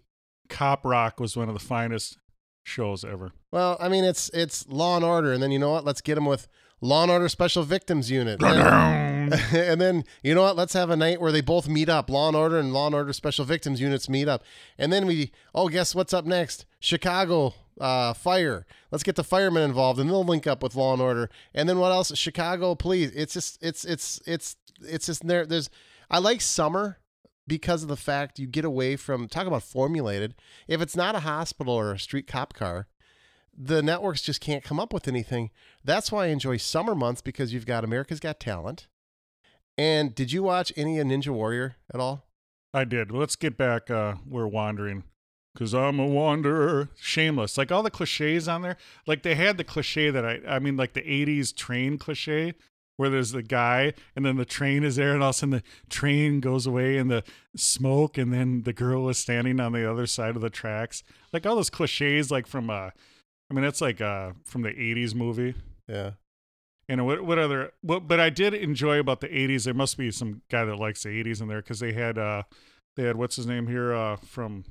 Cop 0.49 0.85
Rock 0.85 1.21
was 1.21 1.37
one 1.37 1.49
of 1.49 1.55
the 1.55 1.61
finest 1.61 2.19
shows 2.63 3.05
ever. 3.05 3.33
well, 3.53 3.77
I 3.81 3.89
mean, 3.89 4.05
it's 4.05 4.31
it's 4.31 4.67
Law 4.69 4.97
and 4.97 5.05
Order, 5.05 5.33
and 5.33 5.43
then 5.43 5.51
you 5.51 5.59
know 5.59 5.71
what? 5.71 5.85
Let's 5.85 6.01
get 6.01 6.15
them 6.15 6.27
with 6.27 6.49
Law 6.81 7.03
and 7.03 7.11
Order 7.11 7.29
Special 7.29 7.63
Victims 7.63 8.11
Unit. 8.11 8.43
And, 8.43 9.33
and 9.53 9.81
then 9.81 10.05
you 10.23 10.35
know 10.35 10.43
what? 10.43 10.57
Let's 10.57 10.75
have 10.75 10.91
a 10.91 10.97
night 10.97 11.21
where 11.21 11.33
they 11.33 11.41
both 11.41 11.69
meet 11.69 11.89
up. 11.89 12.11
Law 12.11 12.29
and 12.29 12.37
Order 12.37 12.59
and 12.59 12.73
Law 12.73 12.87
and 12.87 12.95
Order 12.95 13.13
Special 13.13 13.45
Victims 13.45 13.81
units 13.81 14.09
meet 14.09 14.29
up, 14.29 14.45
and 14.79 14.93
then 14.93 15.07
we 15.07 15.33
oh, 15.55 15.69
guess 15.69 15.95
what's 15.95 16.13
up 16.13 16.25
next? 16.25 16.67
Chicago 16.81 17.55
uh, 17.81 18.13
Fire. 18.13 18.67
Let's 18.91 19.05
get 19.05 19.17
the 19.17 19.25
firemen 19.25 19.63
involved, 19.63 19.99
and 19.99 20.09
they'll 20.09 20.25
link 20.25 20.47
up 20.47 20.63
with 20.63 20.75
Law 20.75 20.93
and 20.93 21.03
Order. 21.03 21.31
And 21.55 21.69
then 21.69 21.79
what 21.79 21.93
else? 21.93 22.15
Chicago 22.17 22.75
Police. 22.75 23.11
It's 23.15 23.35
just 23.35 23.63
it's 23.63 23.85
it's 23.85 24.21
it's 24.27 24.57
it's 24.83 25.07
just 25.07 25.27
there. 25.27 25.47
There's 25.47 25.71
I 26.11 26.19
like 26.19 26.41
summer 26.41 26.99
because 27.47 27.83
of 27.83 27.89
the 27.89 27.97
fact 27.97 28.39
you 28.39 28.47
get 28.47 28.65
away 28.65 28.97
from 28.97 29.29
talk 29.29 29.47
about 29.47 29.63
formulated. 29.63 30.35
If 30.69 30.81
it's 30.81 30.97
not 30.97 31.15
a 31.15 31.21
hospital 31.21 31.75
or 31.75 31.93
a 31.93 31.99
street 31.99 32.27
cop 32.27 32.55
car, 32.55 32.87
the 33.57 33.83
networks 33.83 34.23
just 34.23 34.41
can't 34.41 34.65
come 34.65 34.81
up 34.81 34.93
with 34.93 35.09
anything. 35.09 35.51
That's 35.85 36.11
why 36.11 36.25
I 36.25 36.29
enjoy 36.29 36.57
summer 36.57 36.95
months 36.95 37.21
because 37.21 37.53
you've 37.53 37.67
got 37.67 37.85
America's 37.85 38.21
Got 38.21 38.41
Talent. 38.41 38.87
And 39.77 40.15
did 40.15 40.33
you 40.33 40.43
watch 40.43 40.73
any 40.77 40.99
of 40.99 41.07
Ninja 41.07 41.29
Warrior 41.29 41.77
at 41.93 42.01
all? 42.01 42.27
I 42.73 42.85
did. 42.85 43.11
Let's 43.11 43.37
get 43.37 43.57
back. 43.57 43.91
Uh, 43.91 44.15
we're 44.27 44.47
wandering. 44.47 45.05
Cause 45.57 45.73
I'm 45.73 46.01
a 46.01 46.07
wanderer. 46.07 46.89
Shameless. 46.97 47.57
Like 47.57 47.71
all 47.71 47.85
the 47.85 47.91
cliches 47.91 48.49
on 48.49 48.63
there. 48.63 48.77
Like 49.07 49.23
they 49.23 49.37
had 49.37 49.57
the 49.57 49.63
cliche 49.63 50.11
that 50.11 50.25
I, 50.25 50.41
I 50.49 50.59
mean, 50.59 50.77
like 50.77 50.95
the 50.95 51.03
80s 51.03 51.55
train 51.55 51.97
cliche 51.97 52.55
where 52.97 53.09
there's 53.09 53.31
the 53.31 53.43
guy 53.43 53.93
and 54.15 54.25
then 54.25 54.37
the 54.37 54.45
train 54.45 54.83
is 54.83 54.97
there 54.97 55.15
and 55.15 55.23
all 55.23 55.31
of 55.31 55.37
a 55.37 55.39
sudden 55.39 55.51
the 55.51 55.63
train 55.89 56.41
goes 56.41 56.67
away 56.67 56.97
and 56.97 57.11
the 57.11 57.23
smoke 57.57 58.19
and 58.19 58.33
then 58.33 58.63
the 58.63 58.73
girl 58.73 59.09
is 59.09 59.19
standing 59.19 59.61
on 59.61 59.73
the 59.73 59.89
other 59.89 60.07
side 60.07 60.35
of 60.35 60.43
the 60.43 60.51
tracks. 60.51 61.05
Like 61.33 61.47
all 61.47 61.57
those 61.57 61.71
cliches, 61.71 62.33
like 62.33 62.49
from, 62.49 62.69
uh, 62.69 62.91
I 63.55 63.57
mean, 63.57 63.65
that's 63.65 63.81
like 63.81 64.01
uh, 64.01 64.33
from 64.45 64.63
the 64.63 64.71
80s 64.71 65.15
movie. 65.15 65.55
Yeah. 65.87 66.13
And 66.89 67.07
what 67.07 67.25
what 67.25 67.39
other 67.39 67.71
what 67.83 68.09
but 68.09 68.19
I 68.19 68.31
did 68.31 68.53
enjoy 68.53 68.99
about 68.99 69.21
the 69.21 69.29
80s 69.29 69.65
there 69.65 69.75
must 69.75 69.97
be 69.97 70.11
some 70.11 70.43
guy 70.51 70.65
that 70.65 70.77
likes 70.77 71.05
the 71.05 71.11
80s 71.11 71.41
in 71.41 71.47
there 71.49 71.63
cuz 71.63 71.79
they 71.79 71.93
had 71.93 72.19
uh 72.19 72.43
they 72.97 73.05
had 73.05 73.17
what's 73.17 73.37
his 73.37 73.47
name 73.47 73.69
here 73.69 73.95
uh 73.95 74.17
from 74.17 74.65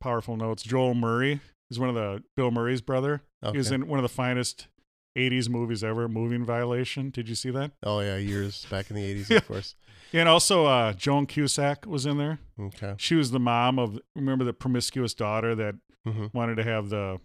powerful 0.00 0.36
notes 0.36 0.62
Joel 0.62 0.94
Murray 0.94 1.40
is 1.70 1.78
one 1.78 1.88
of 1.88 1.94
the 1.94 2.22
Bill 2.36 2.50
Murray's 2.50 2.80
brother. 2.80 3.22
He 3.52 3.58
was 3.58 3.70
in 3.70 3.86
one 3.86 3.98
of 3.98 4.02
the 4.02 4.08
finest 4.08 4.68
80s 5.16 5.48
movies 5.48 5.84
ever, 5.84 6.08
Moving 6.08 6.44
Violation. 6.44 7.10
Did 7.10 7.28
you 7.28 7.34
see 7.34 7.50
that? 7.50 7.72
Oh 7.82 8.00
yeah, 8.00 8.16
years 8.16 8.64
back 8.70 8.90
in 8.90 8.96
the 8.96 9.04
eighties, 9.04 9.30
Yeah. 9.30 9.36
of 9.38 9.46
course. 9.46 9.74
And 10.12 10.28
also 10.28 10.66
uh 10.66 10.92
Joan 10.94 11.26
Cusack 11.26 11.86
was 11.86 12.06
in 12.06 12.18
there. 12.18 12.38
Okay. 12.58 12.94
She 12.98 13.14
was 13.14 13.30
the 13.30 13.38
mom 13.40 13.78
of 13.78 13.98
remember 14.16 14.44
the 14.44 14.52
promiscuous 14.52 15.14
daughter 15.14 15.54
that 15.54 15.76
Mm-hmm. 16.04 16.36
wanted 16.36 16.56
to 16.56 16.64
have 16.64 16.88
the 16.88 17.20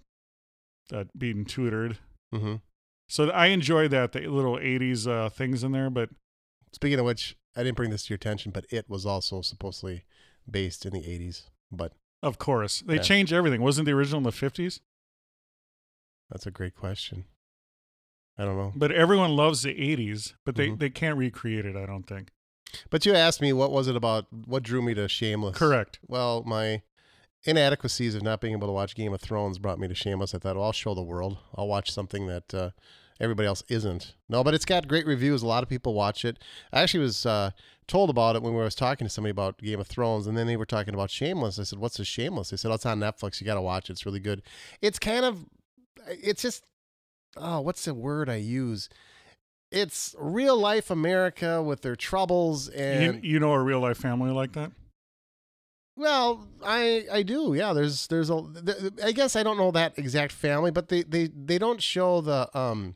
uh, 0.93 1.05
being 1.17 1.45
tutored. 1.45 1.97
Mm-hmm. 2.33 2.55
So 3.09 3.29
I 3.29 3.47
enjoy 3.47 3.87
that 3.89 4.11
the 4.11 4.27
little 4.27 4.55
80s 4.57 5.07
uh, 5.07 5.29
things 5.29 5.63
in 5.63 5.71
there, 5.71 5.89
but 5.89 6.09
Speaking 6.73 6.99
of 6.99 7.05
which, 7.05 7.37
I 7.55 7.63
didn't 7.63 7.77
bring 7.77 7.89
this 7.91 8.03
to 8.03 8.09
your 8.09 8.17
attention, 8.17 8.51
but 8.51 8.65
it 8.69 8.89
was 8.89 9.05
also 9.05 9.41
supposedly 9.41 10.03
based 10.49 10.85
in 10.85 10.91
the 10.93 11.09
eighties. 11.09 11.49
But 11.71 11.93
Of 12.21 12.37
course. 12.37 12.81
They 12.85 12.95
Yeah. 12.95 13.01
changed 13.01 13.31
everything. 13.31 13.61
Wasn't 13.61 13.85
the 13.85 13.93
original 13.93 14.17
in 14.17 14.23
the 14.23 14.31
50s? 14.31 14.81
that's 16.29 16.45
a 16.45 16.51
great 16.51 16.75
question. 16.75 17.23
I 18.37 18.43
don't 18.43 18.57
know. 18.57 18.73
But 18.75 18.91
everyone 18.91 19.35
loves 19.35 19.61
the 19.63 19.73
80s, 19.79 20.33
but 20.45 20.55
they, 20.55 20.67
Mhm. 20.67 20.79
they 20.79 20.89
can't 20.89 21.17
recreate 21.17 21.65
it, 21.65 21.75
I 21.77 21.85
don't 21.85 22.03
think. 22.03 22.31
But 22.89 23.05
you 23.05 23.13
asked 23.15 23.39
me 23.41 23.53
what 23.53 23.71
was 23.71 23.87
it 23.87 23.95
about? 23.95 24.27
What 24.31 24.61
drew 24.63 24.81
me 24.81 24.93
to 24.95 25.07
Shameless? 25.07 25.57
Correct. 25.57 25.99
Well, 26.05 26.43
my 26.43 26.81
inadequacies 27.43 28.15
of 28.15 28.23
not 28.23 28.41
being 28.41 28.53
able 28.53 28.67
to 28.67 28.73
watch 28.73 28.95
Game 28.95 29.13
of 29.13 29.21
Thrones 29.21 29.59
brought 29.59 29.79
me 29.79 29.87
to 29.87 29.95
Shameless. 29.95 30.33
I 30.33 30.39
thought, 30.39 30.55
well, 30.55 30.65
I'll 30.65 30.71
show 30.71 30.93
the 30.93 31.03
world. 31.03 31.37
I'll 31.55 31.67
watch 31.67 31.91
something 31.91 32.27
that 32.27 32.53
uh, 32.53 32.69
everybody 33.19 33.47
else 33.47 33.63
isn't. 33.69 34.13
No, 34.29 34.43
but 34.43 34.53
it's 34.53 34.65
got 34.65 34.87
great 34.87 35.05
reviews. 35.05 35.41
A 35.43 35.47
lot 35.47 35.63
of 35.63 35.69
people 35.69 35.93
watch 35.93 36.25
it. 36.25 36.37
I 36.71 36.81
actually 36.81 37.01
was 37.01 37.25
uh, 37.25 37.51
told 37.87 38.09
about 38.09 38.35
it 38.35 38.41
when 38.41 38.53
we 38.53 38.61
was 38.61 38.75
talking 38.75 39.05
to 39.05 39.13
somebody 39.13 39.31
about 39.31 39.59
Game 39.59 39.79
of 39.79 39.87
Thrones, 39.87 40.27
and 40.27 40.37
then 40.37 40.47
they 40.47 40.57
were 40.57 40.65
talking 40.65 40.93
about 40.93 41.09
Shameless. 41.09 41.59
I 41.59 41.63
said, 41.63 41.79
"What's 41.79 41.99
a 41.99 42.05
Shameless?" 42.05 42.49
They 42.49 42.57
said, 42.57 42.71
"Oh, 42.71 42.75
it's 42.75 42.85
on 42.85 42.99
Netflix. 42.99 43.39
You 43.39 43.45
got 43.45 43.55
to 43.55 43.61
watch 43.61 43.89
it. 43.89 43.93
It's 43.93 44.05
really 44.05 44.19
good." 44.19 44.41
It's 44.81 44.99
kind 44.99 45.25
of, 45.25 45.45
it's 46.07 46.41
just, 46.41 46.63
oh, 47.37 47.61
what's 47.61 47.85
the 47.85 47.93
word 47.93 48.29
I 48.29 48.35
use? 48.35 48.89
It's 49.71 50.15
real 50.17 50.57
life 50.57 50.89
America 50.89 51.61
with 51.61 51.81
their 51.81 51.97
troubles 51.97 52.69
and 52.69 53.21
you, 53.21 53.33
you 53.33 53.39
know 53.39 53.51
a 53.51 53.59
real 53.59 53.81
life 53.81 53.97
family 53.97 54.31
like 54.31 54.53
that? 54.53 54.71
Well, 55.97 56.47
I 56.63 57.05
I 57.11 57.23
do. 57.23 57.55
Yeah, 57.55 57.73
there's 57.73 58.05
there's 58.07 58.29
a 58.29 58.43
I 59.03 59.11
guess 59.11 59.35
I 59.35 59.41
don't 59.43 59.57
know 59.57 59.71
that 59.71 59.97
exact 59.97 60.31
family, 60.31 60.69
but 60.71 60.89
they 60.89 61.01
they 61.03 61.27
they 61.27 61.57
don't 61.57 61.81
show 61.81 62.21
the 62.21 62.55
um 62.57 62.95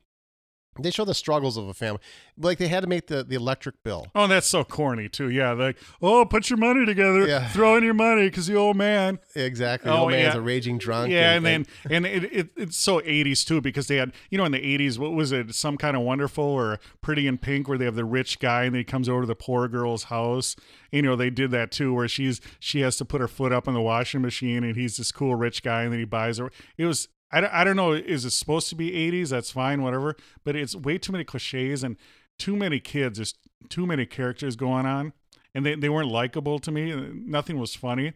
they 0.79 0.89
show 0.91 1.03
the 1.05 1.13
struggles 1.13 1.57
of 1.57 1.67
a 1.67 1.73
family. 1.73 1.99
Like 2.37 2.57
they 2.57 2.69
had 2.69 2.79
to 2.81 2.87
make 2.87 3.07
the 3.07 3.23
the 3.23 3.35
electric 3.35 3.83
bill. 3.83 4.07
Oh, 4.15 4.27
that's 4.27 4.47
so 4.47 4.63
corny, 4.63 5.09
too. 5.09 5.29
Yeah. 5.29 5.51
Like, 5.51 5.77
oh, 6.01 6.25
put 6.25 6.49
your 6.49 6.57
money 6.57 6.85
together. 6.85 7.27
Yeah. 7.27 7.47
Throw 7.49 7.75
in 7.75 7.83
your 7.83 7.93
money 7.93 8.29
because 8.29 8.47
the 8.47 8.55
old 8.55 8.77
man. 8.77 9.19
Exactly. 9.35 9.89
The 9.89 9.95
Oh, 9.95 10.01
old 10.03 10.11
man's 10.11 10.33
yeah. 10.33 10.39
a 10.39 10.41
raging 10.41 10.77
drunk. 10.77 11.11
Yeah, 11.11 11.33
and, 11.33 11.45
then 11.45 11.65
and 11.89 12.05
it, 12.05 12.23
it 12.25 12.49
it's 12.55 12.77
so 12.77 13.01
80s 13.01 13.45
too 13.45 13.59
because 13.61 13.87
they 13.87 13.97
had 13.97 14.13
you 14.29 14.37
know 14.37 14.45
in 14.45 14.51
the 14.53 14.59
80s 14.77 14.97
what 14.97 15.11
was 15.11 15.31
it 15.31 15.53
some 15.53 15.77
kind 15.77 15.95
of 15.97 16.03
wonderful 16.03 16.43
or 16.43 16.79
Pretty 17.01 17.27
in 17.27 17.37
Pink 17.37 17.67
where 17.67 17.77
they 17.77 17.85
have 17.85 17.95
the 17.95 18.05
rich 18.05 18.39
guy 18.39 18.63
and 18.63 18.73
then 18.73 18.79
he 18.79 18.83
comes 18.85 19.09
over 19.09 19.21
to 19.21 19.27
the 19.27 19.35
poor 19.35 19.67
girl's 19.67 20.05
house. 20.05 20.55
You 20.91 21.01
know 21.01 21.15
they 21.15 21.29
did 21.29 21.51
that 21.51 21.71
too 21.71 21.93
where 21.93 22.07
she's 22.07 22.39
she 22.59 22.79
has 22.81 22.95
to 22.97 23.05
put 23.05 23.19
her 23.21 23.27
foot 23.27 23.51
up 23.51 23.67
in 23.67 23.73
the 23.73 23.81
washing 23.81 24.21
machine 24.21 24.63
and 24.63 24.75
he's 24.75 24.97
this 24.97 25.11
cool 25.11 25.35
rich 25.35 25.63
guy 25.63 25.83
and 25.83 25.91
then 25.91 25.99
he 25.99 26.05
buys 26.05 26.37
her. 26.37 26.51
It 26.77 26.85
was 26.85 27.07
I, 27.31 27.41
don't- 27.41 27.53
I 27.53 27.63
don't 27.63 27.75
know 27.75 27.93
is 27.93 28.25
it 28.25 28.31
supposed 28.31 28.69
to 28.69 28.75
be 28.75 28.91
80s 28.91 29.29
that's 29.29 29.51
fine 29.51 29.81
whatever. 29.81 30.15
But 30.43 30.55
it's 30.55 30.75
way 30.75 30.97
too 30.97 31.11
many 31.11 31.23
cliches 31.23 31.83
and 31.83 31.97
too 32.39 32.55
many 32.55 32.79
kids 32.79 33.17
there's 33.17 33.35
too 33.69 33.85
many 33.85 34.05
characters 34.05 34.55
going 34.55 34.85
on. 34.85 35.13
And 35.53 35.65
they, 35.65 35.75
they 35.75 35.89
weren't 35.89 36.09
likable 36.09 36.59
to 36.59 36.71
me. 36.71 36.93
Nothing 37.13 37.59
was 37.59 37.75
funny. 37.75 38.13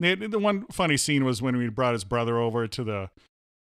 The, 0.00 0.14
the 0.14 0.38
one 0.38 0.66
funny 0.66 0.96
scene 0.96 1.24
was 1.24 1.40
when 1.42 1.56
we 1.56 1.68
brought 1.68 1.94
his 1.94 2.04
brother 2.04 2.38
over 2.38 2.66
to 2.68 2.84
the 2.84 3.10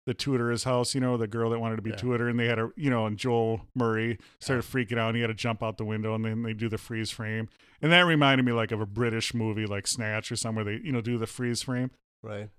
the 0.07 0.13
tutor's 0.13 0.65
house, 0.65 0.93
you 0.93 1.01
know, 1.01 1.17
the 1.17 1.25
girl 1.27 1.49
that 1.49 1.57
wanted 1.59 1.77
to 1.77 1.81
be 1.81 1.89
Yeah. 1.89 1.95
tutor, 1.95 2.27
and 2.29 2.39
they 2.39 2.45
had 2.45 2.59
a, 2.59 2.69
you 2.75 2.91
know, 2.91 3.07
and 3.07 3.17
Joel 3.17 3.61
Murray 3.73 4.19
started 4.39 4.63
freaking 4.63 4.99
out, 4.99 5.07
and 5.09 5.15
he 5.15 5.21
had 5.21 5.29
to 5.29 5.33
jump 5.33 5.63
out 5.63 5.77
the 5.77 5.85
window, 5.85 6.13
and 6.13 6.23
then 6.23 6.43
they 6.43 6.53
do 6.53 6.69
the 6.69 6.77
freeze 6.77 7.09
frame, 7.09 7.49
and 7.81 7.91
that 7.91 8.01
reminded 8.01 8.45
me 8.45 8.51
like 8.51 8.71
of 8.71 8.79
a 8.79 8.85
British 8.85 9.33
movie 9.33 9.65
like 9.65 9.87
Snatch 9.87 10.31
or 10.31 10.35
somewhere 10.35 10.63
they, 10.63 10.79
you 10.83 10.91
know, 10.91 11.01
do 11.01 11.17
the 11.17 11.25
freeze 11.25 11.63
frame. 11.63 11.89
right. 12.21 12.49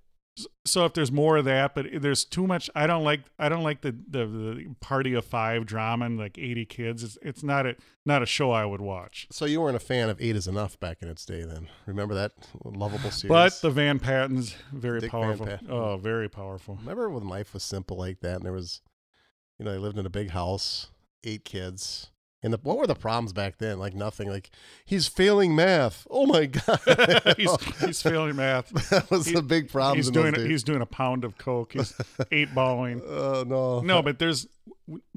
So 0.67 0.85
if 0.85 0.93
there's 0.93 1.11
more 1.13 1.39
of 1.39 1.45
that, 1.47 1.75
but 1.75 1.87
there's 1.95 2.25
too 2.25 2.47
much, 2.47 2.69
I 2.75 2.87
don't 2.87 3.05
like, 3.05 3.23
I 3.39 3.49
don't 3.49 3.63
like 3.63 3.81
the 3.81 3.93
the, 3.93 4.27
the 4.27 4.75
party 4.81 5.15
of 5.15 5.25
five 5.25 5.65
drama 5.65 6.05
and 6.05 6.19
like 6.19 6.37
80 6.37 6.67
kids. 6.67 7.03
It's 7.03 7.19
it's 7.23 7.43
not 7.43 7.67
a 7.67 7.77
not 8.05 8.23
a 8.23 8.27
show 8.27 8.51
I 8.51 8.65
would 8.65 8.81
watch. 8.81 9.29
So 9.31 9.47
you 9.47 9.61
weren't 9.61 9.77
a 9.77 9.81
fan 9.81 10.11
of 10.11 10.21
Eight 10.21 10.37
Is 10.37 10.47
Enough 10.47 10.79
back 10.79 10.99
in 11.03 11.09
its 11.09 11.25
day, 11.25 11.43
then? 11.45 11.69
Remember 11.87 12.15
that 12.15 12.33
lovable 12.65 13.11
series? 13.11 13.29
But 13.31 13.61
the 13.63 13.71
Van 13.71 13.99
Pattens 13.99 14.55
very 14.73 15.01
Dick 15.01 15.11
powerful. 15.11 15.49
Oh, 15.69 15.97
very 15.97 16.29
powerful. 16.29 16.77
remember 16.77 17.09
when 17.09 17.29
life 17.29 17.55
was 17.55 17.63
simple 17.63 17.97
like 17.97 18.21
that, 18.21 18.37
and 18.37 18.45
there 18.45 18.53
was, 18.53 18.83
you 19.59 19.65
know, 19.65 19.73
they 19.73 19.79
lived 19.79 19.99
in 19.99 20.07
a 20.07 20.11
big 20.11 20.31
house, 20.31 20.89
eight 21.25 21.45
kids. 21.45 22.11
And 22.47 22.55
the, 22.55 22.59
what 22.63 22.79
were 22.79 22.87
the 22.87 22.95
problems 22.95 23.33
back 23.33 23.59
then? 23.59 23.79
Like 23.81 23.93
nothing. 23.95 24.31
Like 24.31 24.51
he's 24.85 25.09
failing 25.09 25.55
math. 25.57 26.07
Oh 26.09 26.27
my 26.27 26.47
god, 26.47 27.35
he's 27.37 27.51
he's 27.81 28.01
failing 28.01 28.37
math. 28.37 28.69
that 28.91 29.11
was 29.11 29.27
he- 29.27 29.35
the 29.35 29.43
big 29.43 29.69
problem. 29.71 29.97
He's 29.97 30.11
doing 30.11 30.35
he's 30.35 30.63
doing 30.63 30.81
a 30.81 30.87
pound 30.87 31.25
of 31.25 31.37
coke. 31.39 31.73
He's 31.73 31.93
eight 32.31 32.55
balling. 32.55 33.03
Oh 33.07 33.45
no, 33.47 33.81
No, 33.81 34.01
but 34.01 34.19
there's 34.21 34.47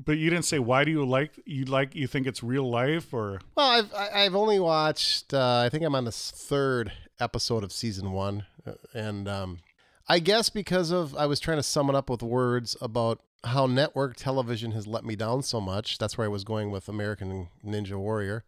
but 0.04 0.18
you 0.18 0.32
didn't 0.32 0.46
say 0.46 0.58
why 0.58 0.84
do 0.84 0.90
you 0.90 1.06
like 1.06 1.32
you 1.46 1.66
like 1.66 1.94
you 1.94 2.08
think 2.08 2.26
it's 2.26 2.42
real 2.42 2.68
life 2.70 3.14
or 3.14 3.40
Well, 3.56 3.70
I've 3.70 3.94
I've 3.94 4.36
only 4.36 4.60
watched. 4.60 5.32
Uh, 5.34 5.62
I 5.66 5.70
think 5.70 5.84
I'm 5.84 5.94
on 5.94 6.06
the 6.06 6.12
third 6.12 6.92
episode 7.20 7.64
of 7.64 7.72
season 7.72 8.12
one, 8.12 8.46
uh, 8.66 8.74
and 8.96 9.28
um, 9.28 9.60
I 10.08 10.18
guess 10.18 10.50
because 10.50 10.90
of 10.90 11.16
I 11.16 11.28
was 11.28 11.40
trying 11.40 11.58
to 11.58 11.64
sum 11.64 11.90
it 11.90 11.96
up 11.96 12.10
with 12.10 12.24
words 12.24 12.76
about 12.82 13.22
how 13.44 13.66
network 13.68 14.16
television 14.16 14.72
has 14.72 14.86
let 14.88 15.06
me 15.06 15.16
down 15.16 15.44
so 15.44 15.62
much. 15.62 15.98
That's 15.98 16.18
where 16.18 16.26
I 16.26 16.30
was 16.30 16.44
going 16.44 16.72
with 16.72 16.90
American 16.90 17.50
Ninja 17.66 17.98
Warrior. 17.98 18.44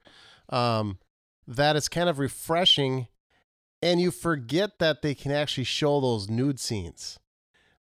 Um, 0.50 0.98
that 1.48 1.76
it's 1.76 1.88
kind 1.88 2.10
of 2.10 2.20
refreshing, 2.20 3.08
and 3.82 4.02
you 4.02 4.12
forget 4.12 4.80
that 4.80 5.02
they 5.02 5.16
can 5.16 5.32
actually 5.32 5.64
show 5.64 6.02
those 6.02 6.30
nude 6.30 6.60
scenes. 6.60 7.20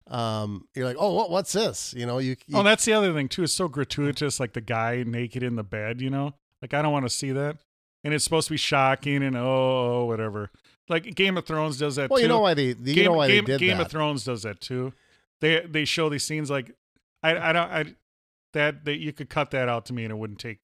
Um, 0.08 0.68
you're 0.76 0.86
like, 0.86 0.98
oh, 1.00 1.14
what, 1.14 1.30
what's 1.30 1.54
this? 1.54 1.94
You 1.96 2.06
know, 2.06 2.18
you, 2.18 2.36
you 2.48 2.58
Oh, 2.58 2.64
that's 2.64 2.86
the 2.86 2.94
other 2.94 3.14
thing 3.14 3.30
too. 3.30 3.44
It's 3.44 3.54
so 3.54 3.68
gratuitous 3.68 4.40
like 4.40 4.54
the 4.54 4.62
guy 4.62 5.04
naked 5.06 5.44
in 5.44 5.56
the 5.56 5.64
bed, 5.64 6.02
you 6.02 6.10
know? 6.10 6.34
Like 6.62 6.74
I 6.74 6.82
don't 6.82 6.92
want 6.92 7.06
to 7.06 7.10
see 7.10 7.32
that. 7.32 7.58
And 8.04 8.14
it's 8.14 8.24
supposed 8.24 8.48
to 8.48 8.54
be 8.54 8.58
shocking 8.58 9.24
and 9.24 9.38
oh, 9.38 10.06
whatever. 10.06 10.50
Like 10.90 11.16
Game 11.16 11.38
of 11.38 11.46
Thrones 11.46 11.78
does 11.78 11.96
that 11.96 12.10
well, 12.10 12.18
too. 12.18 12.24
you 12.24 12.28
know 12.28 12.42
why 12.42 12.54
they, 12.54 12.68
you 12.68 12.76
Game, 12.94 13.06
know 13.06 13.14
why 13.14 13.28
Game, 13.28 13.46
they 13.46 13.54
did 13.54 13.60
Game 13.60 13.78
that. 13.78 13.86
of 13.86 13.92
Thrones 13.92 14.26
does 14.26 14.44
that 14.44 14.60
too. 14.60 14.92
They 15.40 15.66
they 15.66 15.86
show 15.86 16.10
these 16.10 16.24
scenes 16.24 16.50
like 16.50 16.76
I 17.24 17.50
I 17.50 17.54
don't 17.54 17.70
I 17.72 17.96
that 18.54 18.86
that 18.86 18.98
you 19.00 19.14
could 19.14 19.30
cut 19.30 19.52
that 19.52 19.70
out 19.70 19.86
to 19.88 19.94
me 19.94 20.04
and 20.04 20.12
it 20.12 20.16
wouldn't 20.18 20.40
take 20.40 20.60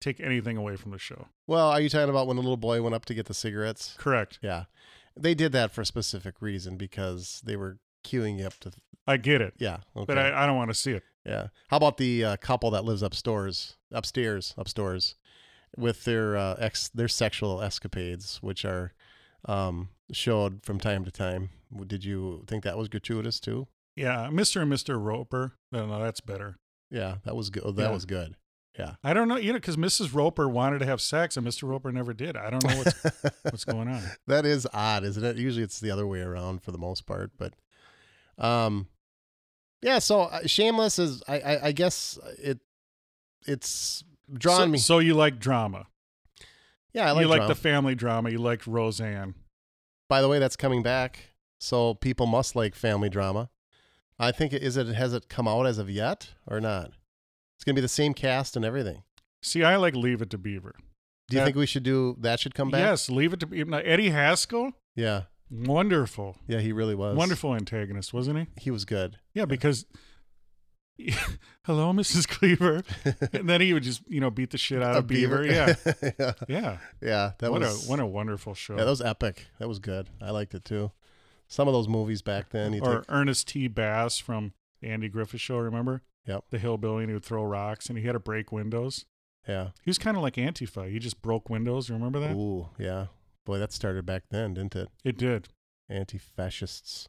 take 0.00 0.18
anything 0.20 0.56
away 0.56 0.76
from 0.76 0.92
the 0.92 0.98
show. 0.98 1.28
Well, 1.46 1.68
are 1.70 1.80
you 1.80 1.88
talking 1.88 2.08
about 2.10 2.26
when 2.26 2.36
the 2.36 2.42
little 2.42 2.56
boy 2.56 2.80
went 2.82 2.94
up 2.94 3.04
to 3.06 3.14
get 3.14 3.26
the 3.26 3.34
cigarettes? 3.34 3.94
Correct. 3.98 4.38
Yeah. 4.42 4.64
They 5.16 5.34
did 5.34 5.52
that 5.52 5.72
for 5.72 5.82
a 5.82 5.86
specific 5.86 6.36
reason 6.40 6.76
because 6.76 7.42
they 7.44 7.54
were 7.56 7.78
queuing 8.04 8.38
you 8.38 8.46
up 8.46 8.54
to. 8.60 8.72
I 9.06 9.16
get 9.18 9.42
it, 9.42 9.54
Yeah. 9.58 9.78
Okay. 9.96 10.06
but 10.06 10.16
I, 10.18 10.44
I 10.44 10.46
don't 10.46 10.56
want 10.56 10.70
to 10.70 10.74
see 10.74 10.92
it. 10.92 11.02
yeah. 11.26 11.48
How 11.68 11.76
about 11.76 11.96
the 11.98 12.24
uh, 12.24 12.36
couple 12.38 12.70
that 12.70 12.84
lives 12.84 13.02
upstairs, 13.02 13.76
upstairs, 13.92 14.54
upstairs, 14.56 15.16
with 15.76 16.04
their 16.04 16.36
uh, 16.36 16.54
ex 16.58 16.88
their 16.88 17.08
sexual 17.08 17.60
escapades, 17.60 18.38
which 18.40 18.64
are 18.64 18.92
um, 19.46 19.88
showed 20.12 20.62
from 20.64 20.78
time 20.80 21.04
to 21.04 21.10
time. 21.10 21.50
Did 21.86 22.04
you 22.04 22.44
think 22.46 22.64
that 22.64 22.78
was 22.78 22.88
gratuitous 22.88 23.38
too? 23.40 23.66
Yeah, 24.00 24.28
Mr. 24.32 24.62
and 24.62 24.72
Mr. 24.72 25.02
Roper. 25.02 25.52
No, 25.72 25.86
no, 25.86 26.00
that's 26.02 26.20
better. 26.20 26.56
Yeah, 26.90 27.16
that 27.24 27.36
was 27.36 27.50
good. 27.50 27.76
That 27.76 27.82
Yeah. 27.88 27.90
was 27.92 28.04
good. 28.06 28.34
Yeah. 28.78 28.94
I 29.04 29.12
don't 29.12 29.28
know, 29.28 29.36
you 29.36 29.52
know, 29.52 29.58
because 29.58 29.76
Mrs. 29.76 30.14
Roper 30.14 30.48
wanted 30.48 30.78
to 30.78 30.86
have 30.86 31.00
sex 31.02 31.36
and 31.36 31.46
Mr. 31.46 31.68
Roper 31.68 31.92
never 31.92 32.14
did. 32.14 32.36
I 32.36 32.48
don't 32.48 32.64
know 32.64 32.76
what's 32.78 33.04
what's 33.42 33.64
going 33.64 33.88
on. 33.88 34.02
that 34.26 34.46
is 34.46 34.66
odd, 34.72 35.04
isn't 35.04 35.22
it? 35.22 35.36
Usually 35.36 35.62
it's 35.62 35.80
the 35.80 35.90
other 35.90 36.06
way 36.06 36.20
around 36.20 36.62
for 36.62 36.72
the 36.72 36.78
most 36.78 37.04
part, 37.04 37.32
but 37.36 37.54
um 38.38 38.86
yeah, 39.82 39.98
so 39.98 40.22
uh, 40.22 40.46
Shameless 40.46 40.98
is 40.98 41.22
I 41.28 41.40
I, 41.40 41.66
I 41.66 41.72
guess 41.72 42.18
it 42.38 42.60
it's 43.46 44.02
drawn 44.32 44.60
so, 44.60 44.66
me. 44.68 44.78
So 44.78 44.98
you 44.98 45.14
like 45.14 45.38
drama? 45.38 45.86
yeah, 46.94 47.08
I 47.08 47.12
like, 47.12 47.22
you 47.22 47.28
like 47.28 47.48
the 47.48 47.54
family 47.54 47.94
drama. 47.94 48.30
You 48.30 48.38
like 48.38 48.66
Roseanne. 48.66 49.34
By 50.08 50.22
the 50.22 50.28
way, 50.28 50.38
that's 50.38 50.56
coming 50.56 50.82
back. 50.82 51.30
So 51.58 51.94
people 51.94 52.26
must 52.26 52.56
like 52.56 52.74
family 52.74 53.08
drama. 53.10 53.50
I 54.20 54.32
think 54.32 54.52
is 54.52 54.76
it 54.76 54.86
has 54.88 55.14
it 55.14 55.28
come 55.28 55.48
out 55.48 55.66
as 55.66 55.78
of 55.78 55.88
yet 55.90 56.34
or 56.46 56.60
not? 56.60 56.92
It's 57.56 57.64
going 57.64 57.74
to 57.74 57.80
be 57.80 57.82
the 57.82 57.88
same 57.88 58.14
cast 58.14 58.54
and 58.56 58.64
everything. 58.64 59.02
See, 59.42 59.64
I 59.64 59.76
like 59.76 59.94
Leave 59.94 60.22
It 60.22 60.30
to 60.30 60.38
Beaver. 60.38 60.74
Do 61.28 61.36
you 61.36 61.40
Yeah. 61.40 61.44
think 61.46 61.56
we 61.56 61.66
should 61.66 61.82
do 61.82 62.16
that 62.20 62.38
should 62.40 62.54
come 62.54 62.70
back? 62.70 62.80
Yes, 62.80 63.08
Leave 63.10 63.32
It 63.32 63.40
to 63.40 63.46
Beaver. 63.46 63.82
Eddie 63.84 64.10
Haskell, 64.10 64.72
Yeah. 64.94 65.22
wonderful, 65.50 66.36
Yeah, 66.46 66.60
he 66.60 66.72
really 66.72 66.94
was. 66.94 67.16
wonderful 67.16 67.54
antagonist, 67.54 68.12
wasn't 68.12 68.38
he? 68.38 68.46
He 68.62 68.70
was 68.70 68.84
good. 68.84 69.18
Yeah, 69.34 69.44
because 69.46 69.86
hello, 71.64 71.92
Mrs. 71.92 72.28
Cleaver, 72.28 72.82
and 73.32 73.48
then 73.48 73.60
he 73.62 73.72
would 73.72 73.82
just 73.82 74.02
you 74.08 74.20
know 74.20 74.30
beat 74.30 74.50
the 74.50 74.58
shit 74.58 74.82
out 74.82 74.96
of 74.96 75.06
Beaver. 75.06 75.46
Yeah, 75.46 75.74
yeah. 76.18 76.32
yeah. 76.48 76.78
Yeah, 77.00 77.32
that 77.38 77.50
what 77.50 77.60
was 77.62 77.86
a 77.86 77.90
what 77.90 78.00
a 78.00 78.06
wonderful 78.06 78.54
show. 78.54 78.74
Yeah, 78.76 78.84
that 78.84 78.90
was 78.90 79.00
epic. 79.00 79.46
That 79.58 79.68
was 79.68 79.78
good. 79.78 80.08
I 80.20 80.30
liked 80.30 80.54
it 80.54 80.64
too. 80.64 80.92
Some 81.50 81.66
of 81.66 81.74
those 81.74 81.88
movies 81.88 82.22
back 82.22 82.50
then, 82.50 82.74
or 82.80 82.92
think, 82.94 83.04
Ernest 83.08 83.48
T. 83.48 83.66
Bass 83.66 84.18
from 84.18 84.52
the 84.80 84.88
Andy 84.88 85.08
Griffith 85.08 85.40
Show. 85.40 85.58
Remember? 85.58 86.02
Yep. 86.26 86.44
The 86.50 86.58
hillbilly 86.58 87.02
and 87.02 87.10
he 87.10 87.14
would 87.14 87.24
throw 87.24 87.42
rocks 87.42 87.88
and 87.88 87.98
he 87.98 88.04
had 88.04 88.12
to 88.12 88.20
break 88.20 88.52
windows. 88.52 89.04
yeah. 89.48 89.70
He 89.84 89.90
was 89.90 89.98
kind 89.98 90.16
of 90.16 90.22
like 90.22 90.36
Antifa. 90.36 90.88
He 90.88 90.98
just 91.00 91.20
broke 91.22 91.50
windows. 91.50 91.88
You 91.88 91.96
remember 91.96 92.20
that? 92.20 92.32
Ooh, 92.36 92.68
yeah. 92.78 93.06
Boy, 93.44 93.58
that 93.58 93.72
started 93.72 94.06
back 94.06 94.24
then, 94.30 94.54
didn't 94.54 94.76
it? 94.76 94.88
It 95.04 95.18
did. 95.18 95.48
Anti-fascists. 95.88 97.08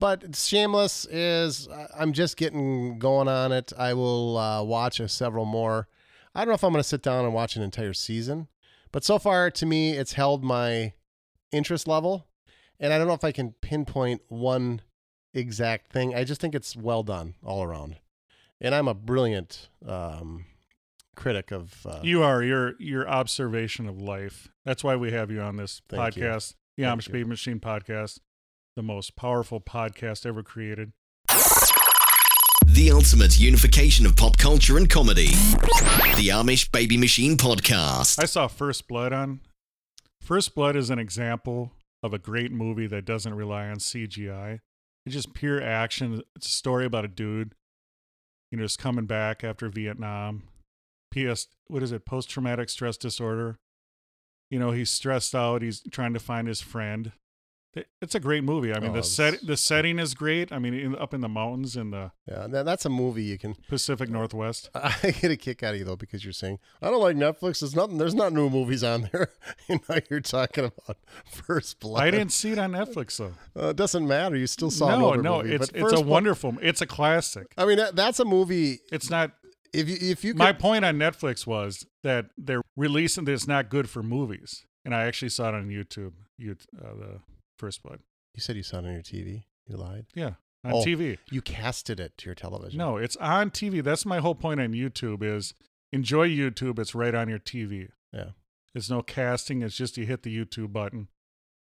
But 0.00 0.34
Shameless 0.34 1.04
is, 1.04 1.68
I'm 1.96 2.12
just 2.12 2.36
getting 2.36 2.98
going 2.98 3.28
on 3.28 3.52
it. 3.52 3.72
I 3.78 3.94
will 3.94 4.36
uh, 4.36 4.62
watch 4.64 4.98
a 4.98 5.08
several 5.08 5.44
more. 5.44 5.86
I 6.34 6.40
don't 6.40 6.48
know 6.48 6.54
if 6.54 6.64
I'm 6.64 6.72
going 6.72 6.82
to 6.82 6.88
sit 6.88 7.02
down 7.02 7.24
and 7.24 7.32
watch 7.32 7.54
an 7.54 7.62
entire 7.62 7.92
season, 7.92 8.48
but 8.90 9.04
so 9.04 9.18
far 9.20 9.50
to 9.52 9.66
me, 9.66 9.92
it's 9.92 10.14
held 10.14 10.42
my 10.42 10.94
interest 11.52 11.86
level. 11.86 12.26
And 12.82 12.92
I 12.92 12.98
don't 12.98 13.06
know 13.06 13.14
if 13.14 13.22
I 13.22 13.30
can 13.30 13.52
pinpoint 13.62 14.22
one 14.28 14.82
exact 15.32 15.92
thing. 15.92 16.16
I 16.16 16.24
just 16.24 16.40
think 16.40 16.52
it's 16.54 16.76
well 16.76 17.04
done 17.04 17.34
all 17.44 17.62
around. 17.62 17.96
And 18.60 18.74
I'm 18.74 18.88
a 18.88 18.94
brilliant 18.94 19.68
um, 19.86 20.46
critic 21.14 21.52
of. 21.52 21.86
Uh, 21.86 22.00
You 22.02 22.24
are 22.24 22.42
your 22.42 22.74
your 22.80 23.08
observation 23.08 23.88
of 23.88 24.00
life. 24.02 24.48
That's 24.64 24.82
why 24.82 24.96
we 24.96 25.12
have 25.12 25.30
you 25.30 25.40
on 25.40 25.56
this 25.56 25.80
Thank 25.88 26.16
you. 26.16 26.24
podcast, 26.24 26.54
the 26.76 26.82
Thank 26.82 27.00
Amish. 27.02 27.12
Baby 27.12 27.24
Machine 27.28 27.60
podcast, 27.60 28.18
the 28.74 28.82
most 28.82 29.14
powerful 29.14 29.60
podcast 29.60 30.26
ever 30.26 30.42
created. 30.42 30.92
The 32.66 32.90
ultimate 32.90 33.38
unification 33.38 34.06
of 34.06 34.16
pop 34.16 34.38
culture 34.38 34.76
and 34.76 34.90
comedy. 34.90 35.26
The 36.16 36.30
Amish 36.32 36.72
Baby 36.72 36.96
Machine 36.96 37.36
Podcast. 37.36 38.18
I 38.20 38.24
saw 38.24 38.48
First 38.48 38.88
Blood 38.88 39.12
on. 39.12 39.40
First 40.20 40.54
Blood 40.56 40.74
is 40.74 40.88
an 40.90 40.98
example 40.98 41.72
of 42.02 42.12
a 42.12 42.18
great 42.18 42.52
movie 42.52 42.86
that 42.86 43.04
doesn't 43.04 43.34
rely 43.34 43.68
on 43.68 43.76
CGI. 43.76 44.60
It's 45.06 45.14
just 45.14 45.34
pure 45.34 45.62
action. 45.62 46.22
It's 46.36 46.46
a 46.46 46.50
story 46.50 46.84
about 46.84 47.04
a 47.04 47.08
dude, 47.08 47.54
you 48.50 48.58
know, 48.58 48.64
just 48.64 48.78
coming 48.78 49.06
back 49.06 49.44
after 49.44 49.68
Vietnam. 49.68 50.44
PS, 51.12 51.48
what 51.66 51.82
is 51.82 51.92
it? 51.92 52.06
Post 52.06 52.30
traumatic 52.30 52.68
stress 52.70 52.96
disorder. 52.96 53.58
You 54.50 54.58
know, 54.58 54.70
he's 54.70 54.90
stressed 54.90 55.34
out. 55.34 55.62
He's 55.62 55.82
trying 55.90 56.14
to 56.14 56.20
find 56.20 56.48
his 56.48 56.60
friend. 56.60 57.12
It- 57.74 57.88
It's 58.02 58.14
a 58.14 58.20
great 58.20 58.44
movie. 58.44 58.74
I 58.74 58.80
mean, 58.80 58.90
Oh, 58.90 58.94
the 58.96 59.02
set 59.02 59.46
the 59.46 59.56
setting 59.56 59.98
is 59.98 60.12
great. 60.14 60.52
I 60.52 60.58
mean, 60.58 60.74
in, 60.74 60.94
up 60.96 61.14
in 61.14 61.20
the 61.22 61.28
mountains 61.28 61.74
in 61.76 61.90
the 61.90 62.12
yeah, 62.28 62.46
that's 62.48 62.84
a 62.84 62.90
movie 62.90 63.24
you 63.24 63.38
can. 63.38 63.54
Pacific 63.68 64.10
Northwest. 64.10 64.68
I 64.74 64.92
get 65.20 65.30
a 65.30 65.36
kick 65.36 65.62
out 65.62 65.72
of 65.74 65.78
you 65.80 65.86
though 65.86 65.96
because 65.96 66.22
you're 66.24 66.34
saying 66.34 66.58
I 66.82 66.90
don't 66.90 67.00
like 67.00 67.16
Netflix. 67.16 67.60
There's 67.60 67.74
nothing. 67.74 67.96
There's 67.98 68.14
not 68.14 68.32
new 68.34 68.50
movies 68.50 68.84
on 68.84 69.08
there. 69.12 69.28
you 69.68 69.80
know, 69.88 69.98
you're 70.10 70.20
talking 70.20 70.64
about 70.66 70.98
First 71.24 71.80
Blood. 71.80 72.02
I 72.02 72.10
didn't 72.10 72.32
see 72.32 72.52
it 72.52 72.58
on 72.58 72.72
Netflix 72.72 73.16
though. 73.16 73.32
Uh, 73.58 73.68
it 73.70 73.76
doesn't 73.76 74.06
matter. 74.06 74.36
You 74.36 74.46
still 74.46 74.70
saw 74.70 74.88
it. 74.88 74.98
no, 74.98 75.12
no, 75.14 75.42
movie. 75.42 75.54
it's 75.54 75.68
it's 75.70 75.78
a 75.92 75.96
Blood- 75.96 76.06
wonderful. 76.06 76.56
It's 76.60 76.82
a 76.82 76.86
classic. 76.86 77.46
I 77.56 77.64
mean, 77.64 77.78
that, 77.78 77.96
that's 77.96 78.20
a 78.20 78.24
movie. 78.26 78.80
It's 78.90 79.08
not. 79.08 79.32
If 79.72 79.88
you 79.88 79.96
if 79.98 80.22
you 80.24 80.32
could, 80.34 80.38
My 80.38 80.52
point 80.52 80.84
on 80.84 80.98
Netflix 80.98 81.46
was 81.46 81.86
that 82.02 82.26
they're 82.36 82.60
releasing 82.76 83.24
that 83.24 83.32
it's 83.32 83.48
not 83.48 83.70
good 83.70 83.88
for 83.88 84.02
movies, 84.02 84.66
and 84.84 84.94
I 84.94 85.04
actually 85.04 85.30
saw 85.30 85.48
it 85.48 85.54
on 85.54 85.68
YouTube. 85.70 86.12
You, 86.36 86.56
uh, 86.78 86.94
the 86.98 87.20
First 87.62 87.82
Blood. 87.84 88.00
you 88.34 88.40
said 88.40 88.56
you 88.56 88.64
saw 88.64 88.78
it 88.78 88.86
on 88.86 88.92
your 88.92 89.02
TV. 89.02 89.44
You 89.68 89.76
lied. 89.76 90.06
Yeah, 90.16 90.34
on 90.64 90.72
Oh. 90.72 90.84
TV. 90.84 91.18
You 91.30 91.40
casted 91.42 92.00
it 92.00 92.18
to 92.18 92.26
your 92.26 92.34
television. 92.34 92.76
No, 92.76 92.96
it's 92.96 93.14
on 93.18 93.50
TV. 93.52 93.80
That's 93.84 94.04
my 94.04 94.18
whole 94.18 94.34
point 94.34 94.60
on 94.60 94.72
YouTube. 94.72 95.22
Is 95.22 95.54
enjoy 95.92 96.28
YouTube. 96.28 96.80
It's 96.80 96.92
right 96.94 97.14
on 97.14 97.28
your 97.28 97.38
TV. 97.38 97.88
Yeah. 98.12 98.30
It's 98.74 98.90
no 98.90 99.00
casting. 99.02 99.62
It's 99.62 99.76
just 99.76 99.96
you 99.96 100.06
hit 100.06 100.24
the 100.24 100.36
YouTube 100.36 100.72
button. 100.72 101.06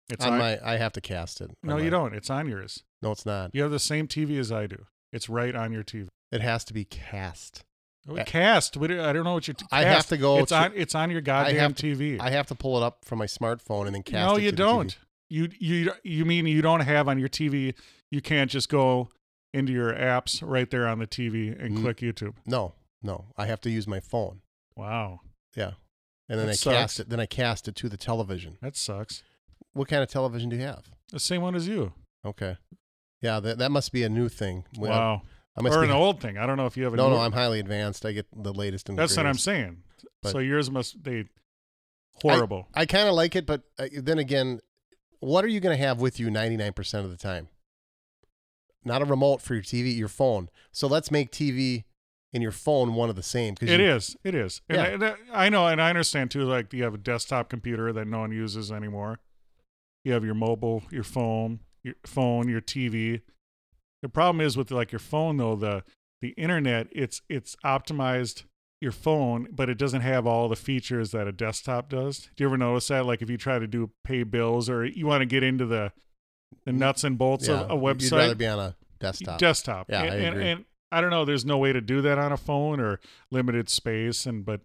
It's 0.10 0.26
on 0.26 0.34
on. 0.34 0.39
my. 0.39 0.60
I 0.64 0.78
have 0.78 0.91
to 0.93 1.02
cast 1.02 1.39
it. 1.39 1.52
no, 1.62 1.78
you 1.78 1.84
my- 1.86 1.89
don't. 1.91 2.16
It's 2.16 2.32
on 2.32 2.47
yours. 2.49 2.84
No, 3.04 3.12
it's 3.12 3.26
not. 3.28 3.54
You 3.54 3.62
have 3.62 3.72
the 3.72 3.78
same 3.80 4.08
TV 4.08 4.39
as 4.39 4.52
I 4.52 4.66
do. 4.66 4.86
It's 5.14 5.30
right 5.30 5.56
on 5.56 5.72
your 5.72 5.84
TV. 5.84 6.08
It 6.32 6.41
has 6.41 6.64
to 6.66 6.74
be 6.74 6.84
cast. 6.86 7.64
Oh, 8.10 8.16
I- 8.18 8.24
cast. 8.24 8.76
I 8.78 8.88
don't 8.88 9.24
know 9.24 9.34
what 9.36 9.47
you. 9.47 9.54
I 9.72 9.84
have 9.84 10.08
to 10.08 10.18
go 10.18 10.39
It's 10.39 10.49
to- 10.49 10.56
on. 10.58 10.72
It's 10.76 10.95
on 10.95 11.12
your 11.12 11.22
goddamn 11.22 11.58
have 11.58 11.76
to- 11.76 11.95
TV. 11.95 12.20
I 12.20 12.32
have 12.32 12.47
to 12.47 12.56
pull 12.56 12.78
it 12.78 12.84
up 12.84 13.06
from 13.06 13.20
my 13.20 13.28
smartphone 13.28 13.86
and 13.86 13.93
then 13.93 14.02
cast. 14.04 14.28
no, 14.28 14.38
it 14.38 14.43
you 14.43 14.49
to 14.52 14.56
the 14.56 14.64
TV. 14.64 14.66
don't. 14.66 14.97
You 15.32 15.49
you 15.59 15.91
you 16.03 16.25
mean 16.25 16.45
you 16.45 16.61
don't 16.61 16.82
have 16.82 17.07
on 17.07 17.17
your 17.17 17.29
TV? 17.29 17.73
You 18.09 18.21
can't 18.21 18.51
just 18.51 18.67
go 18.69 19.09
into 19.53 19.71
your 19.71 19.93
apps 19.93 20.41
right 20.45 20.69
there 20.69 20.88
on 20.88 20.99
the 20.99 21.07
TV 21.07 21.49
and 21.57 21.77
Mm. 21.77 21.82
click 21.82 21.97
YouTube. 21.97 22.36
No, 22.45 22.73
no. 23.01 23.25
I 23.38 23.45
have 23.45 23.61
to 23.61 23.69
use 23.69 23.88
my 23.88 23.99
phone. 23.99 24.41
Wow, 24.75 25.21
Yeah. 25.55 25.73
And 26.29 26.39
then 26.39 26.47
That 26.47 26.53
I 26.53 26.55
sucks. 26.55 26.75
cast 26.77 26.99
it. 27.01 27.09
Then 27.09 27.19
I 27.19 27.25
cast 27.25 27.67
it 27.67 27.75
to 27.75 27.89
the 27.89 27.97
television. 27.97 28.57
that 28.61 28.75
sucks. 28.77 29.23
What 29.73 29.88
kind 29.89 30.01
of 30.03 30.09
television 30.09 30.49
do 30.49 30.55
you 30.57 30.61
have? 30.63 30.89
The 31.11 31.19
same 31.19 31.41
one 31.41 31.55
as 31.55 31.67
you. 31.67 31.93
Okay. 32.25 32.57
Yeah, 33.21 33.39
that 33.39 33.57
that 33.57 33.71
must 33.71 33.91
be 33.91 34.03
a 34.03 34.09
new 34.09 34.27
thing. 34.29 34.65
Wow, 34.77 35.21
I 35.57 35.61
must 35.61 35.75
or 35.77 35.84
an 35.84 35.91
old 35.91 36.19
thing. 36.21 36.38
I 36.38 36.45
don't 36.45 36.57
know 36.57 36.65
if 36.65 36.75
you 36.77 36.84
have 36.86 36.93
a 36.93 36.97
No, 36.97 37.09
new- 37.09 37.15
no, 37.15 37.21
I'm 37.21 37.32
highly 37.34 37.59
advanced. 37.59 38.05
I 38.05 38.11
get 38.13 38.27
the 38.36 38.53
latest 38.53 38.89
and 38.89 38.97
That's 38.97 39.15
what 39.17 39.25
I'm 39.25 39.38
saying. 39.38 39.84
But- 40.21 40.32
so 40.34 40.39
yours 40.39 40.69
must 40.71 41.03
they 41.03 41.25
horrible. 42.21 42.67
I 42.73 42.86
kind 42.86 43.07
of 43.07 43.15
like 43.15 43.36
it, 43.36 43.45
but 43.45 43.63
uh, 43.79 43.88
then 43.93 44.19
again, 44.19 44.59
what 45.22 45.45
are 45.45 45.47
you 45.47 45.59
going 45.59 45.76
to 45.76 45.84
have 45.84 46.01
with 46.01 46.19
you 46.19 46.28
99% 46.28 46.93
of 47.05 47.09
the 47.09 47.17
time? 47.17 47.47
Not 48.84 49.01
a 49.01 49.05
remote 49.05 49.41
for 49.41 49.53
your 49.53 49.63
TV, 49.63 49.95
your 49.95 50.07
phone. 50.07 50.49
So 50.72 50.88
let's 50.88 51.11
make 51.11 51.32
TV 51.32 51.84
and 52.34 52.41
your 52.41 52.51
phone 52.51 52.95
one 52.95 53.09
of 53.09 53.15
the 53.15 53.24
same. 53.24 53.55
Cause 53.55 53.69
It 53.69 53.80
you, 53.80 53.86
is. 53.91 54.15
It 54.24 54.36
is. 54.36 54.61
And 54.67 54.78
Yeah. 54.78 54.86
And 54.86 55.03
I- 55.03 55.45
I 55.45 55.49
know, 55.49 55.67
and 55.67 55.82
I 55.82 55.89
understand 55.89 56.32
too. 56.32 56.43
Like 56.43 56.74
you 56.74 56.84
have 56.84 56.93
a 56.93 56.97
desktop 56.97 57.49
computer 57.49 57.93
that 57.93 58.07
no 58.07 58.19
one 58.19 58.32
uses 58.32 58.72
anymore. 58.72 59.19
You 60.03 60.13
have 60.13 60.26
your 60.26 60.34
mobile, 60.34 60.84
your 60.89 61.03
phone, 61.03 61.59
your 61.84 61.95
phone, 62.05 62.49
your 62.49 62.61
TV. 62.61 63.22
The 64.01 64.09
problem 64.09 64.41
is 64.43 64.57
with 64.57 64.72
like 64.72 64.91
your 64.91 64.99
phone 64.99 65.38
though, 65.38 65.55
the 65.55 65.84
the 66.22 66.30
internet, 66.30 66.88
it's 66.91 67.22
it's 67.30 67.55
optimized 67.65 68.43
your 68.82 68.91
phone, 68.91 69.47
but 69.51 69.69
it 69.69 69.77
doesn't 69.77 70.01
have 70.01 70.25
all 70.27 70.49
the 70.49 70.55
features 70.55 71.11
that 71.11 71.27
a 71.27 71.32
desktop 71.32 71.88
does. 71.89 72.29
Do 72.36 72.43
you 72.43 72.47
ever 72.47 72.57
notice 72.57 72.88
that? 72.88 73.05
Like 73.05 73.21
if 73.21 73.29
you 73.29 73.38
try 73.38 73.59
to 73.59 73.67
do 73.67 73.91
pay 74.03 74.23
bills 74.23 74.69
or 74.69 74.84
you 74.86 75.05
want 75.05 75.21
to 75.21 75.25
get 75.25 75.43
into 75.43 75.65
the 75.65 75.91
the 76.65 76.71
mm, 76.71 76.79
nuts 76.79 77.03
and 77.03 77.17
bolts 77.17 77.47
Yeah, 77.47 77.61
of 77.61 77.71
a 77.71 77.75
website, 77.75 78.01
You'd 78.01 78.11
rather 78.13 78.36
be 78.36 78.47
on 78.47 78.59
a 78.59 78.75
desktop. 78.99 79.39
desktop. 79.39 79.89
Yeah, 79.89 80.03
and, 80.03 80.11
I 80.11 80.15
and, 80.15 80.41
and 80.41 80.65
I 80.91 80.99
don't 80.99 81.11
know. 81.11 81.23
There's 81.23 81.45
no 81.45 81.57
way 81.57 81.71
to 81.71 81.79
do 81.79 82.01
that 82.01 82.17
on 82.17 82.32
a 82.34 82.38
phone 82.38 82.79
or 82.82 82.99
limited 83.29 83.69
space, 83.69 84.25
and 84.25 84.43
but 84.43 84.61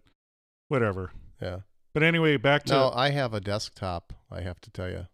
whatever. 0.67 1.11
yeah. 1.41 1.59
But 1.93 2.03
anyway, 2.03 2.37
back 2.37 2.63
to 2.65 2.73
No, 2.73 2.91
I 2.93 3.09
have 3.11 3.33
a 3.33 3.39
desktop, 3.39 4.13
I 4.29 4.41
have 4.41 4.59
to 4.61 4.69
tell 4.69 4.89
you, 4.89 5.07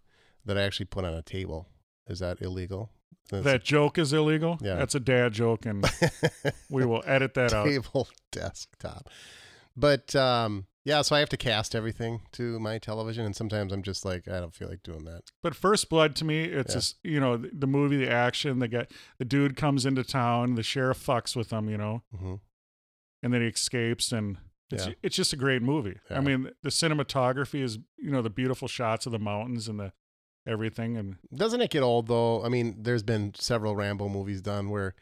that 0.46 0.58
I 0.58 0.64
actually 0.64 0.88
put 0.88 1.06
on 1.06 1.14
a 1.14 1.22
table. 1.22 1.68
Is 2.08 2.20
that 2.20 2.42
illegal? 2.42 2.90
That's 3.30 3.44
that 3.44 3.64
joke 3.64 3.98
is 3.98 4.14
illegal. 4.14 4.58
Yeah. 4.62 4.76
That's 4.76 4.96
a 4.96 5.00
dad 5.00 5.34
joke, 5.34 5.66
and 5.66 5.86
we 6.70 6.86
will 6.86 7.04
edit 7.06 7.34
that 7.36 7.54
out. 7.54 7.66
table 7.66 8.08
desktop. 8.32 9.10
But 9.76 10.16
um, 10.16 10.68
yeah, 10.86 11.02
so 11.02 11.16
I 11.16 11.20
have 11.20 11.30
to 11.30 11.38
cast 11.38 11.74
everything 11.76 12.22
to 12.34 12.60
my 12.60 12.78
television, 12.78 13.26
and 13.26 13.36
sometimes 13.36 13.72
I'm 13.74 13.82
just 13.84 14.06
like, 14.06 14.28
I 14.28 14.40
don't 14.40 14.54
feel 14.54 14.70
like 14.70 14.84
doing 14.84 15.06
that. 15.06 15.24
But 15.42 15.56
First 15.56 15.90
Blood 15.90 16.16
to 16.18 16.26
me, 16.26 16.44
it's 16.44 16.72
Yeah. 16.74 16.78
just 16.78 16.98
you 17.04 17.20
know 17.20 17.38
the, 17.38 17.50
the 17.54 17.68
movie, 17.68 17.98
the 17.98 18.12
action, 18.12 18.60
the 18.60 18.68
guy, 18.68 18.88
the 19.18 19.26
dude 19.26 19.56
comes 19.56 19.86
into 19.86 20.04
town, 20.04 20.56
the 20.56 20.64
sheriff 20.64 21.04
fucks 21.04 21.36
with 21.36 21.52
him, 21.52 21.70
you 21.70 21.78
know, 21.78 22.04
hmm 22.18 22.36
and 23.24 23.34
then 23.34 23.40
he 23.42 23.48
escapes, 23.48 24.12
and 24.12 24.38
it's 24.70 24.86
Yeah. 24.88 24.94
it's 25.02 25.16
just 25.16 25.32
a 25.34 25.38
great 25.38 25.62
movie. 25.62 25.98
Yeah. 26.12 26.18
I 26.18 26.20
mean, 26.20 26.52
the 26.62 26.70
cinematography 26.70 27.62
is 27.64 27.80
you 27.98 28.12
know 28.12 28.22
the 28.22 28.30
beautiful 28.30 28.68
shots 28.68 29.06
of 29.06 29.12
the 29.14 29.20
mountains 29.20 29.68
and 29.70 29.80
the 29.80 29.94
everything, 30.48 30.98
and 30.98 31.16
Doesn't 31.34 31.62
it 31.62 31.70
get 31.70 31.84
old 31.84 32.08
though? 32.08 32.44
I 32.44 32.50
mean, 32.50 32.78
there's 32.80 33.04
been 33.04 33.34
several 33.36 33.76
Rambo 33.76 34.10
movies 34.10 34.42
done 34.42 34.70
where 34.70 34.96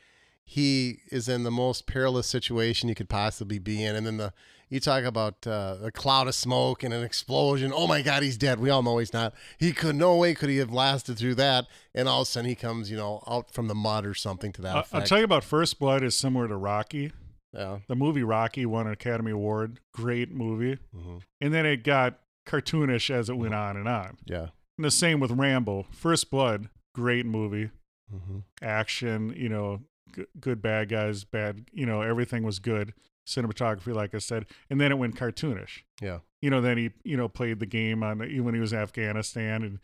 he 0.44 1.00
is 1.12 1.30
in 1.30 1.44
the 1.44 1.52
most 1.52 1.88
perilous 1.88 2.28
situation 2.28 2.90
you 2.90 2.96
could 2.96 3.10
possibly 3.10 3.60
be 3.60 3.84
in, 3.84 3.96
and 3.96 4.06
then 4.06 4.18
the 4.18 4.34
you 4.70 4.80
talk 4.80 5.04
about 5.04 5.46
uh, 5.46 5.76
a 5.84 5.92
cloud 5.92 6.30
of 6.30 6.34
smoke 6.36 6.82
and 6.82 6.94
an 6.94 7.04
explosion. 7.04 7.74
Oh 7.76 7.88
my 7.88 8.02
God, 8.02 8.24
he's 8.24 8.38
dead. 8.38 8.58
We 8.58 8.70
all 8.70 8.82
know 8.82 9.00
he's 9.00 9.12
not. 9.12 9.34
He 9.58 9.74
could 9.74 9.98
no 9.98 10.16
way 10.16 10.34
could 10.34 10.50
he 10.50 10.58
have 10.58 10.72
lasted 10.72 11.18
through 11.18 11.36
that. 11.36 11.68
And 11.94 12.08
all 12.08 12.22
of 12.22 12.28
a 12.28 12.32
sudden 12.32 12.48
he 12.50 12.56
comes, 12.56 12.90
you 12.90 12.96
know, 12.96 13.22
out 13.28 13.52
from 13.52 13.68
the 13.68 13.76
mud 13.76 14.06
or 14.06 14.14
something 14.14 14.54
to 14.54 14.62
that. 14.62 14.88
I'll 14.94 15.02
tell 15.02 15.18
you 15.18 15.26
about 15.26 15.44
First 15.44 15.78
Blood 15.78 16.04
is 16.04 16.18
similar 16.18 16.48
to 16.48 16.56
Rocky. 16.56 17.12
Yeah. 17.54 17.80
The 17.90 17.98
movie 17.98 18.24
Rocky 18.24 18.66
won 18.66 18.88
an 18.88 18.94
Academy 18.94 19.32
Award, 19.32 19.82
great 19.94 20.32
movie, 20.32 20.80
hmm 20.96 21.18
and 21.42 21.54
then 21.54 21.66
it 21.66 21.84
got 21.84 22.20
cartoonish 22.46 23.10
as 23.10 23.30
it 23.30 23.36
went 23.36 23.54
on 23.54 23.76
and 23.76 23.90
on. 23.90 24.18
Yeah. 24.26 24.48
And 24.78 24.86
the 24.86 24.92
same 24.92 25.20
with 25.20 25.32
Rambo. 25.32 25.88
First 25.92 26.30
Blood, 26.32 26.70
great 26.96 27.26
movie. 27.26 27.70
hmm 28.10 28.40
action, 28.62 29.34
you 29.38 29.48
know, 29.50 29.82
g- 30.16 30.26
good 30.40 30.62
bad 30.62 30.90
guys, 30.90 31.24
bad, 31.24 31.66
you 31.72 31.86
know, 31.86 32.02
everything 32.02 32.44
was 32.44 32.60
good. 32.60 32.94
Cinematography, 33.28 33.94
like 33.94 34.14
I 34.14 34.18
said, 34.18 34.46
and 34.70 34.82
then 34.82 34.92
it 34.92 34.98
went 34.98 35.16
cartoonish. 35.16 35.84
Yeah. 36.02 36.20
You 36.42 36.50
know, 36.50 36.60
then 36.62 36.78
he, 36.78 36.92
you 37.04 37.16
know, 37.16 37.28
played 37.30 37.60
the 37.60 37.66
game 37.66 38.04
on 38.04 38.20
when 38.20 38.54
he 38.54 38.60
was 38.60 38.74
in 38.74 38.80
Afghanistan 38.80 39.64
and, 39.64 39.80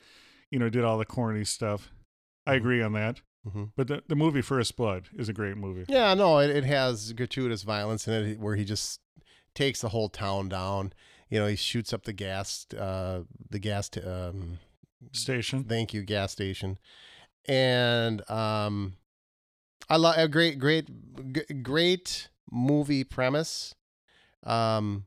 you 0.52 0.60
know, 0.60 0.70
did 0.70 0.84
all 0.84 0.98
the 0.98 1.06
corny 1.06 1.46
stuff. 1.46 1.92
I 2.46 2.54
Mhm. 2.54 2.58
agree 2.58 2.82
on 2.82 2.94
that. 2.94 3.22
hmm 3.50 3.66
But 3.76 3.88
the, 3.88 4.04
the 4.08 4.16
movie 4.16 4.42
First 4.42 4.76
Blood 4.76 5.08
is 5.16 5.30
a 5.30 5.34
great 5.34 5.56
movie. 5.58 5.86
Yeah, 5.88 6.14
no, 6.16 6.40
it, 6.40 6.50
it 6.50 6.64
has 6.66 7.14
gratuitous 7.14 7.64
violence 7.64 8.08
in 8.08 8.14
it 8.14 8.40
where 8.40 8.56
he 8.56 8.66
just 8.66 9.00
takes 9.56 9.82
the 9.82 9.90
whole 9.90 10.10
town 10.10 10.50
down. 10.50 10.92
You 11.30 11.40
know, 11.40 11.48
he 11.48 11.56
shoots 11.56 11.94
up 11.94 12.04
the 12.04 12.14
gas, 12.14 12.66
uh, 12.78 13.22
the 13.50 13.60
gas, 13.60 13.90
t- 13.90 14.02
um, 14.02 14.60
Station. 15.12 15.64
thank 15.64 15.94
you, 15.94 16.04
gas 16.04 16.32
station. 16.32 16.78
And 17.48 18.30
um, 18.30 18.94
I 19.90 19.98
love 19.98 20.18
a 20.18 20.28
great, 20.28 20.60
great, 20.60 20.90
g- 21.34 21.54
great 21.62 22.30
movie 22.52 23.04
premise. 23.04 23.74
Um, 24.44 25.06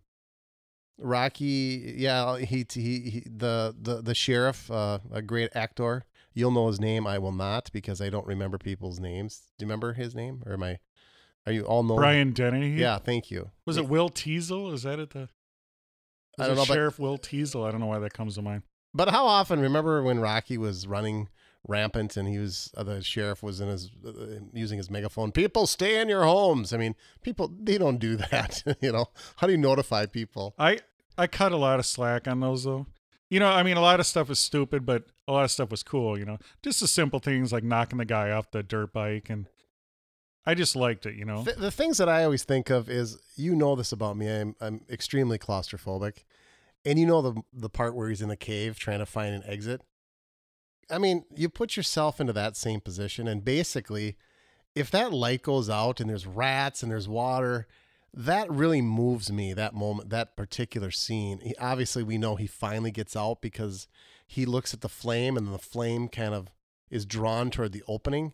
Rocky, 0.98 1.94
yeah, 1.96 2.38
he, 2.38 2.66
he, 2.72 3.00
he 3.00 3.22
the, 3.26 3.74
the, 3.80 4.02
the 4.02 4.14
sheriff, 4.14 4.70
uh, 4.70 4.98
a 5.12 5.22
great 5.22 5.50
actor. 5.54 6.04
You'll 6.34 6.50
know 6.50 6.68
his 6.68 6.80
name. 6.80 7.06
I 7.06 7.18
will 7.18 7.32
not 7.32 7.70
because 7.72 8.00
I 8.00 8.10
don't 8.10 8.26
remember 8.26 8.58
people's 8.58 9.00
names. 9.00 9.42
Do 9.58 9.64
you 9.64 9.66
remember 9.66 9.94
his 9.94 10.14
name, 10.14 10.42
or 10.46 10.52
am 10.52 10.62
I? 10.62 10.78
Are 11.46 11.52
you 11.52 11.64
all 11.64 11.82
know? 11.82 11.96
Brian 11.96 12.32
Dennehy. 12.32 12.78
Yeah, 12.80 12.98
thank 12.98 13.30
you. 13.30 13.50
Was 13.66 13.76
it 13.78 13.88
Will 13.88 14.10
Teasle? 14.10 14.72
Is 14.74 14.82
that 14.84 14.98
it? 14.98 15.10
The 15.10 15.28
I 16.38 16.46
don't 16.46 16.56
know, 16.56 16.64
but- 16.66 16.74
Sheriff 16.74 16.98
Will 16.98 17.18
Teasle. 17.18 17.66
I 17.66 17.70
don't 17.70 17.80
know 17.80 17.86
why 17.86 17.98
that 17.98 18.12
comes 18.12 18.34
to 18.36 18.42
mind. 18.42 18.62
But 18.92 19.10
how 19.10 19.26
often? 19.26 19.60
Remember 19.60 20.02
when 20.02 20.20
Rocky 20.20 20.58
was 20.58 20.86
running 20.86 21.28
rampant 21.68 22.16
and 22.16 22.26
he 22.28 22.38
was 22.38 22.72
uh, 22.76 22.82
the 22.82 23.02
sheriff 23.02 23.42
was 23.42 23.60
in 23.60 23.68
his 23.68 23.90
uh, 24.06 24.40
using 24.52 24.78
his 24.78 24.90
megaphone. 24.90 25.32
People 25.32 25.66
stay 25.66 26.00
in 26.00 26.08
your 26.08 26.24
homes. 26.24 26.72
I 26.72 26.76
mean, 26.76 26.94
people 27.22 27.52
they 27.60 27.78
don't 27.78 27.98
do 27.98 28.16
that. 28.16 28.62
you 28.80 28.92
know, 28.92 29.06
how 29.36 29.46
do 29.46 29.52
you 29.52 29.58
notify 29.58 30.06
people? 30.06 30.54
I 30.58 30.78
I 31.18 31.26
cut 31.26 31.52
a 31.52 31.56
lot 31.56 31.78
of 31.78 31.86
slack 31.86 32.26
on 32.26 32.40
those 32.40 32.64
though. 32.64 32.86
You 33.28 33.38
know, 33.38 33.48
I 33.48 33.62
mean, 33.62 33.76
a 33.76 33.80
lot 33.80 34.00
of 34.00 34.06
stuff 34.06 34.28
is 34.28 34.40
stupid, 34.40 34.84
but 34.84 35.04
a 35.28 35.32
lot 35.32 35.44
of 35.44 35.52
stuff 35.52 35.70
was 35.70 35.84
cool. 35.84 36.18
You 36.18 36.24
know, 36.24 36.38
just 36.62 36.80
the 36.80 36.88
simple 36.88 37.20
things 37.20 37.52
like 37.52 37.62
knocking 37.62 37.98
the 37.98 38.04
guy 38.04 38.30
off 38.30 38.50
the 38.50 38.62
dirt 38.64 38.92
bike, 38.92 39.30
and 39.30 39.46
I 40.44 40.54
just 40.54 40.74
liked 40.74 41.06
it. 41.06 41.14
You 41.14 41.26
know, 41.26 41.44
Th- 41.44 41.56
the 41.56 41.70
things 41.70 41.98
that 41.98 42.08
I 42.08 42.24
always 42.24 42.42
think 42.42 42.70
of 42.70 42.90
is 42.90 43.18
you 43.36 43.54
know 43.54 43.76
this 43.76 43.92
about 43.92 44.16
me. 44.16 44.28
I'm 44.28 44.56
I'm 44.60 44.80
extremely 44.90 45.38
claustrophobic, 45.38 46.24
and 46.84 46.98
you 46.98 47.06
know 47.06 47.22
the 47.22 47.42
the 47.52 47.68
part 47.68 47.94
where 47.94 48.08
he's 48.08 48.22
in 48.22 48.28
the 48.28 48.36
cave 48.36 48.78
trying 48.78 48.98
to 49.00 49.06
find 49.06 49.34
an 49.34 49.42
exit. 49.46 49.82
I 50.90 50.98
mean, 50.98 51.24
you 51.34 51.48
put 51.48 51.76
yourself 51.76 52.20
into 52.20 52.32
that 52.32 52.56
same 52.56 52.80
position, 52.80 53.28
and 53.28 53.44
basically, 53.44 54.16
if 54.74 54.90
that 54.90 55.12
light 55.12 55.42
goes 55.42 55.70
out 55.70 56.00
and 56.00 56.10
there's 56.10 56.26
rats 56.26 56.82
and 56.82 56.90
there's 56.90 57.08
water, 57.08 57.68
that 58.12 58.50
really 58.50 58.82
moves 58.82 59.30
me. 59.30 59.52
That 59.52 59.74
moment, 59.74 60.10
that 60.10 60.36
particular 60.36 60.90
scene. 60.90 61.40
He, 61.40 61.54
obviously, 61.60 62.02
we 62.02 62.18
know 62.18 62.36
he 62.36 62.46
finally 62.46 62.90
gets 62.90 63.14
out 63.14 63.40
because 63.40 63.86
he 64.26 64.44
looks 64.46 64.74
at 64.74 64.80
the 64.80 64.88
flame, 64.88 65.36
and 65.36 65.52
the 65.52 65.58
flame 65.58 66.08
kind 66.08 66.34
of 66.34 66.48
is 66.90 67.06
drawn 67.06 67.50
toward 67.50 67.72
the 67.72 67.84
opening. 67.86 68.32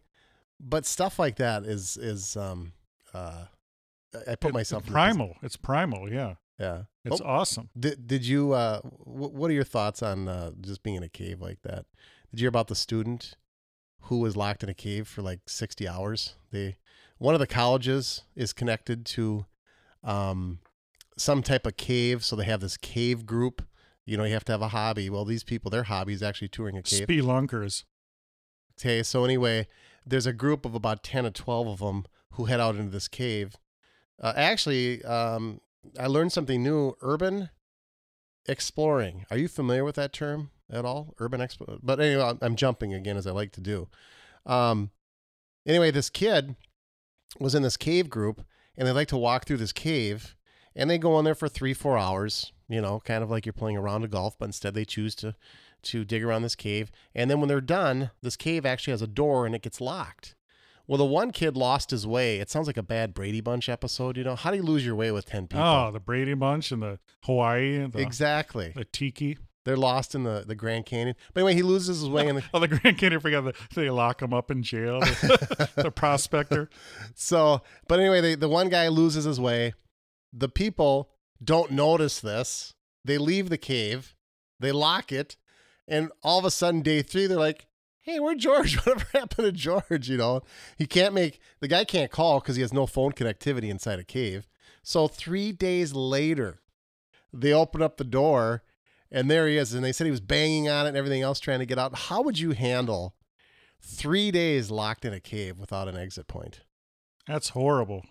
But 0.58 0.86
stuff 0.86 1.18
like 1.18 1.36
that 1.36 1.64
is 1.64 1.96
is 1.98 2.36
um 2.36 2.72
uh 3.12 3.46
I 4.26 4.34
put 4.34 4.54
myself 4.54 4.84
it's 4.84 4.88
in 4.88 4.94
primal. 4.94 5.36
It's 5.42 5.56
primal. 5.56 6.10
Yeah, 6.10 6.34
Yeah. 6.58 6.82
it's 7.04 7.20
Oh, 7.20 7.24
awesome. 7.26 7.68
did 7.78 8.06
did 8.06 8.24
you 8.26 8.52
uh 8.52 8.80
wh- 8.80 9.34
what 9.34 9.50
are 9.50 9.54
your 9.54 9.64
thoughts 9.64 10.02
on 10.02 10.26
uh 10.28 10.52
just 10.60 10.82
being 10.82 10.96
in 10.96 11.02
a 11.02 11.08
cave 11.08 11.40
like 11.40 11.60
that? 11.62 11.84
Did 12.30 12.40
you 12.40 12.44
hear 12.44 12.48
about 12.48 12.68
the 12.68 12.74
student 12.74 13.36
who 14.02 14.18
was 14.20 14.36
locked 14.36 14.62
in 14.62 14.68
a 14.68 14.74
cave 14.74 15.06
for 15.08 15.22
like 15.22 15.40
60 15.46 15.86
hours? 15.86 16.34
They 16.52 16.76
one 17.18 17.34
of 17.34 17.40
the 17.40 17.46
colleges 17.46 18.22
is 18.34 18.52
connected 18.52 19.04
to 19.06 19.46
um 20.02 20.60
some 21.18 21.42
type 21.42 21.66
of 21.66 21.76
cave, 21.76 22.22
so 22.24 22.36
they 22.36 22.44
have 22.44 22.60
this 22.60 22.76
cave 22.76 23.24
group. 23.26 23.62
You 24.04 24.16
know, 24.16 24.24
you 24.24 24.34
have 24.34 24.44
to 24.44 24.52
have 24.52 24.62
a 24.62 24.68
hobby. 24.68 25.08
Well, 25.10 25.24
these 25.24 25.42
people, 25.42 25.70
their 25.70 25.84
hobby 25.84 26.12
is 26.12 26.22
actually 26.22 26.48
touring 26.48 26.76
a 26.76 26.82
cave. 26.82 27.08
Spelunkers. 27.08 27.84
Okay, 28.78 29.02
so 29.02 29.24
anyway, 29.24 29.66
there's 30.06 30.26
a 30.26 30.32
group 30.32 30.64
of 30.66 30.74
about 30.74 31.02
10 31.02 31.24
or 31.26 31.30
12 31.30 31.66
of 31.66 31.78
them 31.80 32.04
who 32.32 32.44
head 32.44 32.60
out 32.60 32.76
into 32.76 32.90
this 32.90 33.08
cave. 33.08 33.56
Uh, 34.20 34.34
actually, 34.36 35.02
um, 35.04 35.60
I 35.98 36.06
learned 36.06 36.32
something 36.32 36.62
new 36.62 36.96
urban 37.00 37.50
exploring. 38.46 39.26
Are 39.30 39.38
you 39.38 39.48
familiar 39.48 39.84
with 39.84 39.96
that 39.96 40.12
term 40.12 40.50
at 40.70 40.84
all? 40.84 41.14
Urban 41.18 41.40
expo. 41.40 41.78
But 41.82 42.00
anyway, 42.00 42.36
I'm- 42.40 42.56
jumping 42.56 42.94
again 42.94 43.16
as 43.16 43.26
I 43.26 43.32
like 43.32 43.52
to 43.52 43.60
do. 43.60 43.88
Um, 44.44 44.90
anyway, 45.66 45.90
this 45.90 46.10
kid 46.10 46.56
was 47.40 47.54
in 47.54 47.62
this 47.62 47.76
cave 47.76 48.08
group 48.08 48.44
and 48.76 48.86
they 48.86 48.92
like 48.92 49.08
to 49.08 49.16
walk 49.16 49.44
through 49.44 49.56
this 49.56 49.72
cave 49.72 50.36
and 50.74 50.88
they 50.88 50.98
go 50.98 51.18
in 51.18 51.24
there 51.24 51.34
for 51.34 51.48
three, 51.48 51.74
four 51.74 51.98
hours, 51.98 52.52
you 52.68 52.80
know, 52.80 53.00
kind 53.00 53.24
of 53.24 53.30
like 53.30 53.46
you're 53.46 53.52
playing 53.52 53.76
a 53.76 53.80
round 53.80 54.04
of 54.04 54.10
golf, 54.10 54.38
but 54.38 54.46
instead 54.46 54.74
they 54.74 54.84
choose 54.84 55.14
to 55.16 55.34
to 55.82 56.04
dig 56.04 56.24
around 56.24 56.42
this 56.42 56.56
cave. 56.56 56.90
And 57.14 57.30
then 57.30 57.40
when 57.40 57.48
they're 57.48 57.60
done, 57.60 58.10
this 58.22 58.36
cave 58.36 58.66
actually 58.66 58.92
has 58.92 59.02
a 59.02 59.06
door 59.06 59.46
and 59.46 59.54
it 59.54 59.62
gets 59.62 59.80
locked. 59.80 60.34
Well, 60.88 60.98
the 60.98 61.04
one 61.04 61.32
kid 61.32 61.56
lost 61.56 61.90
his 61.90 62.06
way. 62.06 62.38
It 62.38 62.48
sounds 62.50 62.66
like 62.66 62.76
a 62.76 62.82
bad 62.82 63.12
Brady 63.14 63.40
Bunch 63.40 63.68
episode. 63.68 64.16
You 64.16 64.24
know, 64.24 64.36
how 64.36 64.50
do 64.50 64.56
you 64.56 64.62
lose 64.62 64.84
your 64.86 64.94
way 64.94 65.10
with 65.10 65.26
10 65.26 65.48
people? 65.48 65.64
Oh, 65.64 65.90
the 65.90 66.00
Brady 66.00 66.34
Bunch 66.34 66.70
and 66.70 66.82
the 66.82 66.98
Hawaii 67.24 67.76
and 67.76 67.92
the, 67.92 68.00
exactly. 68.00 68.72
the 68.74 68.84
Tiki. 68.84 69.38
They're 69.64 69.76
lost 69.76 70.14
in 70.14 70.22
the, 70.22 70.44
the 70.46 70.54
Grand 70.54 70.86
Canyon. 70.86 71.16
But 71.34 71.40
anyway, 71.40 71.54
he 71.54 71.62
loses 71.62 72.00
his 72.00 72.08
way. 72.08 72.28
in 72.28 72.36
the, 72.36 72.44
Oh, 72.54 72.60
the 72.60 72.68
Grand 72.68 72.98
Canyon. 72.98 73.20
Forgot 73.20 73.44
that 73.46 73.56
they 73.74 73.90
lock 73.90 74.22
him 74.22 74.32
up 74.32 74.50
in 74.50 74.62
jail. 74.62 75.00
The, 75.00 75.70
the 75.76 75.90
prospector. 75.90 76.70
so, 77.16 77.62
but 77.88 77.98
anyway, 77.98 78.20
they, 78.20 78.34
the 78.36 78.48
one 78.48 78.68
guy 78.68 78.86
loses 78.86 79.24
his 79.24 79.40
way. 79.40 79.74
The 80.32 80.48
people 80.48 81.10
don't 81.42 81.72
notice 81.72 82.20
this. 82.20 82.74
They 83.04 83.18
leave 83.18 83.50
the 83.50 83.58
cave, 83.58 84.14
they 84.58 84.72
lock 84.72 85.12
it, 85.12 85.36
and 85.86 86.10
all 86.24 86.40
of 86.40 86.44
a 86.44 86.50
sudden, 86.50 86.82
day 86.82 87.02
three, 87.02 87.28
they're 87.28 87.38
like, 87.38 87.68
"Hey, 88.06 88.20
where'd 88.20 88.38
George? 88.38 88.76
Whatever 88.86 89.04
happened 89.12 89.46
to 89.46 89.52
George?" 89.52 90.08
You 90.08 90.16
know, 90.16 90.42
he 90.78 90.86
can't 90.86 91.12
make 91.12 91.40
the 91.60 91.68
guy 91.68 91.84
can't 91.84 92.10
call 92.10 92.40
because 92.40 92.56
he 92.56 92.62
has 92.62 92.72
no 92.72 92.86
phone 92.86 93.12
connectivity 93.12 93.68
inside 93.68 93.98
a 93.98 94.04
cave. 94.04 94.48
So 94.82 95.08
three 95.08 95.50
days 95.50 95.92
later, 95.92 96.60
they 97.32 97.52
open 97.52 97.82
up 97.82 97.96
the 97.96 98.04
door, 98.04 98.62
and 99.10 99.28
there 99.28 99.48
he 99.48 99.56
is. 99.56 99.74
And 99.74 99.84
they 99.84 99.92
said 99.92 100.04
he 100.04 100.12
was 100.12 100.20
banging 100.20 100.68
on 100.68 100.86
it 100.86 100.90
and 100.90 100.96
everything 100.96 101.22
else, 101.22 101.40
trying 101.40 101.58
to 101.58 101.66
get 101.66 101.78
out. 101.78 101.94
How 101.94 102.22
would 102.22 102.38
you 102.38 102.52
handle 102.52 103.16
three 103.80 104.30
days 104.30 104.70
locked 104.70 105.04
in 105.04 105.12
a 105.12 105.20
cave 105.20 105.58
without 105.58 105.88
an 105.88 105.96
exit 105.96 106.28
point? 106.28 106.60
That's 107.26 107.50
horrible. 107.50 108.04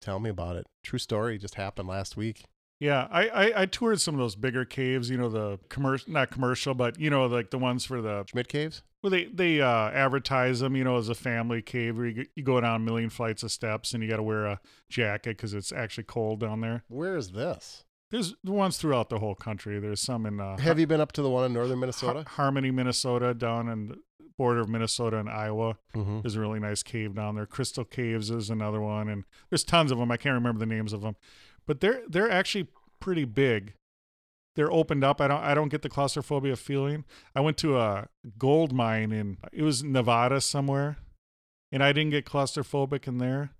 Tell 0.00 0.20
me 0.20 0.30
about 0.30 0.56
it. 0.56 0.66
True 0.84 0.98
story. 1.00 1.38
Just 1.38 1.56
happened 1.56 1.88
last 1.88 2.16
week. 2.16 2.44
Yeah, 2.78 3.06
I, 3.12 3.28
I, 3.28 3.62
I 3.62 3.66
toured 3.66 4.00
some 4.00 4.14
of 4.14 4.18
those 4.18 4.34
bigger 4.34 4.64
caves. 4.64 5.08
You 5.08 5.16
know, 5.16 5.28
the 5.28 5.60
commercial, 5.68 6.12
not 6.12 6.30
commercial, 6.30 6.74
but 6.74 6.98
you 6.98 7.10
know, 7.10 7.26
like 7.26 7.50
the 7.50 7.58
ones 7.58 7.84
for 7.84 8.00
the 8.00 8.24
Schmidt 8.28 8.48
Caves. 8.48 8.82
Well, 9.02 9.10
they 9.10 9.24
they 9.24 9.60
uh, 9.60 9.90
advertise 9.90 10.60
them. 10.60 10.76
You 10.76 10.84
know, 10.84 10.96
as 10.96 11.08
a 11.08 11.14
family 11.14 11.62
cave 11.62 11.96
where 11.96 12.06
you, 12.06 12.26
you 12.34 12.42
go 12.42 12.60
down 12.60 12.76
a 12.76 12.84
million 12.84 13.10
flights 13.10 13.42
of 13.42 13.50
steps 13.50 13.92
and 13.94 14.02
you 14.02 14.08
got 14.08 14.16
to 14.16 14.22
wear 14.22 14.46
a 14.46 14.60
jacket 14.88 15.36
because 15.36 15.54
it's 15.54 15.72
actually 15.72 16.04
cold 16.04 16.40
down 16.40 16.60
there. 16.60 16.84
Where 16.88 17.16
is 17.16 17.32
this? 17.32 17.84
There's 18.10 18.34
ones 18.44 18.76
throughout 18.76 19.08
the 19.08 19.18
whole 19.18 19.34
country. 19.34 19.80
There's 19.80 20.00
some 20.00 20.26
in 20.26 20.38
uh, 20.38 20.58
Have 20.58 20.78
you 20.78 20.86
been 20.86 21.00
up 21.00 21.12
to 21.12 21.22
the 21.22 21.30
one 21.30 21.46
in 21.46 21.52
northern 21.54 21.78
Har- 21.78 21.80
Minnesota? 21.80 22.24
Harmony, 22.28 22.70
Minnesota, 22.70 23.32
down 23.32 23.68
in 23.68 23.88
the 23.88 23.96
border 24.36 24.60
of 24.60 24.68
Minnesota 24.68 25.18
and 25.18 25.30
Iowa. 25.30 25.78
Mm-hmm. 25.96 26.20
There's 26.20 26.36
a 26.36 26.40
really 26.40 26.60
nice 26.60 26.82
cave 26.82 27.14
down 27.14 27.36
there. 27.36 27.46
Crystal 27.46 27.84
Caves 27.84 28.30
is 28.30 28.50
another 28.50 28.80
one, 28.82 29.08
and 29.08 29.24
there's 29.50 29.64
tons 29.64 29.90
of 29.90 29.98
them. 29.98 30.10
I 30.10 30.16
can't 30.18 30.34
remember 30.34 30.58
the 30.60 30.66
names 30.66 30.92
of 30.92 31.00
them, 31.00 31.16
but 31.66 31.80
they're 31.80 32.02
they're 32.08 32.30
actually 32.30 32.68
pretty 33.00 33.24
big. 33.24 33.74
They're 34.54 34.70
opened 34.72 35.02
up. 35.04 35.20
I 35.20 35.28
don't 35.28 35.42
I 35.42 35.54
don't 35.54 35.68
get 35.70 35.82
the 35.82 35.88
claustrophobia 35.88 36.56
feeling. 36.56 37.04
I 37.34 37.40
went 37.40 37.56
to 37.58 37.78
a 37.78 38.08
gold 38.38 38.72
mine 38.72 39.10
in 39.12 39.38
it 39.52 39.62
was 39.62 39.82
Nevada 39.82 40.40
somewhere, 40.40 40.98
and 41.70 41.82
I 41.82 41.92
didn't 41.92 42.10
get 42.10 42.26
claustrophobic 42.26 43.06
in 43.08 43.18
there. 43.18 43.50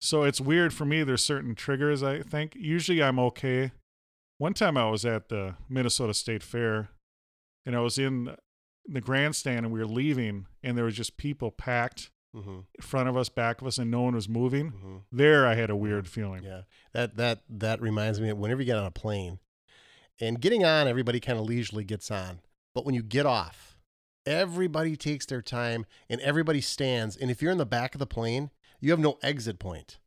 So 0.00 0.22
it's 0.24 0.40
weird 0.40 0.74
for 0.74 0.84
me. 0.84 1.02
There's 1.02 1.24
certain 1.24 1.54
triggers. 1.54 2.02
I 2.02 2.20
think 2.22 2.54
usually 2.56 3.02
I'm 3.02 3.18
okay. 3.20 3.72
One 4.38 4.52
time 4.54 4.76
I 4.76 4.90
was 4.90 5.04
at 5.06 5.28
the 5.28 5.54
Minnesota 5.68 6.12
State 6.12 6.42
Fair, 6.42 6.88
and 7.64 7.76
I 7.76 7.80
was 7.80 7.96
in 7.98 8.34
the 8.86 9.00
grandstand, 9.00 9.64
and 9.64 9.72
we 9.72 9.78
were 9.78 9.86
leaving, 9.86 10.46
and 10.62 10.76
there 10.76 10.84
was 10.84 10.96
just 10.96 11.16
people 11.16 11.50
packed 11.50 12.10
Mm-hmm. 12.36 12.50
in 12.50 12.82
front 12.82 13.08
of 13.08 13.16
us, 13.16 13.28
back 13.28 13.60
of 13.60 13.66
us, 13.68 13.78
and 13.78 13.92
no 13.92 14.02
one 14.02 14.16
was 14.16 14.28
moving. 14.28 14.72
Mm-hmm. 14.72 14.96
There, 15.12 15.46
I 15.46 15.54
had 15.54 15.70
a 15.70 15.76
weird 15.76 16.08
feeling. 16.08 16.42
Yeah, 16.42 16.62
that 16.92 17.16
that 17.16 17.42
that 17.48 17.80
reminds 17.80 18.20
me 18.20 18.28
of 18.28 18.38
whenever 18.38 18.60
you 18.60 18.66
get 18.66 18.76
on 18.76 18.86
a 18.86 18.90
plane, 18.90 19.38
and 20.20 20.40
getting 20.40 20.64
on, 20.64 20.88
everybody 20.88 21.20
kind 21.20 21.38
of 21.38 21.44
leisurely 21.44 21.84
gets 21.84 22.10
on, 22.10 22.40
but 22.74 22.84
when 22.84 22.94
you 22.94 23.02
get 23.02 23.26
off, 23.26 23.78
everybody 24.26 24.96
takes 24.96 25.26
their 25.26 25.42
time 25.42 25.86
and 26.08 26.20
everybody 26.20 26.60
stands. 26.60 27.16
And 27.16 27.30
if 27.30 27.42
you're 27.42 27.52
in 27.52 27.58
the 27.58 27.66
back 27.66 27.94
of 27.94 27.98
the 27.98 28.06
plane, 28.06 28.50
you 28.80 28.90
have 28.90 29.00
no 29.00 29.18
exit 29.22 29.58
point. 29.58 29.98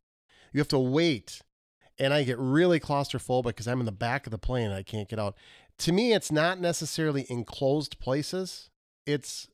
You 0.52 0.60
have 0.60 0.68
to 0.68 0.78
wait, 0.78 1.42
and 1.98 2.14
I 2.14 2.22
get 2.22 2.38
really 2.38 2.80
claustrophobic 2.80 3.44
because 3.44 3.68
I'm 3.68 3.80
in 3.80 3.86
the 3.86 3.92
back 3.92 4.26
of 4.26 4.30
the 4.30 4.38
plane 4.38 4.70
I 4.70 4.82
can't 4.82 5.08
get 5.08 5.18
out. 5.18 5.36
To 5.80 5.92
me, 5.92 6.12
it's 6.12 6.32
not 6.32 6.60
necessarily 6.60 7.26
enclosed 7.28 7.98
places; 7.98 8.70
it's 9.06 9.48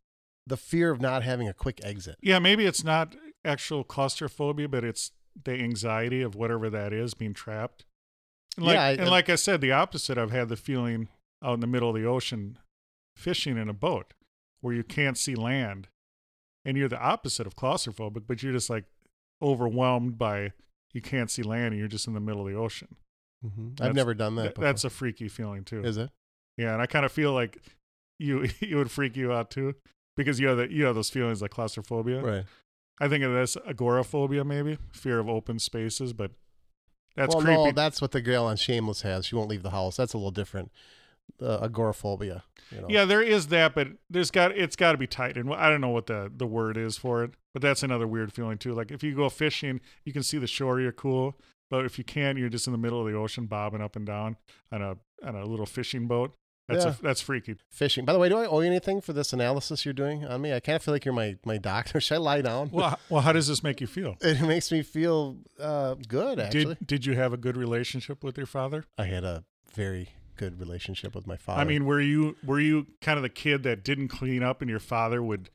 the 0.47 0.57
fear 0.57 0.91
of 0.91 1.01
not 1.01 1.23
having 1.23 1.49
a 1.49 1.55
quick 1.55 1.81
exit. 1.83 2.17
Yeah, 2.21 2.39
maybe 2.39 2.65
it's 2.65 2.85
not 2.85 3.17
actual 3.45 3.83
claustrophobia, 3.83 4.69
but 4.69 4.85
it's 4.85 5.11
the 5.43 5.53
anxiety 5.53 6.23
of 6.23 6.35
whatever 6.35 6.71
that 6.71 6.93
is 6.93 7.15
being 7.15 7.35
trapped. 7.35 7.85
And 8.57 8.67
like, 8.67 8.75
Yeah, 8.75 8.83
I- 8.83 8.91
and 8.93 9.11
like 9.11 9.29
I 9.29 9.35
said, 9.37 9.61
the 9.61 9.73
opposite. 9.73 10.19
I've 10.19 10.31
had 10.31 10.49
the 10.49 10.57
feeling 10.57 11.09
out 11.43 11.55
in 11.55 11.61
the 11.61 11.67
middle 11.67 11.89
of 11.91 11.95
the 11.95 12.07
ocean, 12.07 12.59
fishing 13.17 13.57
in 13.59 13.69
a 13.69 13.73
boat, 13.75 14.15
where 14.61 14.75
you 14.75 14.83
can't 14.85 15.19
see 15.19 15.35
land, 15.35 15.89
and 16.65 16.77
you're 16.77 16.89
the 16.89 17.01
opposite 17.01 17.47
of 17.47 17.57
claustrophobic, 17.57 18.25
but 18.27 18.43
you're 18.43 18.53
just 18.53 18.71
like 18.71 18.85
overwhelmed 19.43 20.19
by 20.19 20.53
you 20.93 21.01
can't 21.01 21.31
see 21.31 21.43
land, 21.43 21.69
and 21.73 21.79
you're 21.79 21.89
just 21.89 22.07
in 22.07 22.15
the 22.15 22.21
middle 22.21 22.47
of 22.47 22.53
the 22.53 22.59
ocean. 22.59 22.97
Mm-hmm. 23.45 23.83
I've 23.83 23.95
never 23.95 24.15
done 24.15 24.37
that. 24.37 24.55
Th- 24.55 24.65
that's 24.65 24.85
a 24.85 24.91
freaky 24.91 25.29
feeling 25.29 25.65
too. 25.65 25.83
is 25.85 25.97
it? 25.97 26.11
Yeah, 26.57 26.73
and 26.73 26.81
I 26.81 26.87
kind 26.87 27.05
of 27.05 27.13
feel 27.13 27.33
like 27.33 27.59
you 28.19 28.43
it 28.61 28.75
would 28.75 28.91
freak 28.91 29.17
you 29.17 29.33
out 29.33 29.51
too 29.51 29.75
because 30.17 30.39
you 30.41 30.47
have 30.49 30.57
that 30.59 30.71
you 30.71 30.85
have 30.85 30.95
those 30.95 31.11
feelings 31.11 31.43
like 31.43 31.51
claustrophobia. 31.51 32.23
Right. 32.23 32.45
I 33.01 33.09
think 33.09 33.25
of 33.25 33.33
this 33.33 33.57
agoraphobia, 33.67 34.45
maybe 34.45 34.79
fear 34.93 35.19
of 35.19 35.29
open 35.29 35.59
spaces, 35.59 36.13
but 36.13 36.31
that's 37.17 37.35
well, 37.35 37.45
creepy. 37.45 37.65
no, 37.65 37.73
that's 37.73 38.01
what 38.01 38.13
the 38.13 38.21
girl 38.21 38.45
on 38.45 38.57
Shameless 38.57 39.03
has. 39.03 39.27
She 39.27 39.35
won't 39.35 39.49
leave 39.49 39.63
the 39.63 39.71
house. 39.71 39.97
That's 39.97 40.15
a 40.15 40.19
little 40.19 40.31
different. 40.31 40.71
Uh, 41.41 41.59
agoraphobia. 41.63 42.45
You 42.71 42.81
know? 42.83 42.87
yeah, 42.89 43.05
there 43.05 43.23
is 43.23 43.49
that, 43.49 43.75
but 43.75 43.89
there's 44.11 44.31
got 44.31 44.53
it's 44.53 44.77
got 44.77 44.93
to 44.93 44.99
be 44.99 45.07
tight, 45.07 45.37
and 45.37 45.53
I 45.53 45.71
don't 45.71 45.81
know 45.81 45.89
what 45.89 46.07
the 46.07 46.31
the 46.35 46.47
word 46.47 46.77
is 46.77 46.97
for 46.97 47.25
it, 47.25 47.33
but 47.53 47.63
that's 47.63 47.83
another 47.83 48.07
weird 48.07 48.33
feeling 48.33 48.59
too. 48.59 48.75
Like 48.75 48.91
if 48.91 49.03
you 49.03 49.15
go 49.15 49.29
fishing, 49.29 49.81
you 50.05 50.13
can 50.13 50.23
see 50.23 50.39
the 50.39 50.47
shore, 50.47 50.81
you're 50.81 50.93
cool, 50.93 51.39
but 51.71 51.87
if 51.87 51.99
you 51.99 52.05
can't, 52.05 52.39
you're 52.39 52.51
just 52.51 52.67
in 52.67 52.73
the 52.73 52.79
middle 52.79 53.01
of 53.05 53.11
the 53.11 53.19
ocean, 53.19 53.47
bobbing 53.47 53.81
up 53.81 53.97
and 53.97 54.07
down 54.07 54.37
on 54.71 54.83
a 54.83 54.97
on 55.27 55.35
a 55.35 55.45
little 55.45 55.67
fishing 55.67 56.07
boat. 56.07 56.37
That's 56.69 56.85
Yeah. 56.85 56.95
a, 56.99 57.03
that's 57.03 57.21
freaky. 57.21 57.57
Fishing. 57.71 58.05
By 58.05 58.13
the 58.15 58.19
way, 58.19 58.29
do 58.29 58.39
I 58.39 58.47
owe 58.47 58.61
you 58.61 58.67
anything 58.67 59.01
for 59.01 59.13
this 59.13 59.33
analysis 59.33 59.85
you're 59.85 59.93
doing 59.95 60.25
on 60.25 60.41
me? 60.41 60.53
I 60.55 60.61
kind 60.61 60.77
of 60.77 60.83
feel 60.83 60.95
like 60.95 61.05
you're 61.05 61.13
my, 61.15 61.37
my 61.45 61.59
doctor. 61.59 62.01
Should 62.01 62.15
I 62.15 62.19
lie 62.19 62.41
down? 62.41 62.71
Well, 62.73 62.99
well, 63.11 63.21
how 63.21 63.33
does 63.33 63.49
this 63.49 63.63
make 63.63 63.81
you 63.81 63.87
feel? 63.87 64.17
it 64.21 64.41
makes 64.41 64.73
me 64.73 64.83
feel 64.83 65.37
uh, 65.61 65.95
good, 66.09 66.41
actually. 66.41 66.77
Did 66.77 66.87
did 66.87 67.07
you 67.07 67.17
have 67.17 67.33
a 67.33 67.37
good 67.37 67.57
relationship 67.57 68.25
with 68.25 68.37
your 68.39 68.47
father? 68.47 68.85
I 68.97 69.05
had 69.05 69.25
a 69.25 69.45
very 69.75 70.11
good 70.37 70.59
relationship 70.59 71.15
with 71.15 71.27
my 71.27 71.37
father. 71.37 71.61
I 71.61 71.65
mean, 71.65 71.85
were 71.85 72.01
you 72.01 72.37
were 72.45 72.61
you 72.61 72.87
kind 73.01 73.19
of 73.19 73.23
the 73.23 73.29
kid 73.29 73.63
that 73.65 73.85
didn't 73.85 74.09
clean 74.09 74.43
up, 74.43 74.61
and 74.63 74.71
your 74.71 74.81
father 74.81 75.23
would? 75.23 75.51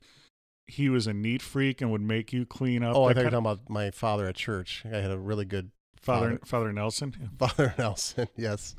He 0.66 0.88
was 0.88 1.08
a 1.08 1.12
neat 1.12 1.42
freak 1.42 1.80
and 1.80 1.90
would 1.90 2.00
make 2.00 2.32
you 2.32 2.46
clean 2.46 2.84
up. 2.84 2.94
oh, 2.94 3.04
I 3.06 3.12
thought 3.12 3.18
you 3.20 3.24
were 3.24 3.30
talking 3.30 3.38
about 3.38 3.68
my 3.68 3.90
father 3.90 4.28
at 4.28 4.36
church. 4.36 4.84
I 4.84 4.98
had 4.98 5.10
a 5.10 5.18
really 5.18 5.44
good 5.44 5.72
father 6.00 6.36
father. 6.36 6.40
Father 6.46 6.72
Nelson. 6.72 7.30
Father 7.38 7.74
Nelson, 7.76 8.28
yes. 8.36 8.76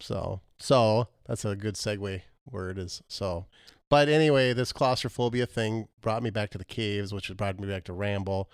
So, 0.00 0.40
so 0.58 1.08
that's 1.26 1.44
a 1.44 1.56
good 1.56 1.74
segue 1.74 2.22
word 2.50 2.78
is 2.78 3.02
so. 3.08 3.46
But 3.88 4.08
anyway, 4.08 4.52
this 4.52 4.72
claustrophobia 4.72 5.46
thing 5.46 5.88
brought 6.00 6.22
me 6.22 6.30
back 6.30 6.50
to 6.50 6.58
the 6.58 6.64
caves, 6.64 7.12
which 7.12 7.34
brought 7.36 7.60
me 7.60 7.68
back 7.68 7.84
to 7.84 7.92
Rambo. 7.92 8.48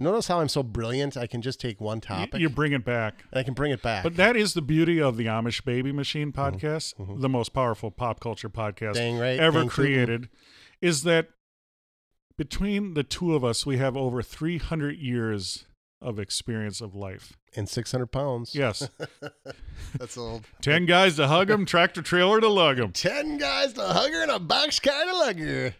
Notice 0.00 0.28
how 0.28 0.40
I'm 0.40 0.48
so 0.48 0.62
brilliant. 0.62 1.16
I 1.16 1.26
can 1.26 1.42
just 1.42 1.60
take 1.60 1.80
one 1.80 2.00
topic 2.00 2.40
you 2.40 2.48
bring 2.48 2.72
it 2.72 2.84
back. 2.84 3.24
and 3.32 3.40
I 3.40 3.42
can 3.42 3.52
bring 3.52 3.72
it 3.72 3.82
back. 3.82 4.04
But 4.04 4.14
that 4.16 4.36
is 4.36 4.54
the 4.54 4.62
beauty 4.62 5.00
of 5.00 5.16
the 5.16 5.26
Amish 5.26 5.64
Baby 5.64 5.90
Machine 5.90 6.30
podcast, 6.32 6.94
mhm. 6.94 7.20
the 7.20 7.28
most 7.28 7.52
powerful 7.52 7.90
pop 7.90 8.20
culture 8.20 8.48
podcast 8.48 8.94
right. 9.20 9.40
ever 9.40 9.60
Dang 9.60 9.68
created, 9.68 10.28
is 10.80 11.02
that 11.02 11.30
between 12.36 12.94
the 12.94 13.02
two 13.02 13.34
of 13.34 13.44
us, 13.44 13.66
we 13.66 13.78
have 13.78 13.96
over 13.96 14.22
300 14.22 14.96
years 14.96 15.64
of 16.00 16.18
experience 16.18 16.80
of 16.80 16.94
life. 16.94 17.32
And 17.56 17.68
600 17.68 18.06
pounds. 18.06 18.54
Yes. 18.54 18.88
That's 19.98 20.16
old. 20.16 20.44
10 20.62 20.86
guys 20.86 21.16
to 21.16 21.26
hug 21.28 21.50
him, 21.50 21.64
tractor 21.64 22.02
trailer 22.02 22.40
to 22.40 22.48
lug 22.48 22.78
him. 22.78 22.92
10 22.92 23.38
guys 23.38 23.72
to 23.74 23.82
hug 23.82 24.10
her 24.12 24.22
and 24.22 24.30
a 24.30 24.38
boxcar 24.38 25.04
to 25.10 25.16
lug 25.16 25.38
her. 25.38 25.74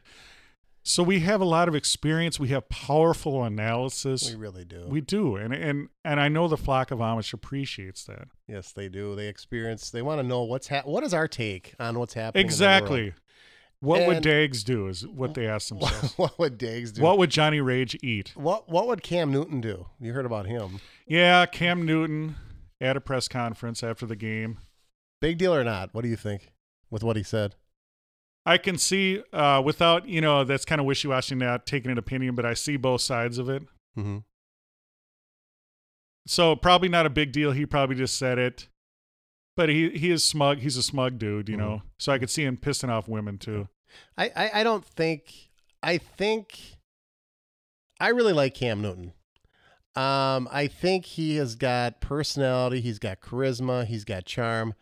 So 0.82 1.02
we 1.02 1.20
have 1.20 1.42
a 1.42 1.44
lot 1.44 1.68
of 1.68 1.74
experience. 1.74 2.40
We 2.40 2.48
have 2.48 2.66
powerful 2.70 3.44
analysis. 3.44 4.30
We 4.30 4.36
really 4.36 4.64
do. 4.64 4.86
We 4.88 5.02
do, 5.02 5.36
and 5.36 5.52
and 5.52 5.88
and 6.02 6.18
I 6.18 6.28
know 6.28 6.48
the 6.48 6.56
flock 6.56 6.90
of 6.90 7.00
Amish 7.00 7.34
appreciates 7.34 8.04
that. 8.04 8.28
yes, 8.46 8.72
they 8.72 8.88
do. 8.88 9.14
They 9.14 9.28
experience, 9.28 9.90
they 9.90 10.00
want 10.00 10.18
to 10.20 10.26
know 10.26 10.44
what's 10.44 10.68
hap- 10.68 10.86
what 10.86 11.04
is 11.04 11.12
our 11.12 11.28
take 11.28 11.74
on 11.78 11.98
what's 11.98 12.14
happening. 12.14 12.42
Exactly. 12.42 13.12
What 13.80 14.06
would 14.06 14.16
And- 14.16 14.24
Dags 14.24 14.64
do? 14.64 14.88
Is 14.88 15.06
what 15.06 15.34
they 15.34 15.46
asked 15.46 15.68
themselves. 15.70 16.14
what 16.18 16.38
would 16.38 16.58
Diggs 16.58 16.92
do? 16.92 17.02
what 17.02 17.16
would 17.18 17.30
Johnny 17.30 17.60
Rage 17.60 17.96
eat? 18.02 18.32
What 18.34 18.68
what 18.68 18.86
would 18.88 19.02
Cam 19.02 19.30
Newton 19.30 19.60
do? 19.60 19.86
You 20.00 20.12
heard 20.12 20.26
about 20.26 20.46
him. 20.46 20.80
Yeah, 21.06 21.46
Cam 21.46 21.86
Newton 21.86 22.36
at 22.80 22.96
a 22.96 23.00
press 23.00 23.28
conference 23.28 23.82
after 23.82 24.04
the 24.06 24.16
game. 24.16 24.58
Big 25.20 25.38
deal 25.38 25.54
or 25.54 25.64
not? 25.64 25.94
What 25.94 26.02
do 26.02 26.08
you 26.08 26.16
think 26.16 26.52
with 26.90 27.02
what 27.04 27.16
he 27.16 27.22
said? 27.22 27.54
I 28.46 28.56
can 28.58 28.78
see 28.78 29.22
uh, 29.32 29.62
without 29.64 30.08
you 30.08 30.20
know 30.20 30.42
that's 30.44 30.64
kind 30.64 30.80
of 30.80 30.86
wishy 30.86 31.06
washy 31.06 31.34
now 31.34 31.58
taking 31.58 31.90
an 31.90 31.98
opinion, 31.98 32.34
but 32.34 32.44
I 32.46 32.54
see 32.54 32.76
both 32.76 33.00
sides 33.02 33.38
of 33.38 33.48
it. 33.48 33.62
Mm-hmm. 33.96 34.18
So 36.26 36.56
probably 36.56 36.88
not 36.88 37.06
a 37.06 37.10
big 37.10 37.32
deal. 37.32 37.52
He 37.52 37.64
probably 37.66 37.96
just 37.96 38.18
said 38.18 38.38
it, 38.38 38.68
but 39.58 39.68
he 39.68 39.90
he 39.90 40.10
is 40.10 40.24
smug. 40.24 40.58
He's 40.58 40.76
a 40.76 40.82
smug 40.82 41.18
dude, 41.18 41.48
you 41.48 41.56
Mhm. 41.56 41.58
know. 41.58 41.82
So 41.98 42.12
I 42.12 42.18
could 42.18 42.30
see 42.30 42.44
him 42.44 42.56
pissing 42.56 42.88
off 42.88 43.08
women 43.08 43.36
too. 43.38 43.68
I, 44.16 44.30
I 44.36 44.50
I 44.60 44.62
don't 44.62 44.84
think 44.84 45.50
I 45.82 45.98
think 45.98 46.58
I 48.00 48.08
really 48.10 48.32
like 48.32 48.54
Cam 48.54 48.80
Newton. 48.80 49.12
Um, 49.96 50.48
I 50.52 50.68
think 50.68 51.04
he 51.06 51.36
has 51.36 51.56
got 51.56 52.00
personality. 52.00 52.80
He's 52.80 53.00
got 53.00 53.20
charisma. 53.20 53.84
He's 53.84 54.04
got 54.04 54.24
charm. 54.26 54.74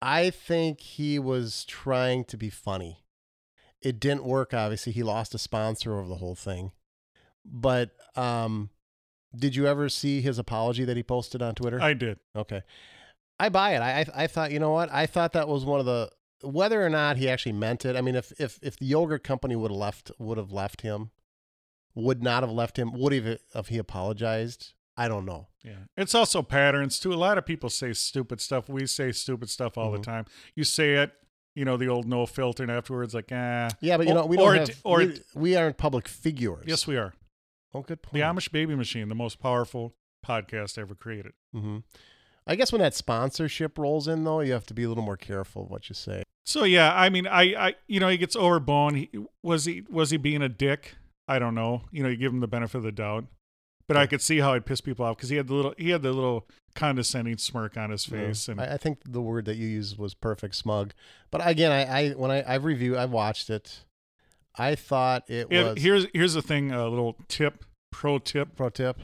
I 0.00 0.30
think 0.30 0.80
he 0.80 1.18
was 1.18 1.64
trying 1.66 2.24
to 2.26 2.36
be 2.38 2.48
funny. 2.48 3.04
It 3.82 4.00
didn't 4.00 4.24
work. 4.24 4.54
Obviously, 4.54 4.92
he 4.92 5.02
lost 5.02 5.34
a 5.34 5.38
sponsor 5.38 5.98
over 5.98 6.08
the 6.08 6.14
whole 6.16 6.34
thing. 6.34 6.72
But 7.44 7.90
um, 8.16 8.70
did 9.36 9.54
you 9.54 9.66
ever 9.66 9.90
see 9.90 10.22
his 10.22 10.38
apology 10.38 10.84
that 10.86 10.96
he 10.96 11.02
posted 11.02 11.42
on 11.42 11.54
Twitter? 11.54 11.80
I 11.82 11.92
did. 11.92 12.18
Okay. 12.34 12.62
I 13.40 13.48
buy 13.48 13.74
it. 13.74 13.80
I, 13.80 14.00
I 14.00 14.24
I 14.24 14.26
thought 14.26 14.50
you 14.52 14.58
know 14.58 14.70
what? 14.72 14.90
I 14.92 15.06
thought 15.06 15.32
that 15.32 15.48
was 15.48 15.64
one 15.64 15.80
of 15.80 15.86
the 15.86 16.10
whether 16.42 16.84
or 16.84 16.88
not 16.88 17.16
he 17.16 17.28
actually 17.28 17.52
meant 17.52 17.84
it. 17.84 17.96
I 17.96 18.00
mean, 18.00 18.14
if 18.14 18.32
if 18.40 18.58
if 18.62 18.76
the 18.78 18.86
yogurt 18.86 19.24
company 19.24 19.56
would 19.56 19.70
have 19.70 19.78
left 19.78 20.10
would 20.18 20.38
have 20.38 20.52
left 20.52 20.82
him, 20.82 21.10
would 21.94 22.22
not 22.22 22.42
have 22.42 22.52
left 22.52 22.78
him, 22.78 22.92
would 22.92 23.12
have 23.12 23.38
if 23.54 23.68
he 23.68 23.78
apologized? 23.78 24.72
I 24.96 25.06
don't 25.06 25.24
know. 25.24 25.46
Yeah. 25.64 25.84
It's 25.96 26.14
also 26.14 26.42
patterns 26.42 26.98
too. 26.98 27.12
A 27.12 27.14
lot 27.14 27.38
of 27.38 27.46
people 27.46 27.70
say 27.70 27.92
stupid 27.92 28.40
stuff. 28.40 28.68
We 28.68 28.86
say 28.86 29.12
stupid 29.12 29.48
stuff 29.50 29.78
all 29.78 29.92
Mhm. 29.92 29.98
the 29.98 30.02
time. 30.02 30.24
You 30.56 30.64
say 30.64 30.94
it, 30.94 31.12
you 31.54 31.64
know, 31.64 31.76
the 31.76 31.86
old 31.88 32.06
no 32.06 32.26
filter, 32.26 32.64
and 32.64 32.72
afterwards, 32.72 33.14
like, 33.14 33.30
ah. 33.30 33.68
Yeah, 33.80 33.96
but 33.96 34.08
you 34.08 34.14
know 34.14 34.26
we 34.26 34.36
or 34.36 34.54
don't 34.54 34.62
it- 34.62 34.68
have 34.70 34.80
or 34.84 34.98
we, 34.98 35.20
we 35.36 35.56
aren't 35.56 35.76
public 35.78 36.08
figures. 36.08 36.64
Yes, 36.66 36.86
we 36.88 36.96
are. 36.96 37.14
Oh, 37.74 37.82
good 37.82 38.02
point. 38.02 38.14
The 38.14 38.20
Amish 38.20 38.50
Baby 38.50 38.74
Machine, 38.74 39.08
the 39.08 39.14
most 39.14 39.38
powerful 39.38 39.94
podcast 40.26 40.78
ever 40.78 40.94
created. 40.96 41.32
hmm 41.52 41.78
I 42.48 42.56
guess 42.56 42.72
when 42.72 42.80
that 42.80 42.94
sponsorship 42.94 43.76
rolls 43.78 44.08
in, 44.08 44.24
though, 44.24 44.40
you 44.40 44.52
have 44.52 44.66
to 44.66 44.74
be 44.74 44.82
a 44.84 44.88
little 44.88 45.04
more 45.04 45.16
careful 45.18 45.62
of 45.64 45.70
what 45.70 45.88
you 45.88 45.94
say. 45.94 46.22
So 46.46 46.64
yeah, 46.64 46.92
I 46.94 47.10
mean, 47.10 47.26
I, 47.26 47.42
I, 47.68 47.74
you 47.86 48.00
know, 48.00 48.08
he 48.08 48.16
gets 48.16 48.34
overblown. 48.34 48.94
He, 48.94 49.10
was 49.42 49.66
he, 49.66 49.84
was 49.90 50.10
he 50.10 50.16
being 50.16 50.40
a 50.42 50.48
dick? 50.48 50.94
I 51.28 51.38
don't 51.38 51.54
know. 51.54 51.82
You 51.92 52.02
know, 52.02 52.08
you 52.08 52.16
give 52.16 52.32
him 52.32 52.40
the 52.40 52.46
benefit 52.48 52.78
of 52.78 52.84
the 52.84 52.92
doubt, 52.92 53.26
but 53.86 53.98
I 53.98 54.06
could 54.06 54.22
see 54.22 54.38
how 54.38 54.54
it 54.54 54.64
pissed 54.64 54.82
people 54.84 55.04
off 55.04 55.18
because 55.18 55.28
he 55.28 55.36
had 55.36 55.46
the 55.46 55.52
little, 55.54 55.74
he 55.76 55.90
had 55.90 56.00
the 56.00 56.12
little 56.12 56.48
condescending 56.74 57.36
smirk 57.36 57.76
on 57.76 57.90
his 57.90 58.06
face, 58.06 58.48
and 58.48 58.60
I, 58.62 58.74
I 58.74 58.76
think 58.78 59.00
the 59.04 59.20
word 59.20 59.44
that 59.44 59.56
you 59.56 59.66
used 59.68 59.98
was 59.98 60.14
perfect, 60.14 60.54
smug. 60.54 60.94
But 61.30 61.46
again, 61.46 61.70
I, 61.70 61.84
I 61.84 62.10
when 62.12 62.30
I 62.30 62.42
I've 62.46 62.64
reviewed, 62.64 62.96
I've 62.96 63.10
watched 63.10 63.50
it. 63.50 63.84
I 64.56 64.74
thought 64.74 65.28
it 65.28 65.48
If- 65.50 65.66
was 65.74 65.82
here's 65.82 66.06
here's 66.14 66.32
the 66.32 66.40
thing, 66.42 66.72
a 66.72 66.88
little 66.88 67.16
tip, 67.28 67.66
pro 67.90 68.18
tip 68.18 68.56
pro 68.56 68.70
tip. 68.70 68.98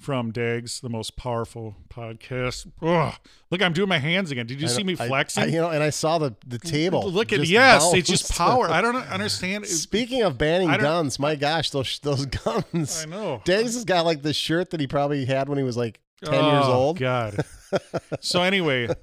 From 0.00 0.32
Dags, 0.32 0.80
the 0.80 0.88
most 0.88 1.14
powerful 1.14 1.76
podcast. 1.90 2.66
Ugh. 2.82 3.14
Look, 3.50 3.60
I'm 3.60 3.74
doing 3.74 3.88
my 3.88 3.98
hands 3.98 4.30
again. 4.30 4.46
Did 4.46 4.60
you 4.60 4.66
I 4.66 4.70
see 4.70 4.82
me 4.82 4.94
flexing? 4.94 5.42
I- 5.44 5.46
you 5.46 5.60
know, 5.60 5.68
and 5.68 5.82
I 5.82 5.90
saw 5.90 6.18
the 6.18 6.34
the 6.46 6.58
table. 6.58 7.08
Look 7.10 7.32
at 7.32 7.46
yes, 7.46 7.92
it's 7.92 8.08
just 8.08 8.32
power. 8.32 8.68
I 8.70 8.80
don't 8.80 8.96
understand. 8.96 9.66
Speaking 9.66 10.22
of 10.22 10.38
banning 10.38 10.68
guns, 10.68 11.18
my 11.18 11.34
gosh, 11.36 11.70
those 11.70 11.98
those 12.00 12.24
guns. 12.26 13.04
I 13.04 13.10
know. 13.10 13.42
Dags 13.44 13.74
has 13.74 13.84
got 13.84 14.06
like 14.06 14.22
the 14.22 14.32
shirt 14.32 14.70
that 14.70 14.80
he 14.80 14.86
probably 14.86 15.26
had 15.26 15.48
when 15.48 15.58
he 15.58 15.64
was 15.64 15.76
like 15.76 16.00
ten 16.24 16.34
oh, 16.34 16.50
years 16.52 16.64
Oh, 16.66 16.72
old. 16.72 16.98
God. 16.98 17.44
so 18.20 18.42
anyway, 18.42 18.88
I 18.88 18.94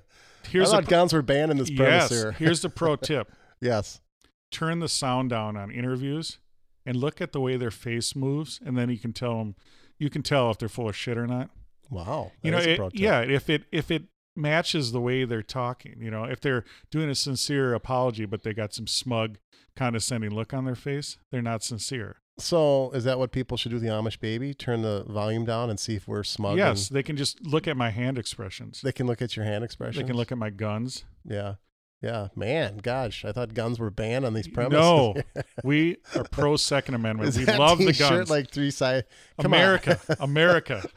here's 0.49 0.73
a 0.73 0.81
guns 0.81 1.13
were 1.13 1.21
banned 1.21 1.51
in 1.51 1.57
this 1.57 1.69
yes. 1.69 2.09
here. 2.09 2.31
Here's 2.31 2.61
the 2.61 2.69
pro 2.69 2.95
tip: 2.97 3.31
yes. 3.61 4.01
turn 4.49 4.79
the 4.79 4.89
sound 4.89 5.29
down 5.29 5.55
on 5.55 5.69
interviews 5.69 6.39
and 6.87 6.95
look 6.95 7.21
at 7.21 7.33
the 7.33 7.39
way 7.39 7.55
their 7.55 7.69
face 7.71 8.15
moves, 8.15 8.59
and 8.65 8.75
then 8.75 8.89
you 8.89 8.97
can 8.97 9.13
tell 9.13 9.37
them. 9.37 9.55
You 9.99 10.09
can 10.09 10.23
tell 10.23 10.51
if 10.51 10.57
they're 10.57 10.69
full 10.69 10.89
of 10.89 10.95
shit 10.95 11.17
or 11.17 11.27
not. 11.27 11.49
Wow. 11.89 12.31
you 12.43 12.51
know 12.51 12.57
it, 12.57 12.79
yeah 12.95 13.21
if 13.21 13.49
it 13.49 13.63
if 13.71 13.89
it 13.91 14.03
matches 14.35 14.91
the 14.91 14.99
way 14.99 15.23
they're 15.23 15.41
talking 15.41 15.95
you 16.01 16.11
know 16.11 16.25
if 16.25 16.41
they're 16.41 16.65
doing 16.91 17.09
a 17.09 17.15
sincere 17.15 17.73
apology 17.73 18.25
but 18.25 18.43
they 18.43 18.53
got 18.53 18.73
some 18.73 18.87
smug 18.87 19.37
condescending 19.77 20.31
look 20.31 20.53
on 20.53 20.65
their 20.65 20.75
face 20.75 21.17
they're 21.31 21.41
not 21.41 21.63
sincere 21.63 22.17
So 22.39 22.91
is 22.91 23.05
that 23.05 23.17
what 23.17 23.31
people 23.31 23.55
should 23.57 23.69
do? 23.69 23.77
With 23.77 23.83
the 23.83 23.89
Amish 23.89 24.19
baby, 24.19 24.53
turn 24.53 24.81
the 24.81 25.05
volume 25.07 25.45
down 25.45 25.69
and 25.71 25.79
see 25.79 25.95
if 25.95 26.07
we're 26.09 26.23
smug. 26.25 26.57
yes 26.57 26.89
and 26.89 26.95
they 26.97 27.03
can 27.03 27.15
just 27.15 27.41
look 27.45 27.67
at 27.69 27.77
my 27.77 27.89
hand 27.89 28.17
expressions 28.17 28.81
they 28.81 28.91
can 28.91 29.07
look 29.07 29.21
at 29.21 29.35
your 29.37 29.45
hand 29.45 29.63
expressions. 29.63 29.95
they 30.03 30.07
can 30.07 30.17
look 30.17 30.31
at 30.33 30.37
my 30.37 30.49
guns 30.49 31.05
Yeah. 31.23 31.55
Yeah. 32.01 32.27
Man, 32.35 32.77
gosh, 32.77 33.25
I 33.25 33.31
thought 33.31 33.55
guns 33.55 33.79
were 33.79 33.89
banned 33.89 34.23
on 34.25 34.33
these 34.35 34.47
premises. 34.47 34.79
no 34.79 35.15
we 35.63 35.97
are 36.15 36.23
pro 36.25 36.55
second 36.55 36.93
amendment 36.95 37.29
Is 37.29 37.37
we 37.39 37.45
love 37.45 37.79
the 37.79 37.93
guns 37.93 38.29
like 38.29 38.51
three 38.51 38.69
side? 38.71 39.05
Come 39.41 39.51
america 39.53 39.99
america 40.19 40.87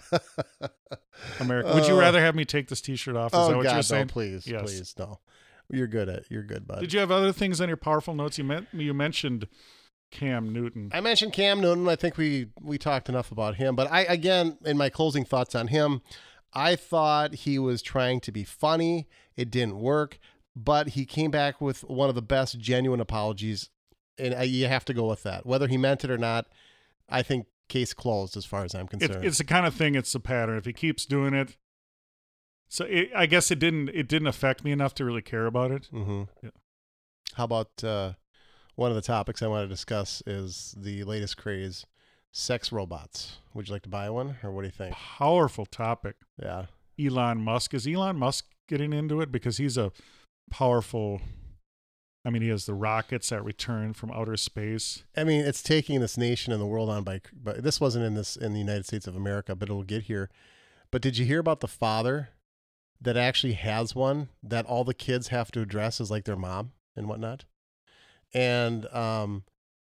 america 1.41 1.75
would 1.75 1.87
you 1.87 1.95
Uh, 1.95 2.01
rather 2.01 2.21
have 2.21 2.35
me 2.35 2.45
take 2.45 2.69
this 2.69 2.81
t-shirt 2.81 3.17
off 3.17 3.33
is 3.33 3.39
oh 3.39 3.49
that 3.49 3.57
what 3.57 3.65
God, 3.65 3.89
you're 3.91 3.99
no! 4.01 4.07
Please, 4.07 4.47
Yes. 4.47 4.63
please, 4.63 4.95
no. 4.99 5.21
You're 5.73 5.87
good 5.87 6.09
at. 6.09 6.25
You're 6.31 6.43
good, 6.43 6.67
bud. 6.67 6.81
did 6.81 6.93
you 6.93 6.99
have 7.01 7.11
other 7.13 7.33
things 7.33 7.61
on 7.61 7.69
your 7.69 7.77
powerful 7.77 8.15
notes 8.15 8.39
you 8.39 8.45
meant 8.45 8.69
you 8.73 8.93
mentioned 8.93 9.47
cam 10.11 10.53
newton 10.53 10.91
I 10.93 11.01
mentioned 11.01 11.33
Cam 11.33 11.61
Newton. 11.61 11.89
I 11.89 11.95
think 11.97 12.17
we 12.17 12.49
we 12.61 12.79
talked 12.79 13.09
enough 13.09 13.31
about 13.31 13.55
him, 13.57 13.77
but 13.77 13.91
I 13.93 14.03
again 14.03 14.59
in 14.65 14.77
my 14.77 14.89
closing 14.91 15.25
thoughts 15.25 15.55
on 15.55 15.69
him, 15.69 16.03
I 16.53 16.75
thought 16.75 17.33
he 17.35 17.59
was 17.61 17.81
trying 17.81 18.19
to 18.23 18.33
be 18.33 18.43
funny. 18.43 19.07
It 19.37 19.51
didn't 19.53 19.79
work, 19.79 20.19
but 20.65 20.89
he 20.89 21.07
came 21.07 21.31
back 21.31 21.61
with 21.61 21.83
one 21.85 22.09
of 22.09 22.15
the 22.15 22.23
best 22.23 22.59
genuine 22.59 23.01
apologies, 23.01 23.71
and 24.19 24.35
I, 24.35 24.43
you 24.43 24.67
have 24.67 24.85
to 24.87 24.95
go 24.95 25.09
with 25.09 25.23
that, 25.23 25.47
whether 25.47 25.69
he 25.69 25.79
meant 25.79 26.05
it 26.05 26.11
or 26.11 26.19
not. 26.19 26.47
I 27.09 27.23
think 27.23 27.47
case 27.69 27.95
closed 27.95 28.37
as 28.37 28.45
far 28.45 28.65
as 28.65 28.75
I'm 28.75 28.87
concerned. 28.87 29.25
it's 29.25 29.39
the 29.39 29.45
kind 29.45 29.67
of 29.67 29.75
thing. 29.75 29.95
It's 29.95 30.15
a 30.15 30.21
pattern. 30.21 30.59
If 30.59 30.65
he 30.65 30.73
keeps 30.73 31.07
doing 31.07 31.35
it, 31.35 31.57
so 32.69 32.85
it, 32.85 33.11
I 33.17 33.27
guess 33.27 33.51
it 33.51 33.59
didn't. 33.59 33.89
It 33.91 34.09
didn't 34.09 34.29
affect 34.29 34.65
me 34.65 34.73
enough 34.73 34.95
to 34.97 35.05
really 35.05 35.23
care 35.23 35.47
about 35.47 35.71
it. 35.71 35.89
mm-hmm. 35.93 36.23
Yeah. 36.43 36.51
How 37.35 37.45
about 37.45 37.83
uh, 37.83 38.13
one 38.75 38.91
of 38.91 38.97
the 38.97 39.03
topics 39.03 39.43
I 39.43 39.47
want 39.47 39.65
to 39.65 39.69
discuss 39.69 40.23
is 40.27 40.75
the 40.77 41.05
latest 41.05 41.37
craze, 41.37 41.87
sex 42.33 42.73
robots. 42.73 43.39
Would 43.55 43.69
you 43.69 43.75
like 43.75 43.83
to 43.83 43.89
buy 43.89 44.11
one, 44.11 44.37
or 44.43 44.51
what 44.51 44.63
do 44.63 44.69
you 44.69 44.73
think? 44.73 44.95
Powerful 44.95 45.65
topic. 45.65 46.17
Yeah. 46.43 46.67
Elon 46.99 47.39
Musk 47.43 47.73
is 47.73 47.87
Elon 47.87 48.17
Musk 48.17 48.47
getting 48.69 48.93
into 48.93 49.21
it 49.21 49.33
because 49.33 49.57
he's 49.57 49.77
a 49.77 49.91
powerful. 50.51 51.21
I 52.25 52.31
mean, 52.31 52.43
he 52.43 52.49
has 52.49 52.67
the 52.67 52.75
rockets 52.75 53.31
that 53.31 53.45
return 53.45 53.95
from 53.95 54.11
outer 54.11 54.37
space. 54.37 55.05
I 55.17 55.25
mean, 55.25 55.45
it's 55.45 55.63
taking 55.63 56.01
this 56.01 56.19
nation 56.19 56.53
and 56.53 56.61
the 56.61 56.67
world 56.67 56.91
on 56.91 57.03
by. 57.03 57.23
But 57.33 57.63
this 57.63 57.81
wasn't 57.81 58.05
in 58.05 58.15
this 58.15 58.37
in 58.37 58.53
the 58.53 58.59
United 58.59 58.87
States 58.87 59.07
of 59.07 59.17
America, 59.17 59.57
but 59.57 59.69
it'll 59.69 59.83
get 59.83 60.05
here. 60.05 60.29
But 60.91 61.03
did 61.03 61.17
you 61.17 61.25
hear 61.25 61.39
about 61.39 61.61
the 61.61 61.69
father 61.69 62.31
that 63.01 63.17
actually 63.17 63.55
has 63.55 63.95
one 63.95 64.29
that 64.43 64.67
all 64.67 64.85
the 64.85 64.95
kids 64.95 65.29
have 65.29 65.51
to 65.53 65.61
address 65.61 66.01
as 66.01 66.11
like 66.11 66.25
their 66.25 66.37
mom 66.37 66.73
and 66.95 67.09
whatnot, 67.09 67.45
and 68.35 68.87
um, 68.93 69.45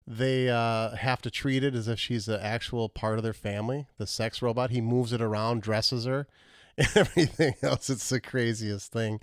they 0.06 0.50
uh, 0.50 0.96
have 0.96 1.22
to 1.22 1.32
treat 1.32 1.64
it 1.64 1.76
as 1.76 1.88
if 1.88 2.00
she's 2.00 2.28
an 2.28 2.40
actual 2.42 2.90
part 2.90 3.18
of 3.18 3.24
their 3.24 3.34
family. 3.34 3.88
The 3.98 4.08
sex 4.08 4.42
robot. 4.42 4.72
He 4.72 4.82
moves 4.82 5.14
it 5.14 5.22
around, 5.22 5.62
dresses 5.62 6.06
her, 6.06 6.28
and 6.78 6.90
everything 6.96 7.56
else. 7.62 7.90
It's 7.90 8.10
the 8.10 8.20
craziest 8.20 8.92
thing, 8.92 9.22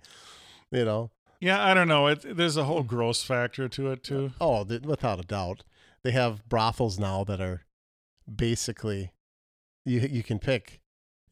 you 0.70 0.84
know. 0.84 1.10
Yeah, 1.44 1.62
I 1.62 1.74
don't 1.74 1.88
know. 1.88 2.06
It, 2.06 2.38
there's 2.38 2.56
a 2.56 2.64
whole 2.64 2.82
gross 2.82 3.22
factor 3.22 3.68
to 3.68 3.90
it 3.90 4.02
too. 4.02 4.32
Oh, 4.40 4.64
th- 4.64 4.80
without 4.80 5.20
a 5.20 5.24
doubt. 5.24 5.62
They 6.02 6.12
have 6.12 6.48
brothels 6.48 6.98
now 6.98 7.22
that 7.24 7.38
are 7.38 7.66
basically 8.34 9.12
you 9.84 10.00
you 10.00 10.22
can 10.22 10.38
pick. 10.38 10.80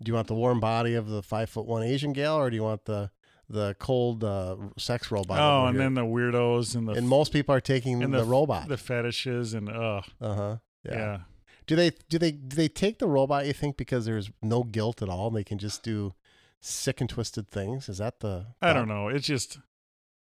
Do 0.03 0.11
you 0.11 0.15
want 0.15 0.27
the 0.27 0.35
warm 0.35 0.61
body 0.61 0.93
of 0.95 1.09
the 1.09 1.23
five 1.23 1.49
foot 1.49 1.65
one 1.65 1.83
Asian 1.83 2.13
gal, 2.13 2.37
or 2.37 2.51
do 2.51 2.57
you 2.57 2.63
want 2.63 2.85
the 2.85 3.11
the 3.49 3.75
cold 3.79 4.23
uh, 4.23 4.57
sex 4.77 5.11
robot? 5.11 5.39
Oh, 5.41 5.67
and 5.67 5.77
here? 5.77 5.85
then 5.85 5.95
the 5.95 6.03
weirdos 6.03 6.77
and 6.77 6.87
the 6.87 6.93
and 6.93 7.09
most 7.09 7.33
people 7.33 7.55
are 7.55 7.61
taking 7.61 8.03
and 8.03 8.13
the, 8.13 8.25
robot. 8.25 8.69
the 8.69 8.77
fetishes, 8.77 9.55
and 9.55 9.71
uh, 9.71 10.03
uh 10.21 10.35
huh. 10.35 10.57
yeah. 10.85 10.95
Yeah. 10.95 11.19
Do 11.67 11.75
they 11.75 11.91
do 12.11 12.19
they 12.19 12.33
do 12.33 12.55
they 12.55 12.69
take 12.69 12.99
the 12.99 13.09
robot? 13.09 13.47
You 13.47 13.55
think 13.55 13.79
because 13.79 14.05
there's 14.05 14.31
no 14.43 14.63
guilt 14.63 15.01
at 15.01 15.09
all, 15.09 15.29
and 15.29 15.37
they 15.37 15.45
can 15.45 15.57
just 15.57 15.83
do 15.83 16.13
sick 16.61 17.01
and 17.01 17.09
twisted 17.09 17.51
things? 17.51 17.89
Is 17.89 17.97
that 17.97 18.21
the? 18.21 18.49
I 18.61 18.75
don't 18.75 18.89
know. 18.89 19.09
It's 19.09 19.27
just 19.27 19.59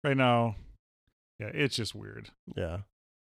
right 0.06 0.16
now. 0.16 0.56
Yeah, 1.38 1.50
it's 1.52 1.76
just 1.76 1.94
weird. 1.94 2.30
Yeah. 2.56 2.78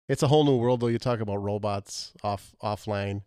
It's 0.08 0.24
a 0.24 0.28
whole 0.28 0.44
new 0.44 0.56
world 0.56 0.80
though. 0.80 0.88
You 0.88 0.98
talk 0.98 1.20
about 1.20 1.38
robots 1.38 2.14
off 2.24 2.54
offline. 2.64 3.22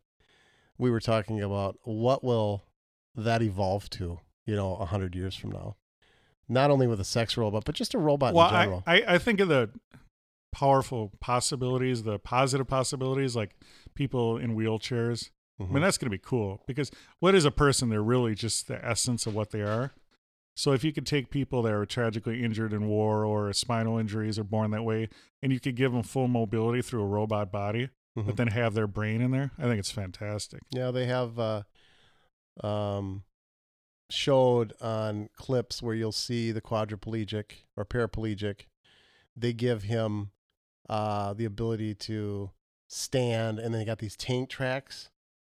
We 0.78 0.90
were 0.90 1.00
talking 1.00 1.40
about 1.40 1.78
what 1.84 2.24
will 2.24 2.64
that 3.14 3.42
evolve 3.42 3.88
to, 3.90 4.18
you 4.46 4.56
know, 4.56 4.74
a 4.76 4.86
hundred 4.86 5.14
years 5.14 5.36
from 5.36 5.50
now. 5.50 5.76
Not 6.48 6.70
only 6.70 6.86
with 6.88 7.00
a 7.00 7.04
sex 7.04 7.36
robot, 7.36 7.64
but 7.64 7.76
just 7.76 7.94
a 7.94 7.98
robot 7.98 8.34
well, 8.34 8.48
in 8.48 8.54
I, 8.54 8.64
general. 8.64 8.82
I 8.86 9.04
I 9.06 9.18
think 9.18 9.38
of 9.40 9.48
the 9.48 9.70
powerful 10.50 11.12
possibilities, 11.20 12.02
the 12.02 12.18
positive 12.18 12.66
possibilities, 12.66 13.36
like 13.36 13.54
people 13.94 14.36
in 14.36 14.56
wheelchairs. 14.56 15.30
I 15.60 15.64
Mhm. 15.64 15.70
mean, 15.70 15.82
that's 15.82 15.98
going 15.98 16.10
to 16.10 16.16
be 16.18 16.22
cool 16.22 16.62
because 16.66 16.90
what 17.20 17.34
is 17.34 17.44
a 17.44 17.50
person? 17.52 17.90
They're 17.90 18.02
really 18.02 18.34
just 18.34 18.66
the 18.66 18.84
essence 18.84 19.26
of 19.26 19.34
what 19.34 19.50
they 19.50 19.62
are. 19.62 19.92
So 20.54 20.72
if 20.72 20.84
you 20.84 20.92
could 20.92 21.06
take 21.06 21.30
people 21.30 21.62
that 21.62 21.72
are 21.72 21.86
tragically 21.86 22.42
injured 22.44 22.72
in 22.72 22.86
war 22.86 23.24
or 23.24 23.52
spinal 23.52 23.98
injuries 23.98 24.38
or 24.38 24.44
born 24.44 24.70
that 24.72 24.82
way, 24.84 25.08
and 25.42 25.52
you 25.52 25.58
could 25.60 25.76
give 25.76 25.92
them 25.92 26.02
full 26.02 26.28
mobility 26.28 26.82
through 26.82 27.02
a 27.02 27.06
robot 27.06 27.50
body, 27.50 27.88
Mhm. 28.16 28.26
but 28.26 28.36
then 28.36 28.48
have 28.48 28.74
their 28.74 28.86
brain 28.86 29.22
in 29.22 29.30
there, 29.30 29.52
I 29.58 29.62
think 29.62 29.78
it's 29.78 29.90
fantastic. 29.90 30.60
Yeah, 30.70 30.90
they 30.90 31.06
have 31.06 31.38
uh, 31.38 31.62
um, 32.62 33.24
showed 34.10 34.74
on 34.80 35.30
clips 35.36 35.82
where 35.82 35.94
you'll 35.94 36.12
see 36.12 36.52
the 36.52 36.60
quadriplegic 36.60 37.64
or 37.76 37.84
paraplegic. 37.84 38.66
They 39.36 39.52
give 39.54 39.84
him 39.84 40.30
uh, 40.88 41.32
the 41.32 41.46
ability 41.46 41.94
to 41.94 42.50
stand, 42.88 43.58
and 43.58 43.72
then 43.72 43.80
they 43.80 43.86
got 43.86 43.98
these 44.00 44.16
tank 44.16 44.50
tracks 44.50 45.08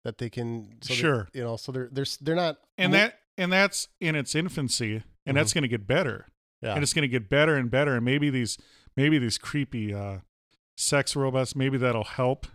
that 0.04 0.18
they 0.18 0.30
can. 0.30 0.76
So 0.82 0.94
Sure. 0.94 1.28
you 1.32 1.42
know, 1.42 1.56
so 1.56 1.72
they're 1.72 1.88
they're 1.90 2.04
they're 2.20 2.36
not. 2.36 2.58
And 2.78 2.92
mo- 2.92 2.98
that 2.98 3.18
and 3.38 3.52
that's 3.52 3.88
in 4.00 4.14
its 4.16 4.34
infancy, 4.34 5.02
and 5.26 5.36
that's 5.36 5.52
going 5.52 5.62
to 5.62 5.68
get 5.68 5.86
better. 5.86 6.26
yeah. 6.62 6.74
and 6.74 6.82
it's 6.82 6.92
going 6.92 7.02
to 7.02 7.08
get 7.08 7.28
better 7.28 7.56
and 7.56 7.70
better 7.70 7.94
and 7.96 8.04
maybe 8.04 8.30
these 8.30 8.56
maybe 8.96 9.18
these 9.18 9.38
creepy 9.38 9.92
uh 9.92 10.18
sex 10.76 11.14
robots 11.16 11.54
maybe 11.54 11.76
that'll 11.78 12.04
help 12.04 12.46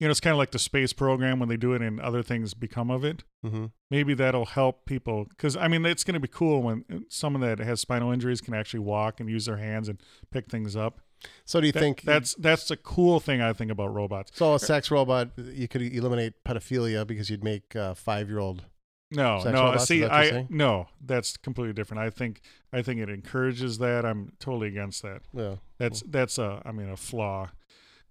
you 0.00 0.06
know 0.06 0.10
it's 0.10 0.20
kind 0.20 0.32
of 0.32 0.38
like 0.38 0.50
the 0.50 0.58
space 0.58 0.92
program 0.92 1.38
when 1.38 1.48
they 1.48 1.56
do 1.56 1.72
it 1.74 1.82
and 1.82 2.00
other 2.00 2.22
things 2.22 2.54
become 2.54 2.90
of 2.90 3.04
it 3.04 3.24
hmm 3.44 3.66
maybe 3.90 4.14
that'll 4.14 4.46
help 4.46 4.84
people 4.84 5.24
because 5.28 5.56
i 5.56 5.68
mean 5.68 5.84
it's 5.86 6.04
going 6.04 6.14
to 6.14 6.20
be 6.20 6.28
cool 6.28 6.62
when 6.62 6.84
uh, 6.92 6.98
someone 7.08 7.40
that 7.40 7.58
has 7.58 7.80
spinal 7.80 8.10
injuries 8.12 8.40
can 8.40 8.52
actually 8.54 8.80
walk 8.80 9.20
and 9.20 9.28
use 9.30 9.46
their 9.46 9.56
hands 9.58 9.88
and 9.88 10.00
pick 10.30 10.48
things 10.50 10.74
up 10.76 11.00
So 11.46 11.60
do 11.60 11.66
you 11.66 11.72
That- 11.72 11.80
think 11.80 12.02
that's 12.02 12.34
that's 12.34 12.70
a 12.70 12.76
cool 12.76 13.20
thing 13.20 13.40
i 13.40 13.52
think 13.52 13.70
about 13.70 13.94
robots 13.94 14.32
so? 14.34 14.54
A 14.54 14.58
sex 14.58 14.90
robot, 14.90 15.30
you 15.36 15.66
could 15.68 15.82
eliminate 15.82 16.34
pedophilia 16.44 17.06
because 17.06 17.28
you'd 17.30 17.44
make 17.44 17.74
uh, 17.76 17.94
five 17.94 18.28
year 18.28 18.38
old. 18.38 18.64
No 19.10 19.38
no 19.52 19.72
see 19.78 20.00
that 20.00 20.10
what 20.10 20.26
you're 20.26 20.38
i 20.40 20.46
no 20.50 20.88
that's 21.04 21.36
completely 21.36 21.72
different 21.72 22.02
i 22.02 22.10
think 22.10 22.40
i 22.72 22.82
think 22.82 23.00
it 23.00 23.08
encourages 23.08 23.78
that 23.78 24.04
i'm 24.04 24.32
totally 24.38 24.68
against 24.68 25.02
that 25.02 25.22
Yeah. 25.32 25.56
That's 25.78 26.02
that's 26.06 26.38
a 26.38 26.60
I 26.64 26.72
mean 26.72 26.88
a 26.90 26.96
flaw, 26.96 27.50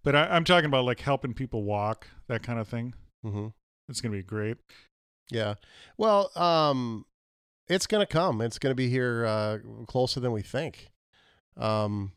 but 0.04 0.16
I, 0.16 0.28
I'm 0.28 0.44
talking 0.46 0.66
about 0.68 0.86
like 0.86 1.02
helping 1.02 1.34
people 1.34 1.64
walk 1.64 2.08
that 2.28 2.42
kind 2.44 2.60
of 2.60 2.68
thing. 2.68 2.94
hmm 3.24 3.48
It's 3.90 4.00
gonna 4.02 4.16
be 4.16 4.24
great. 4.24 4.58
Yeah. 5.30 5.56
Well, 5.98 6.32
um, 6.38 7.06
it's 7.68 7.86
gonna 7.88 8.06
come. 8.06 8.40
It's 8.42 8.58
gonna 8.58 8.74
be 8.76 8.90
here 8.90 9.26
uh, 9.26 9.58
closer 9.86 10.22
than 10.22 10.32
we 10.32 10.42
think. 10.42 10.90
Um, 11.58 12.14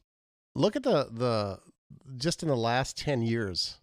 look 0.54 0.76
at 0.76 0.84
the 0.84 1.08
the 1.10 1.58
just 2.16 2.42
in 2.44 2.48
the 2.48 2.56
last 2.56 2.96
ten 2.96 3.20
years, 3.22 3.80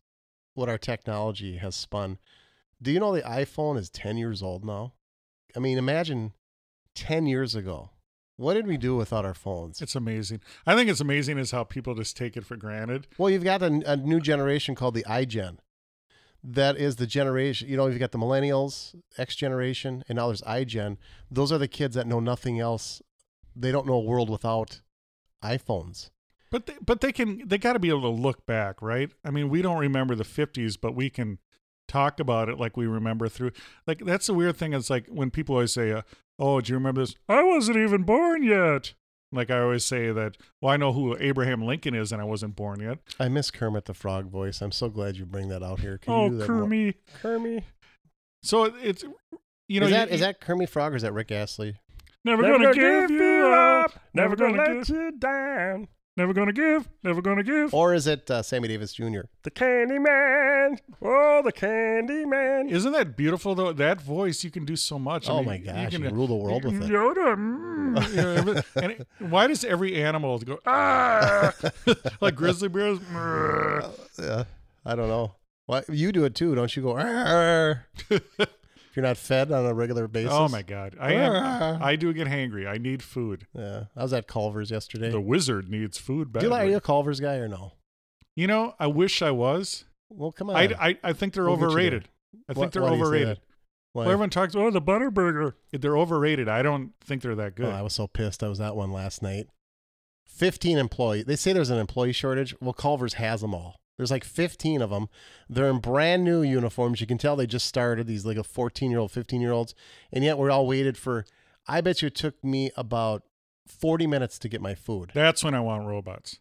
what 0.54 0.70
our 0.70 0.78
technology 0.78 1.58
has 1.58 1.76
spun. 1.76 2.18
Do 2.82 2.92
you 2.92 3.00
know 3.00 3.14
the 3.16 3.22
iPhone 3.22 3.78
is 3.78 3.90
ten 3.90 4.18
years 4.18 4.42
old 4.44 4.64
now? 4.64 4.94
I 5.56 5.60
mean, 5.60 5.78
imagine 5.78 6.34
ten 6.96 7.26
years 7.26 7.56
ago 7.56 7.92
What 8.38 8.54
did 8.54 8.68
we 8.68 8.78
do 8.78 8.96
without 8.96 9.26
our 9.26 9.34
phones? 9.34 9.82
It's 9.82 9.96
amazing. 9.96 10.42
I 10.66 10.76
think 10.76 10.90
it's 10.90 11.00
amazing 11.00 11.40
is 11.40 11.52
how 11.52 11.64
people 11.64 11.96
just 11.96 12.16
take 12.16 12.38
it 12.38 12.46
for 12.46 12.56
granted. 12.56 13.08
Well, 13.18 13.32
you've 13.32 13.44
got 13.44 13.64
a, 13.64 13.82
a 13.92 13.98
new 13.98 14.20
generation 14.20 14.76
called 14.76 14.94
the 14.94 15.04
iGen. 15.06 15.58
That 16.44 16.78
is 16.78 16.98
the 16.98 17.08
generation, 17.08 17.68
you 17.68 17.76
know, 17.76 17.88
you've 17.88 18.00
got 18.00 18.12
the 18.12 18.20
millennials, 18.20 18.94
X 19.18 19.36
generation, 19.36 20.04
and 20.08 20.18
now 20.18 20.28
there's 20.28 20.44
iGen. 20.44 20.98
Those 21.32 21.52
are 21.52 21.58
the 21.58 21.68
kids 21.68 21.96
that 21.96 22.06
know 22.08 22.20
nothing 22.20 22.60
else. 22.60 23.02
They 23.56 23.72
don't 23.72 23.88
know 23.88 23.96
a 23.96 24.00
world 24.02 24.30
without 24.30 24.82
iPhones. 25.44 26.12
But 26.52 26.68
they, 26.68 26.76
but 26.80 27.02
they 27.02 27.12
can 27.12 27.42
they 27.46 27.58
got 27.58 27.74
to 27.74 27.80
be 27.80 27.90
able 27.90 28.04
to 28.04 28.10
look 28.10 28.46
back, 28.46 28.82
right? 28.82 29.12
I 29.26 29.32
mean, 29.32 29.50
we 29.50 29.62
don't 29.64 29.80
remember 29.80 30.16
the 30.16 30.24
50s, 30.24 30.78
but 30.80 30.94
we 30.96 31.10
can 31.10 31.40
talk 31.88 32.20
about 32.20 32.50
it 32.50 32.60
like 32.60 32.78
we 32.78 32.88
remember 32.88 33.28
through. 33.30 33.52
Like 33.86 34.00
that's 34.00 34.28
the 34.28 34.34
weird 34.34 34.58
thing 34.58 34.74
is 34.74 34.90
like 34.90 35.08
when 35.08 35.32
people 35.32 35.56
always 35.56 35.74
say, 35.74 35.92
uh, 35.92 36.02
"Oh, 36.40 36.62
do 36.62 36.72
you 36.72 36.78
remember 36.78 37.02
this?" 37.02 37.16
I 37.28 37.44
wasn't 37.44 37.78
even 37.78 38.04
born 38.04 38.44
yet. 38.44 38.94
Like 39.32 39.52
I 39.52 39.60
always 39.60 39.84
say 39.84 40.14
that, 40.14 40.38
well, 40.62 40.72
I 40.72 40.78
know 40.78 40.94
who 40.94 41.18
Abraham 41.20 41.62
Lincoln 41.62 41.94
is, 41.94 42.14
and 42.14 42.22
I 42.22 42.26
wasn't 42.26 42.56
born 42.56 42.80
yet. 42.80 43.00
I 43.20 43.28
miss 43.28 43.52
Kermit 43.52 43.84
the 43.84 43.94
Frog 43.94 44.30
voice. 44.30 44.62
I'm 44.62 44.72
so 44.72 44.88
glad 44.90 45.18
you 45.18 45.26
bring 45.26 45.50
that 45.50 45.62
out 45.62 45.82
here. 45.82 45.98
Can 45.98 46.14
oh, 46.14 46.26
you 46.26 46.30
do 46.32 46.38
that 46.38 46.50
more? 46.50 46.62
Kermie. 46.66 46.94
Kermit. 47.22 47.64
So 48.44 48.66
it's 48.66 49.04
you 49.68 49.80
know 49.82 49.88
is 49.88 49.92
that 49.92 50.10
you- 50.10 50.16
is 50.16 50.22
that 50.22 50.40
Kermit 50.40 50.70
Frog 50.70 50.94
or 50.94 50.96
is 50.96 51.02
that 51.02 51.14
Rick 51.14 51.32
Astley? 51.32 51.76
never, 52.28 52.42
gonna, 52.42 52.74
give 52.74 53.12
you 53.12 53.54
up, 53.54 53.92
never 54.14 54.36
gonna, 54.36 54.58
let 54.58 54.88
give, 54.88 54.90
you 54.90 55.12
down. 55.18 55.88
Never 56.18 56.34
gonna 56.34 56.52
give, 56.52 56.90
never 57.04 57.22
gonna 57.22 57.44
give. 57.44 57.74
Or 57.74 57.94
is 57.94 58.08
it 58.08 58.30
uh, 58.30 58.42
Sammy 58.44 58.68
Davis 58.68 58.92
Jr.? 58.94 59.22
The 59.44 59.52
Candy 59.52 60.00
Man. 60.00 60.78
Oh, 61.02 61.42
the 61.46 61.52
Candy 61.54 62.26
Man. 62.26 62.68
Isn't 62.70 62.92
that 62.92 63.16
beautiful 63.16 63.56
though? 63.56 63.72
That 63.72 64.02
voice, 64.02 64.44
you 64.44 64.52
can 64.52 64.66
do 64.66 64.76
so 64.76 65.00
much. 65.00 65.30
I 65.30 65.32
Oh 65.32 65.38
mean, 65.38 65.46
my 65.46 65.58
gosh, 65.60 65.94
you 65.94 66.00
can, 66.00 66.14
rule 66.14 66.28
the 66.28 66.36
world 66.36 66.66
with 66.66 66.82
it. 66.84 66.90
Yoda. 66.90 67.36
mm, 67.38 68.10
you 68.16 68.16
know, 68.46 68.62
and 68.76 68.92
it- 68.92 69.08
why 69.20 69.48
does 69.48 69.64
every 69.64 70.02
animal 70.04 70.38
go 70.40 70.60
ah 70.66 71.54
like 72.22 72.36
grizzly 72.36 72.68
bears? 72.68 73.00
Uh, 74.20 74.44
I 74.84 74.96
don't 74.96 75.10
know. 75.10 75.34
Why 75.68 75.84
you 75.90 76.12
do 76.12 76.26
it 76.26 76.34
too? 76.34 76.56
Don't 76.56 76.76
you 76.76 76.82
go? 76.82 76.98
You're 78.98 79.06
not 79.06 79.18
fed 79.18 79.52
on 79.52 79.64
a 79.64 79.76
regular 79.76 80.08
basis. 80.08 80.34
oh 80.34 80.48
my 80.48 80.64
god, 80.64 80.98
I 81.00 81.14
am. 81.14 81.32
Ah. 81.32 81.78
I 81.80 81.96
do 81.96 82.12
get 82.14 82.26
hangry. 82.26 82.68
I 82.68 82.80
need 82.80 83.04
food. 83.04 83.46
Yeah, 83.54 83.84
I 83.96 84.02
was 84.02 84.12
at 84.12 84.28
Culver's 84.28 84.72
yesterday. 84.72 85.12
The 85.12 85.22
wizard 85.22 85.70
needs 85.70 86.00
food. 86.00 86.34
do 86.34 86.40
you 86.42 86.50
like 86.50 86.66
are 86.66 86.70
you 86.72 86.78
a 86.78 86.82
Culver's 86.82 87.20
guy 87.20 87.36
or 87.36 87.48
no? 87.48 87.74
You 88.36 88.48
know, 88.48 88.74
I 88.80 88.88
wish 88.88 89.22
I 89.22 89.30
was. 89.30 89.86
Well, 90.10 90.32
come 90.32 90.50
on. 90.50 90.56
I, 90.56 90.74
I, 90.80 90.98
I 91.04 91.14
think 91.14 91.36
they're 91.36 91.44
We'll 91.44 91.54
overrated. 91.64 92.10
I 92.50 92.56
think 92.56 92.72
they're 92.72 92.82
why 92.82 92.90
do 92.90 92.96
you 92.96 93.02
say 93.04 93.08
overrated. 93.08 93.40
Well, 93.94 94.06
everyone 94.06 94.32
talks, 94.32 94.56
oh, 94.56 94.72
the 94.72 94.82
Butterburger. 94.82 95.54
They're 95.72 95.98
overrated. 95.98 96.50
I 96.50 96.64
don't 96.64 96.94
think 97.00 97.22
they're 97.22 97.36
that 97.36 97.54
good. 97.54 97.68
Oh, 97.68 97.72
I 97.72 97.84
was 97.84 97.94
so 97.94 98.08
pissed. 98.08 98.42
I 98.42 98.48
was 98.48 98.60
at 98.60 98.76
one 98.76 98.92
last 98.92 99.22
night. 99.22 99.46
15 100.26 100.80
employee. 100.80 101.22
They 101.22 101.36
say 101.36 101.54
there's 101.54 101.70
an 101.70 101.78
employee 101.78 102.14
shortage. 102.14 102.56
Well, 102.60 102.74
Culver's 102.74 103.14
has 103.14 103.42
them 103.42 103.54
all. 103.54 103.76
There's 103.98 104.12
like 104.12 104.24
15 104.24 104.82
of 104.82 104.92
them. 104.92 105.10
They're 105.50 105.70
in 105.70 105.80
brand 105.80 106.24
new 106.24 106.42
uniforms. 106.44 107.02
You 107.02 107.08
can 107.08 107.18
tell 107.18 107.36
they 107.36 107.48
just 107.48 107.66
started 107.66 108.06
these 108.06 108.26
like 108.26 108.38
a 108.38 108.44
14 108.44 108.92
year 108.92 109.00
old, 109.00 109.12
15 109.12 109.42
year 109.42 109.52
olds. 109.52 109.74
And 110.12 110.24
yet 110.24 110.38
we're 110.38 110.52
all 110.52 110.68
waited 110.68 110.98
for, 110.98 111.26
I 111.68 111.82
bet 111.82 112.02
you 112.02 112.08
it 112.08 112.16
took 112.16 112.42
me 112.44 112.72
about 112.78 113.24
40 113.68 114.08
minutes 114.08 114.40
to 114.40 114.50
get 114.50 114.62
my 114.62 114.76
food. 114.76 115.12
That's 115.14 115.44
when 115.44 115.56
I 115.56 115.60
want 115.60 115.88
robots. 115.88 116.40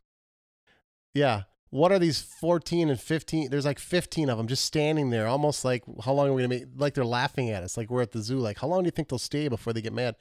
Yeah. 1.15 1.43
What 1.71 1.93
are 1.93 1.99
these 1.99 2.21
14 2.21 2.91
and 2.91 3.01
15? 3.01 3.51
There's 3.51 3.65
like 3.65 3.79
15 3.79 4.31
of 4.31 4.39
them 4.39 4.47
just 4.47 4.65
standing 4.65 5.11
there, 5.11 5.27
almost 5.27 5.65
like, 5.65 5.83
how 6.05 6.13
long 6.13 6.29
are 6.29 6.33
we 6.33 6.47
going 6.47 6.61
to 6.61 6.67
be? 6.67 6.73
Like 6.77 6.95
they're 6.95 7.05
laughing 7.05 7.51
at 7.51 7.63
us, 7.63 7.77
like 7.77 7.91
we're 7.91 8.03
at 8.03 8.13
the 8.13 8.23
zoo. 8.23 8.39
Like, 8.39 8.61
how 8.61 8.69
long 8.69 8.83
do 8.83 8.87
you 8.87 8.93
think 8.93 9.09
they'll 9.09 9.19
stay 9.19 9.49
before 9.49 9.73
they 9.73 9.81
get 9.81 9.93
mad? 9.93 10.15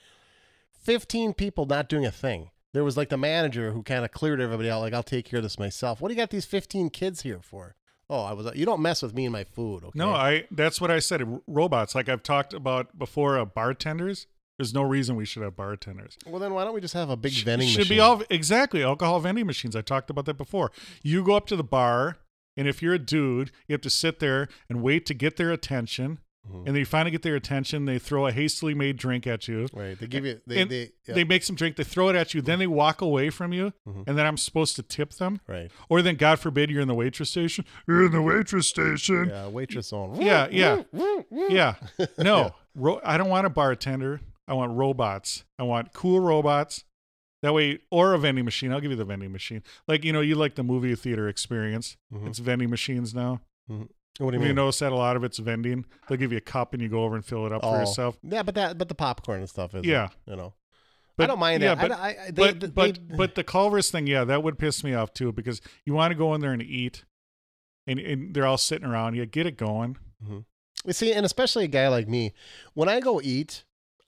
15 0.82 1.34
people 1.34 1.66
not 1.66 1.90
doing 1.90 2.06
a 2.06 2.12
thing. 2.12 2.50
There 2.76 2.84
was 2.84 2.98
like 2.98 3.08
the 3.08 3.16
manager 3.18 3.72
who 3.72 3.84
kind 3.84 4.04
of 4.04 4.12
cleared 4.12 4.42
everybody 4.42 4.70
out, 4.70 4.82
like, 4.82 4.94
I'll 4.94 5.02
take 5.02 5.24
care 5.24 5.38
of 5.38 5.44
this 5.44 5.58
myself. 5.58 6.02
What 6.02 6.10
do 6.10 6.14
you 6.14 6.20
got 6.20 6.30
these 6.30 6.44
15 6.44 6.90
kids 6.90 7.22
here 7.22 7.40
for? 7.42 7.78
Oh, 8.10 8.22
I 8.22 8.34
was, 8.34 8.54
you 8.54 8.66
don't 8.66 8.82
mess 8.82 9.02
with 9.02 9.14
me 9.16 9.24
and 9.24 9.32
my 9.32 9.46
food, 9.46 9.86
okay? 9.86 9.92
No, 9.98 10.10
I. 10.12 10.44
That's 10.52 10.82
what 10.82 10.92
I 10.92 11.00
said. 11.00 11.24
Robots, 11.48 11.96
like 11.96 12.10
I've 12.10 12.22
talked 12.22 12.54
about 12.54 13.00
before. 13.00 13.40
Uh, 13.40 13.46
bartenders. 13.46 14.28
There's 14.58 14.74
no 14.74 14.82
reason 14.84 15.16
we 15.16 15.26
should 15.26 15.42
have 15.42 15.56
bartenders. 15.56 16.18
well, 16.26 16.40
then 16.40 16.54
why 16.54 16.66
don't 16.66 16.74
we 16.74 16.82
just 16.82 16.94
have 16.96 17.10
a 17.10 17.16
big 17.16 17.32
Sh- 17.32 17.44
vending 17.44 17.70
should 17.70 17.80
machine? 17.80 17.96
be 17.96 18.00
all 18.02 18.22
exactly 18.30 18.84
alcohol 18.84 19.22
vending 19.22 19.48
machines. 19.48 19.76
I 19.76 19.82
talked 19.82 20.10
about 20.10 20.26
that 20.26 20.38
before. 20.38 20.70
You 21.02 21.24
go 21.24 21.36
up 21.36 21.46
to 21.48 21.56
the 21.56 21.64
bar, 21.64 22.18
and 22.58 22.68
if 22.68 22.82
you're 22.82 22.94
a 22.94 23.00
dude, 23.00 23.52
you 23.70 23.74
have 23.74 23.82
to 23.82 23.90
sit 23.90 24.20
there 24.20 24.50
and 24.70 24.82
wait 24.82 25.06
to 25.06 25.14
get 25.14 25.38
their 25.38 25.52
attention. 25.52 26.20
Mhm. 26.52 26.68
And 26.68 26.76
they 26.76 26.84
finally 26.84 27.12
get 27.12 27.22
their 27.24 27.36
attention. 27.36 27.86
They 27.86 27.98
throw 28.00 28.28
a 28.28 28.32
hastily 28.32 28.74
made 28.76 28.98
drink 28.98 29.26
at 29.26 29.48
you. 29.48 29.68
Right. 29.74 29.98
They 30.00 30.06
give 30.08 30.26
you, 30.26 30.40
they, 30.46 30.64
they, 30.64 30.92
yeah, 31.08 31.16
They 31.16 31.24
make 31.24 31.44
some 31.44 31.56
drink. 31.56 31.76
They 31.76 31.84
throw 31.84 32.10
it 32.10 32.16
at 32.16 32.34
you. 32.34 32.42
Then 32.42 32.60
they 32.60 32.68
walk 32.68 33.02
away 33.02 33.30
from 33.32 33.52
you. 33.52 33.74
Mhm. 33.88 34.04
And 34.08 34.18
then 34.18 34.26
I'm 34.26 34.38
supposed 34.38 34.76
to 34.76 34.84
tip 34.84 35.14
them. 35.14 35.40
right. 35.48 35.72
Or 35.90 36.02
then, 36.02 36.16
God 36.16 36.40
forbid, 36.40 36.70
you're 36.70 36.82
in 36.82 36.88
the 36.88 36.94
waitress 36.94 37.32
station. 37.32 37.66
You're 37.88 38.06
in 38.06 38.12
the 38.12 38.22
waitress 38.22 38.68
station. 38.68 39.30
Yeah. 39.30 39.48
Waitress 39.48 39.92
on. 39.92 40.22
Yeah, 40.22 40.48
yeah, 40.52 40.84
yeah. 41.50 41.76
No, 42.18 42.54
ro- 42.76 43.02
I 43.04 43.18
don't 43.18 43.30
want 43.30 43.48
a 43.48 43.50
bartender. 43.50 44.22
I 44.48 44.54
want 44.54 44.74
robots. 44.74 45.44
I 45.58 45.64
want 45.64 45.94
cool 45.94 46.20
robots. 46.20 46.84
That 47.42 47.54
way, 47.54 47.80
or 47.92 48.14
a 48.14 48.18
vending 48.20 48.46
machine. 48.46 48.72
I'll 48.72 48.80
give 48.80 48.92
you 48.92 48.98
the 48.98 49.06
vending 49.06 49.32
machine. 49.32 49.62
Like 49.88 50.04
you 50.04 50.12
know, 50.14 50.22
you 50.22 50.36
like 50.36 50.56
the 50.56 50.64
movie 50.64 50.94
theater 50.96 51.28
experience. 51.28 51.98
Mhm. 52.14 52.28
It's 52.28 52.40
vending 52.40 52.70
machines 52.70 53.14
now. 53.16 53.42
What 54.20 54.32
do 54.32 54.36
you 54.38 54.40
Have 54.40 54.48
you 54.48 54.48
mean? 54.50 54.56
notice 54.56 54.80
that 54.80 54.92
a 54.92 54.96
lot 54.96 55.16
of 55.18 55.24
it's 55.24 55.38
vending? 55.40 55.86
They'll 56.08 56.18
give 56.18 56.32
you 56.32 56.38
a 56.38 56.42
cup 56.42 56.74
and 56.74 56.82
you 56.82 56.88
go 56.90 57.04
over 57.04 57.16
and 57.16 57.26
fill 57.26 57.46
it 57.46 57.52
up 57.52 57.62
for 57.62 57.76
Oh. 57.76 57.80
yourself. 57.80 58.18
Yeah, 58.24 58.44
but 58.44 58.56
that, 58.56 58.78
but 58.78 58.88
the 58.88 58.96
popcorn 58.96 59.40
and 59.42 59.50
stuff 59.50 59.76
is, 59.76 59.86
Yeah. 59.86 60.10
you 60.26 60.36
know. 60.36 60.54
But 61.18 61.26
I 61.26 61.28
don't 61.28 61.40
mind 61.40 61.64
yeah, 61.64 61.76
that. 61.76 61.90
But, 61.90 62.00
I, 62.00 62.08
I, 62.28 62.32
they, 62.32 62.32
but 62.32 62.60
they- 62.60 62.68
but 62.68 63.00
but 63.18 63.36
the 63.36 63.44
Culver's 63.44 63.90
thing, 63.90 64.08
yeah, 64.08 64.24
that 64.26 64.44
would 64.44 64.58
piss 64.60 64.84
me 64.84 64.94
off 64.94 65.14
too 65.14 65.32
because 65.32 65.62
you 65.86 65.94
want 65.94 66.12
to 66.12 66.16
go 66.16 66.34
in 66.34 66.42
there 66.42 66.52
and 66.54 66.62
eat, 66.62 67.04
and, 67.88 68.00
and 68.00 68.34
they're 68.34 68.46
all 68.46 68.58
sitting 68.58 68.86
around. 68.88 69.16
You 69.16 69.26
get 69.26 69.46
it 69.46 69.58
going. 69.58 69.98
Mm-hmm. 70.24 70.40
You 70.86 70.94
see, 70.94 71.14
and 71.14 71.26
especially 71.26 71.66
a 71.66 71.70
guy 71.70 71.88
like 71.88 72.08
me, 72.08 72.34
when 72.74 72.90
I 72.90 73.00
go 73.00 73.20
eat, 73.24 73.64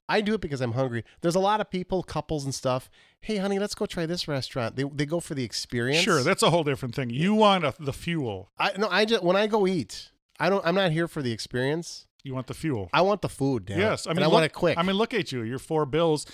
I 0.09 0.21
do 0.21 0.33
it 0.33 0.41
because 0.41 0.61
I'm 0.61 0.71
hungry. 0.73 1.03
There's 1.21 1.35
a 1.35 1.39
lot 1.39 1.59
of 1.59 1.69
people, 1.69 2.01
couples 2.03 2.45
and 2.45 2.55
stuff. 2.55 2.89
Hey, 3.19 3.37
honey, 3.37 3.59
let's 3.59 3.75
go 3.75 3.85
try 3.85 4.05
this 4.05 4.27
restaurant. 4.27 4.75
They 4.75 4.83
they 4.83 5.05
go 5.05 5.19
for 5.19 5.35
the 5.35 5.43
experience. 5.43 6.03
Sure, 6.03 6.23
that's 6.23 6.43
a 6.43 6.49
whole 6.49 6.63
different 6.63 6.95
thing. 6.95 7.09
You 7.09 7.33
want 7.33 7.65
a, 7.65 7.73
the 7.79 7.93
fuel. 7.93 8.51
I 8.57 8.71
no, 8.77 8.87
I 8.89 9.05
just 9.05 9.23
when 9.23 9.35
I 9.35 9.47
go 9.47 9.67
eat, 9.67 10.11
I 10.39 10.49
don't. 10.49 10.65
I'm 10.65 10.75
not 10.75 10.91
here 10.91 11.07
for 11.07 11.21
the 11.21 11.31
experience. 11.31 12.05
You 12.23 12.33
want 12.33 12.47
the 12.47 12.53
fuel. 12.53 12.89
I 12.93 13.01
want 13.01 13.21
the 13.21 13.29
food. 13.29 13.65
Damn 13.65 13.79
Yes. 13.79 14.05
I 14.05 14.09
mean, 14.09 14.17
and 14.17 14.25
I 14.25 14.27
look, 14.27 14.33
want 14.33 14.45
it 14.45 14.53
quick. 14.53 14.77
I 14.77 14.83
mean, 14.83 14.95
look 14.97 15.13
at 15.13 15.31
you. 15.31 15.43
You're 15.43 15.59
four 15.59 15.85
bills. 15.85 16.25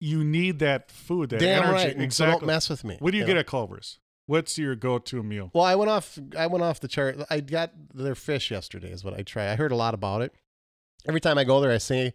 You 0.00 0.24
need 0.24 0.58
that 0.60 0.90
food, 0.90 1.30
that 1.30 1.40
damn 1.40 1.62
energy. 1.64 1.72
right. 1.72 1.96
And 1.96 2.00
So 2.12 2.24
Exactly. 2.24 2.40
don't 2.40 2.46
mess 2.46 2.68
with 2.70 2.82
me. 2.84 2.96
what 2.98 3.10
do 3.10 3.18
you 3.18 3.24
know? 3.24 3.28
get 3.28 3.36
at 3.36 3.46
Culver's? 3.46 3.98
What's 4.26 4.56
your 4.56 4.74
go-to 4.74 5.22
meal? 5.22 5.50
Well, 5.52 5.64
I 5.64 5.74
went 5.74 5.90
off. 5.90 6.18
I 6.36 6.46
went 6.46 6.64
off 6.64 6.80
the 6.80 6.88
chart. 6.88 7.18
I 7.28 7.40
got 7.40 7.72
their 7.92 8.14
fish 8.14 8.50
yesterday. 8.50 8.90
Is 8.90 9.04
what 9.04 9.12
I 9.12 9.22
try. 9.22 9.50
I 9.52 9.56
heard 9.56 9.70
a 9.72 9.76
lot 9.76 9.92
about 9.92 10.22
it. 10.22 10.32
Every 11.06 11.20
time 11.20 11.36
I 11.36 11.44
go 11.44 11.60
there, 11.60 11.72
I 11.72 11.78
say, 11.78 12.14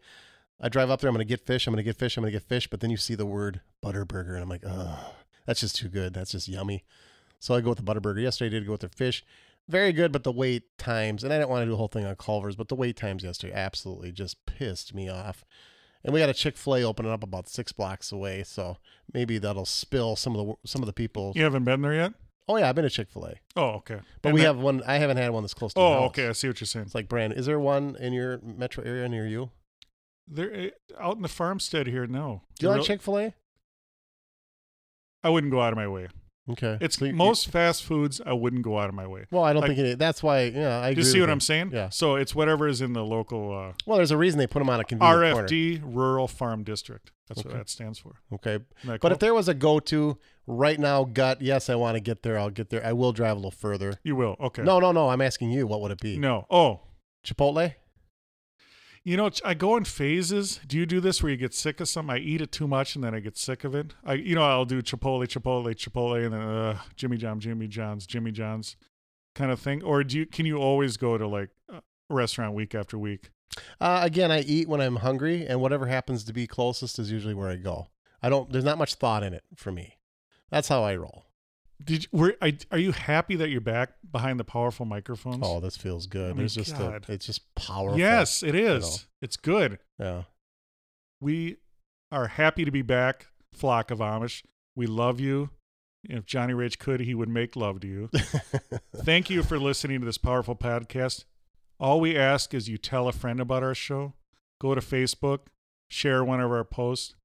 I 0.61 0.69
drive 0.69 0.89
up 0.89 0.99
there. 1.01 1.07
I'm 1.09 1.15
going 1.15 1.25
to 1.25 1.29
get 1.29 1.45
fish. 1.45 1.67
I'm 1.67 1.73
going 1.73 1.83
to 1.83 1.89
get 1.89 1.95
fish. 1.97 2.17
I'm 2.17 2.21
going 2.23 2.33
to 2.33 2.39
get 2.39 2.47
fish. 2.47 2.67
But 2.69 2.79
then 2.81 2.89
you 2.89 2.97
see 2.97 3.15
the 3.15 3.25
word 3.25 3.61
Butterburger, 3.83 4.33
and 4.33 4.41
I'm 4.43 4.49
like, 4.49 4.63
oh, 4.67 5.13
that's 5.45 5.61
just 5.61 5.75
too 5.77 5.87
good. 5.89 6.13
That's 6.13 6.31
just 6.31 6.47
yummy. 6.47 6.83
So 7.39 7.53
I 7.55 7.61
go 7.61 7.69
with 7.69 7.83
the 7.83 7.93
Butterburger. 7.93 8.21
Yesterday, 8.21 8.55
I 8.55 8.59
did 8.59 8.65
go 8.65 8.73
with 8.73 8.81
their 8.81 8.89
fish. 8.89 9.23
Very 9.67 9.93
good, 9.93 10.11
but 10.11 10.23
the 10.23 10.31
wait 10.31 10.77
times, 10.77 11.23
and 11.23 11.31
I 11.31 11.37
didn't 11.37 11.49
want 11.49 11.61
to 11.61 11.65
do 11.67 11.73
a 11.73 11.77
whole 11.77 11.87
thing 11.87 12.05
on 12.05 12.15
Culver's, 12.15 12.55
but 12.55 12.67
the 12.69 12.75
wait 12.75 12.97
times 12.97 13.23
yesterday 13.23 13.53
absolutely 13.53 14.11
just 14.11 14.45
pissed 14.47 14.93
me 14.95 15.07
off. 15.07 15.45
And 16.03 16.11
we 16.13 16.19
got 16.19 16.29
a 16.29 16.33
Chick 16.33 16.57
Fil 16.57 16.75
A 16.77 16.83
opening 16.83 17.11
up 17.11 17.23
about 17.23 17.47
six 17.47 17.71
blocks 17.71 18.11
away, 18.11 18.43
so 18.43 18.77
maybe 19.13 19.37
that'll 19.37 19.65
spill 19.65 20.15
some 20.15 20.35
of 20.35 20.47
the 20.47 20.67
some 20.67 20.81
of 20.81 20.87
the 20.87 20.93
people. 20.93 21.33
You 21.35 21.43
haven't 21.43 21.65
been 21.65 21.81
there 21.81 21.93
yet? 21.93 22.13
Oh 22.47 22.55
yeah, 22.57 22.67
I've 22.67 22.73
been 22.75 22.83
to 22.85 22.89
Chick 22.89 23.11
Fil 23.11 23.25
A. 23.25 23.33
Oh, 23.57 23.69
okay. 23.75 23.99
But 24.21 24.29
And 24.29 24.33
we 24.33 24.39
that- 24.41 24.47
have 24.47 24.57
one. 24.57 24.81
I 24.87 24.95
haven't 24.95 25.17
had 25.17 25.29
one 25.31 25.43
that's 25.43 25.53
close 25.53 25.73
to. 25.75 25.79
Oh, 25.81 26.05
okay. 26.05 26.27
I 26.29 26.31
see 26.31 26.47
what 26.47 26.59
you're 26.61 26.65
saying. 26.67 26.85
It's 26.87 26.95
like 26.95 27.07
brand. 27.09 27.33
Is 27.33 27.45
there 27.45 27.59
one 27.59 27.95
in 27.99 28.11
your 28.13 28.39
metro 28.41 28.83
area 28.83 29.07
near 29.07 29.27
you? 29.27 29.51
They're 30.29 30.53
eh, 30.53 30.69
out 30.99 31.15
in 31.15 31.21
the 31.23 31.27
farmstead 31.27 31.87
here. 31.87 32.05
No. 32.07 32.43
Do 32.59 32.67
you 32.67 32.71
like 32.71 32.83
Chick 32.83 33.01
Fil 33.01 33.17
A? 33.19 33.33
I 35.23 35.29
wouldn't 35.29 35.51
go 35.51 35.61
out 35.61 35.73
of 35.73 35.77
my 35.77 35.87
way. 35.87 36.07
Okay. 36.49 36.77
It's 36.81 36.97
So 36.97 37.05
you- 37.05 37.13
most 37.13 37.49
fast 37.49 37.83
foods. 37.83 38.19
I 38.25 38.33
wouldn't 38.33 38.63
go 38.63 38.79
out 38.79 38.89
of 38.89 38.95
my 38.95 39.05
way. 39.05 39.25
Well, 39.29 39.43
I 39.43 39.53
don't 39.53 39.61
like- 39.61 39.75
think 39.75 39.79
it. 39.79 39.99
That's 39.99 40.23
why. 40.23 40.43
Yeah, 40.45 40.79
I. 40.79 40.89
You 40.89 41.03
see 41.03 41.19
what 41.19 41.27
you. 41.27 41.31
I'm 41.31 41.39
saying? 41.39 41.71
Yeah. 41.73 41.89
So 41.89 42.15
it's 42.15 42.33
whatever 42.33 42.67
is 42.67 42.81
in 42.81 42.93
the 42.93 43.03
local 43.03 43.55
uh, 43.55 43.73
Well, 43.85 43.97
there's 43.97 44.09
a 44.11 44.17
reason 44.17 44.39
they 44.39 44.47
put 44.47 44.59
them 44.59 44.69
on 44.69 44.79
a 44.79 44.83
convenient 44.83 45.33
corner. 45.33 45.47
RFD, 45.47 45.81
Rural 45.83 46.27
Farm 46.27 46.63
District. 46.63 47.11
That's 47.27 47.41
Okay. 47.41 47.49
what 47.49 47.57
that 47.59 47.69
stands 47.69 47.99
for. 47.99 48.13
Okay. 48.33 48.59
But 48.83 49.01
cool? 49.01 49.11
if 49.11 49.19
there 49.19 49.35
was 49.35 49.47
a 49.47 49.53
go-to 49.53 50.17
right 50.47 50.79
now, 50.79 51.03
gut, 51.03 51.39
yes, 51.43 51.69
I 51.69 51.75
want 51.75 51.95
to 51.95 51.99
get 51.99 52.23
there. 52.23 52.39
I'll 52.39 52.49
get 52.49 52.71
there. 52.71 52.83
I 52.83 52.93
will 52.93 53.11
drive 53.11 53.33
a 53.33 53.35
little 53.35 53.51
further. 53.51 53.93
you 54.03 54.15
will. 54.15 54.35
Okay. 54.39 54.63
No, 54.63 54.79
no, 54.79 54.91
no. 54.91 55.09
I'm 55.09 55.21
asking 55.21 55.51
you. 55.51 55.67
What 55.67 55.81
would 55.81 55.91
it 55.91 55.99
be? 56.01 56.17
No. 56.17 56.47
Oh, 56.49 56.79
Chipotle. 57.23 57.75
You 59.09 59.17
know, 59.17 59.31
I 59.43 59.55
go 59.55 59.75
in 59.75 59.85
phases. 59.85 60.59
Do 60.67 60.77
you 60.77 60.85
do 60.85 60.99
this 60.99 61.23
where 61.23 61.31
you 61.31 61.35
get 61.35 61.55
sick 61.55 61.79
of 61.79 61.87
something? 61.87 62.15
I 62.15 62.19
eat 62.19 62.41
it 62.41 62.51
too 62.51 62.67
much 62.67 62.93
and 62.93 63.03
then 63.03 63.15
I 63.15 63.19
get 63.19 63.39
sick 63.39 63.63
of 63.63 63.73
it. 63.73 63.95
I, 64.05 64.13
you 64.13 64.35
know, 64.35 64.43
I'll 64.43 64.65
do 64.65 64.83
Chipotle, 64.83 65.27
Chipotle, 65.27 65.73
Chipotle, 65.73 66.23
and 66.23 66.31
then 66.31 66.41
uh, 66.41 66.77
Jimmy 66.95 67.17
John, 67.17 67.39
Jimmy 67.39 67.67
John's, 67.67 68.05
Jimmy 68.05 68.31
John's, 68.31 68.75
kind 69.33 69.49
of 69.49 69.59
thing. 69.59 69.81
Or 69.81 70.03
do 70.03 70.19
you? 70.19 70.27
Can 70.27 70.45
you 70.45 70.57
always 70.57 70.95
go 70.95 71.17
to 71.17 71.27
like 71.27 71.49
a 71.73 71.81
restaurant 72.07 72.53
week 72.53 72.75
after 72.75 72.99
week? 72.99 73.31
Uh, 73.81 74.01
again, 74.03 74.31
I 74.31 74.41
eat 74.41 74.69
when 74.69 74.79
I'm 74.79 74.97
hungry, 74.97 75.47
and 75.47 75.59
whatever 75.59 75.87
happens 75.87 76.23
to 76.25 76.31
be 76.31 76.45
closest 76.45 76.99
is 76.99 77.11
usually 77.11 77.33
where 77.33 77.49
I 77.49 77.55
go. 77.55 77.87
I 78.21 78.29
don't. 78.29 78.51
There's 78.51 78.63
not 78.63 78.77
much 78.77 78.93
thought 78.93 79.23
in 79.23 79.33
it 79.33 79.43
for 79.55 79.71
me. 79.71 79.97
That's 80.51 80.67
how 80.67 80.83
I 80.83 80.95
roll. 80.95 81.25
Did 81.83 82.03
you, 82.03 82.09
were 82.11 82.35
I, 82.41 82.57
are 82.71 82.77
you 82.77 82.91
happy 82.91 83.35
that 83.37 83.49
you're 83.49 83.61
back 83.61 83.93
behind 84.11 84.39
the 84.39 84.43
powerful 84.43 84.85
microphones? 84.85 85.39
Oh, 85.41 85.59
this 85.59 85.77
feels 85.77 86.07
good. 86.07 86.31
Oh 86.31 86.35
my 86.35 86.39
There's 86.39 86.55
just 86.55 86.77
a, 86.77 87.01
it's 87.07 87.25
just 87.25 87.53
powerful. 87.55 87.97
yes, 87.97 88.43
it 88.43 88.55
is. 88.55 88.83
know. 88.83 88.95
It's 89.21 89.37
good. 89.37 89.79
Yeah. 89.97 90.23
We 91.21 91.57
are 92.11 92.27
happy 92.27 92.65
to 92.65 92.71
be 92.71 92.81
back, 92.81 93.27
flock 93.53 93.91
of 93.91 93.99
Amish. 93.99 94.43
We 94.75 94.87
love 94.87 95.19
you. 95.19 95.51
If 96.03 96.25
Johnny 96.25 96.53
Rage 96.53 96.79
could, 96.79 97.01
he 97.01 97.13
would 97.13 97.29
make 97.29 97.55
love 97.55 97.81
to 97.81 97.87
you. 97.87 98.09
Thank 98.95 99.29
you 99.29 99.43
for 99.43 99.59
listening 99.59 99.99
to 99.99 100.05
this 100.05 100.17
powerful 100.17 100.55
podcast. 100.55 101.25
All 101.79 101.99
we 101.99 102.17
ask 102.17 102.53
is 102.53 102.69
you 102.69 102.77
tell 102.77 103.07
a 103.07 103.11
friend 103.11 103.39
about 103.39 103.63
our 103.63 103.75
show, 103.75 104.13
go 104.61 104.75
to 104.75 104.81
Facebook, 104.81 105.47
share 105.89 106.23
one 106.23 106.39
of 106.39 106.51
our 106.51 106.63
posts, 106.63 107.15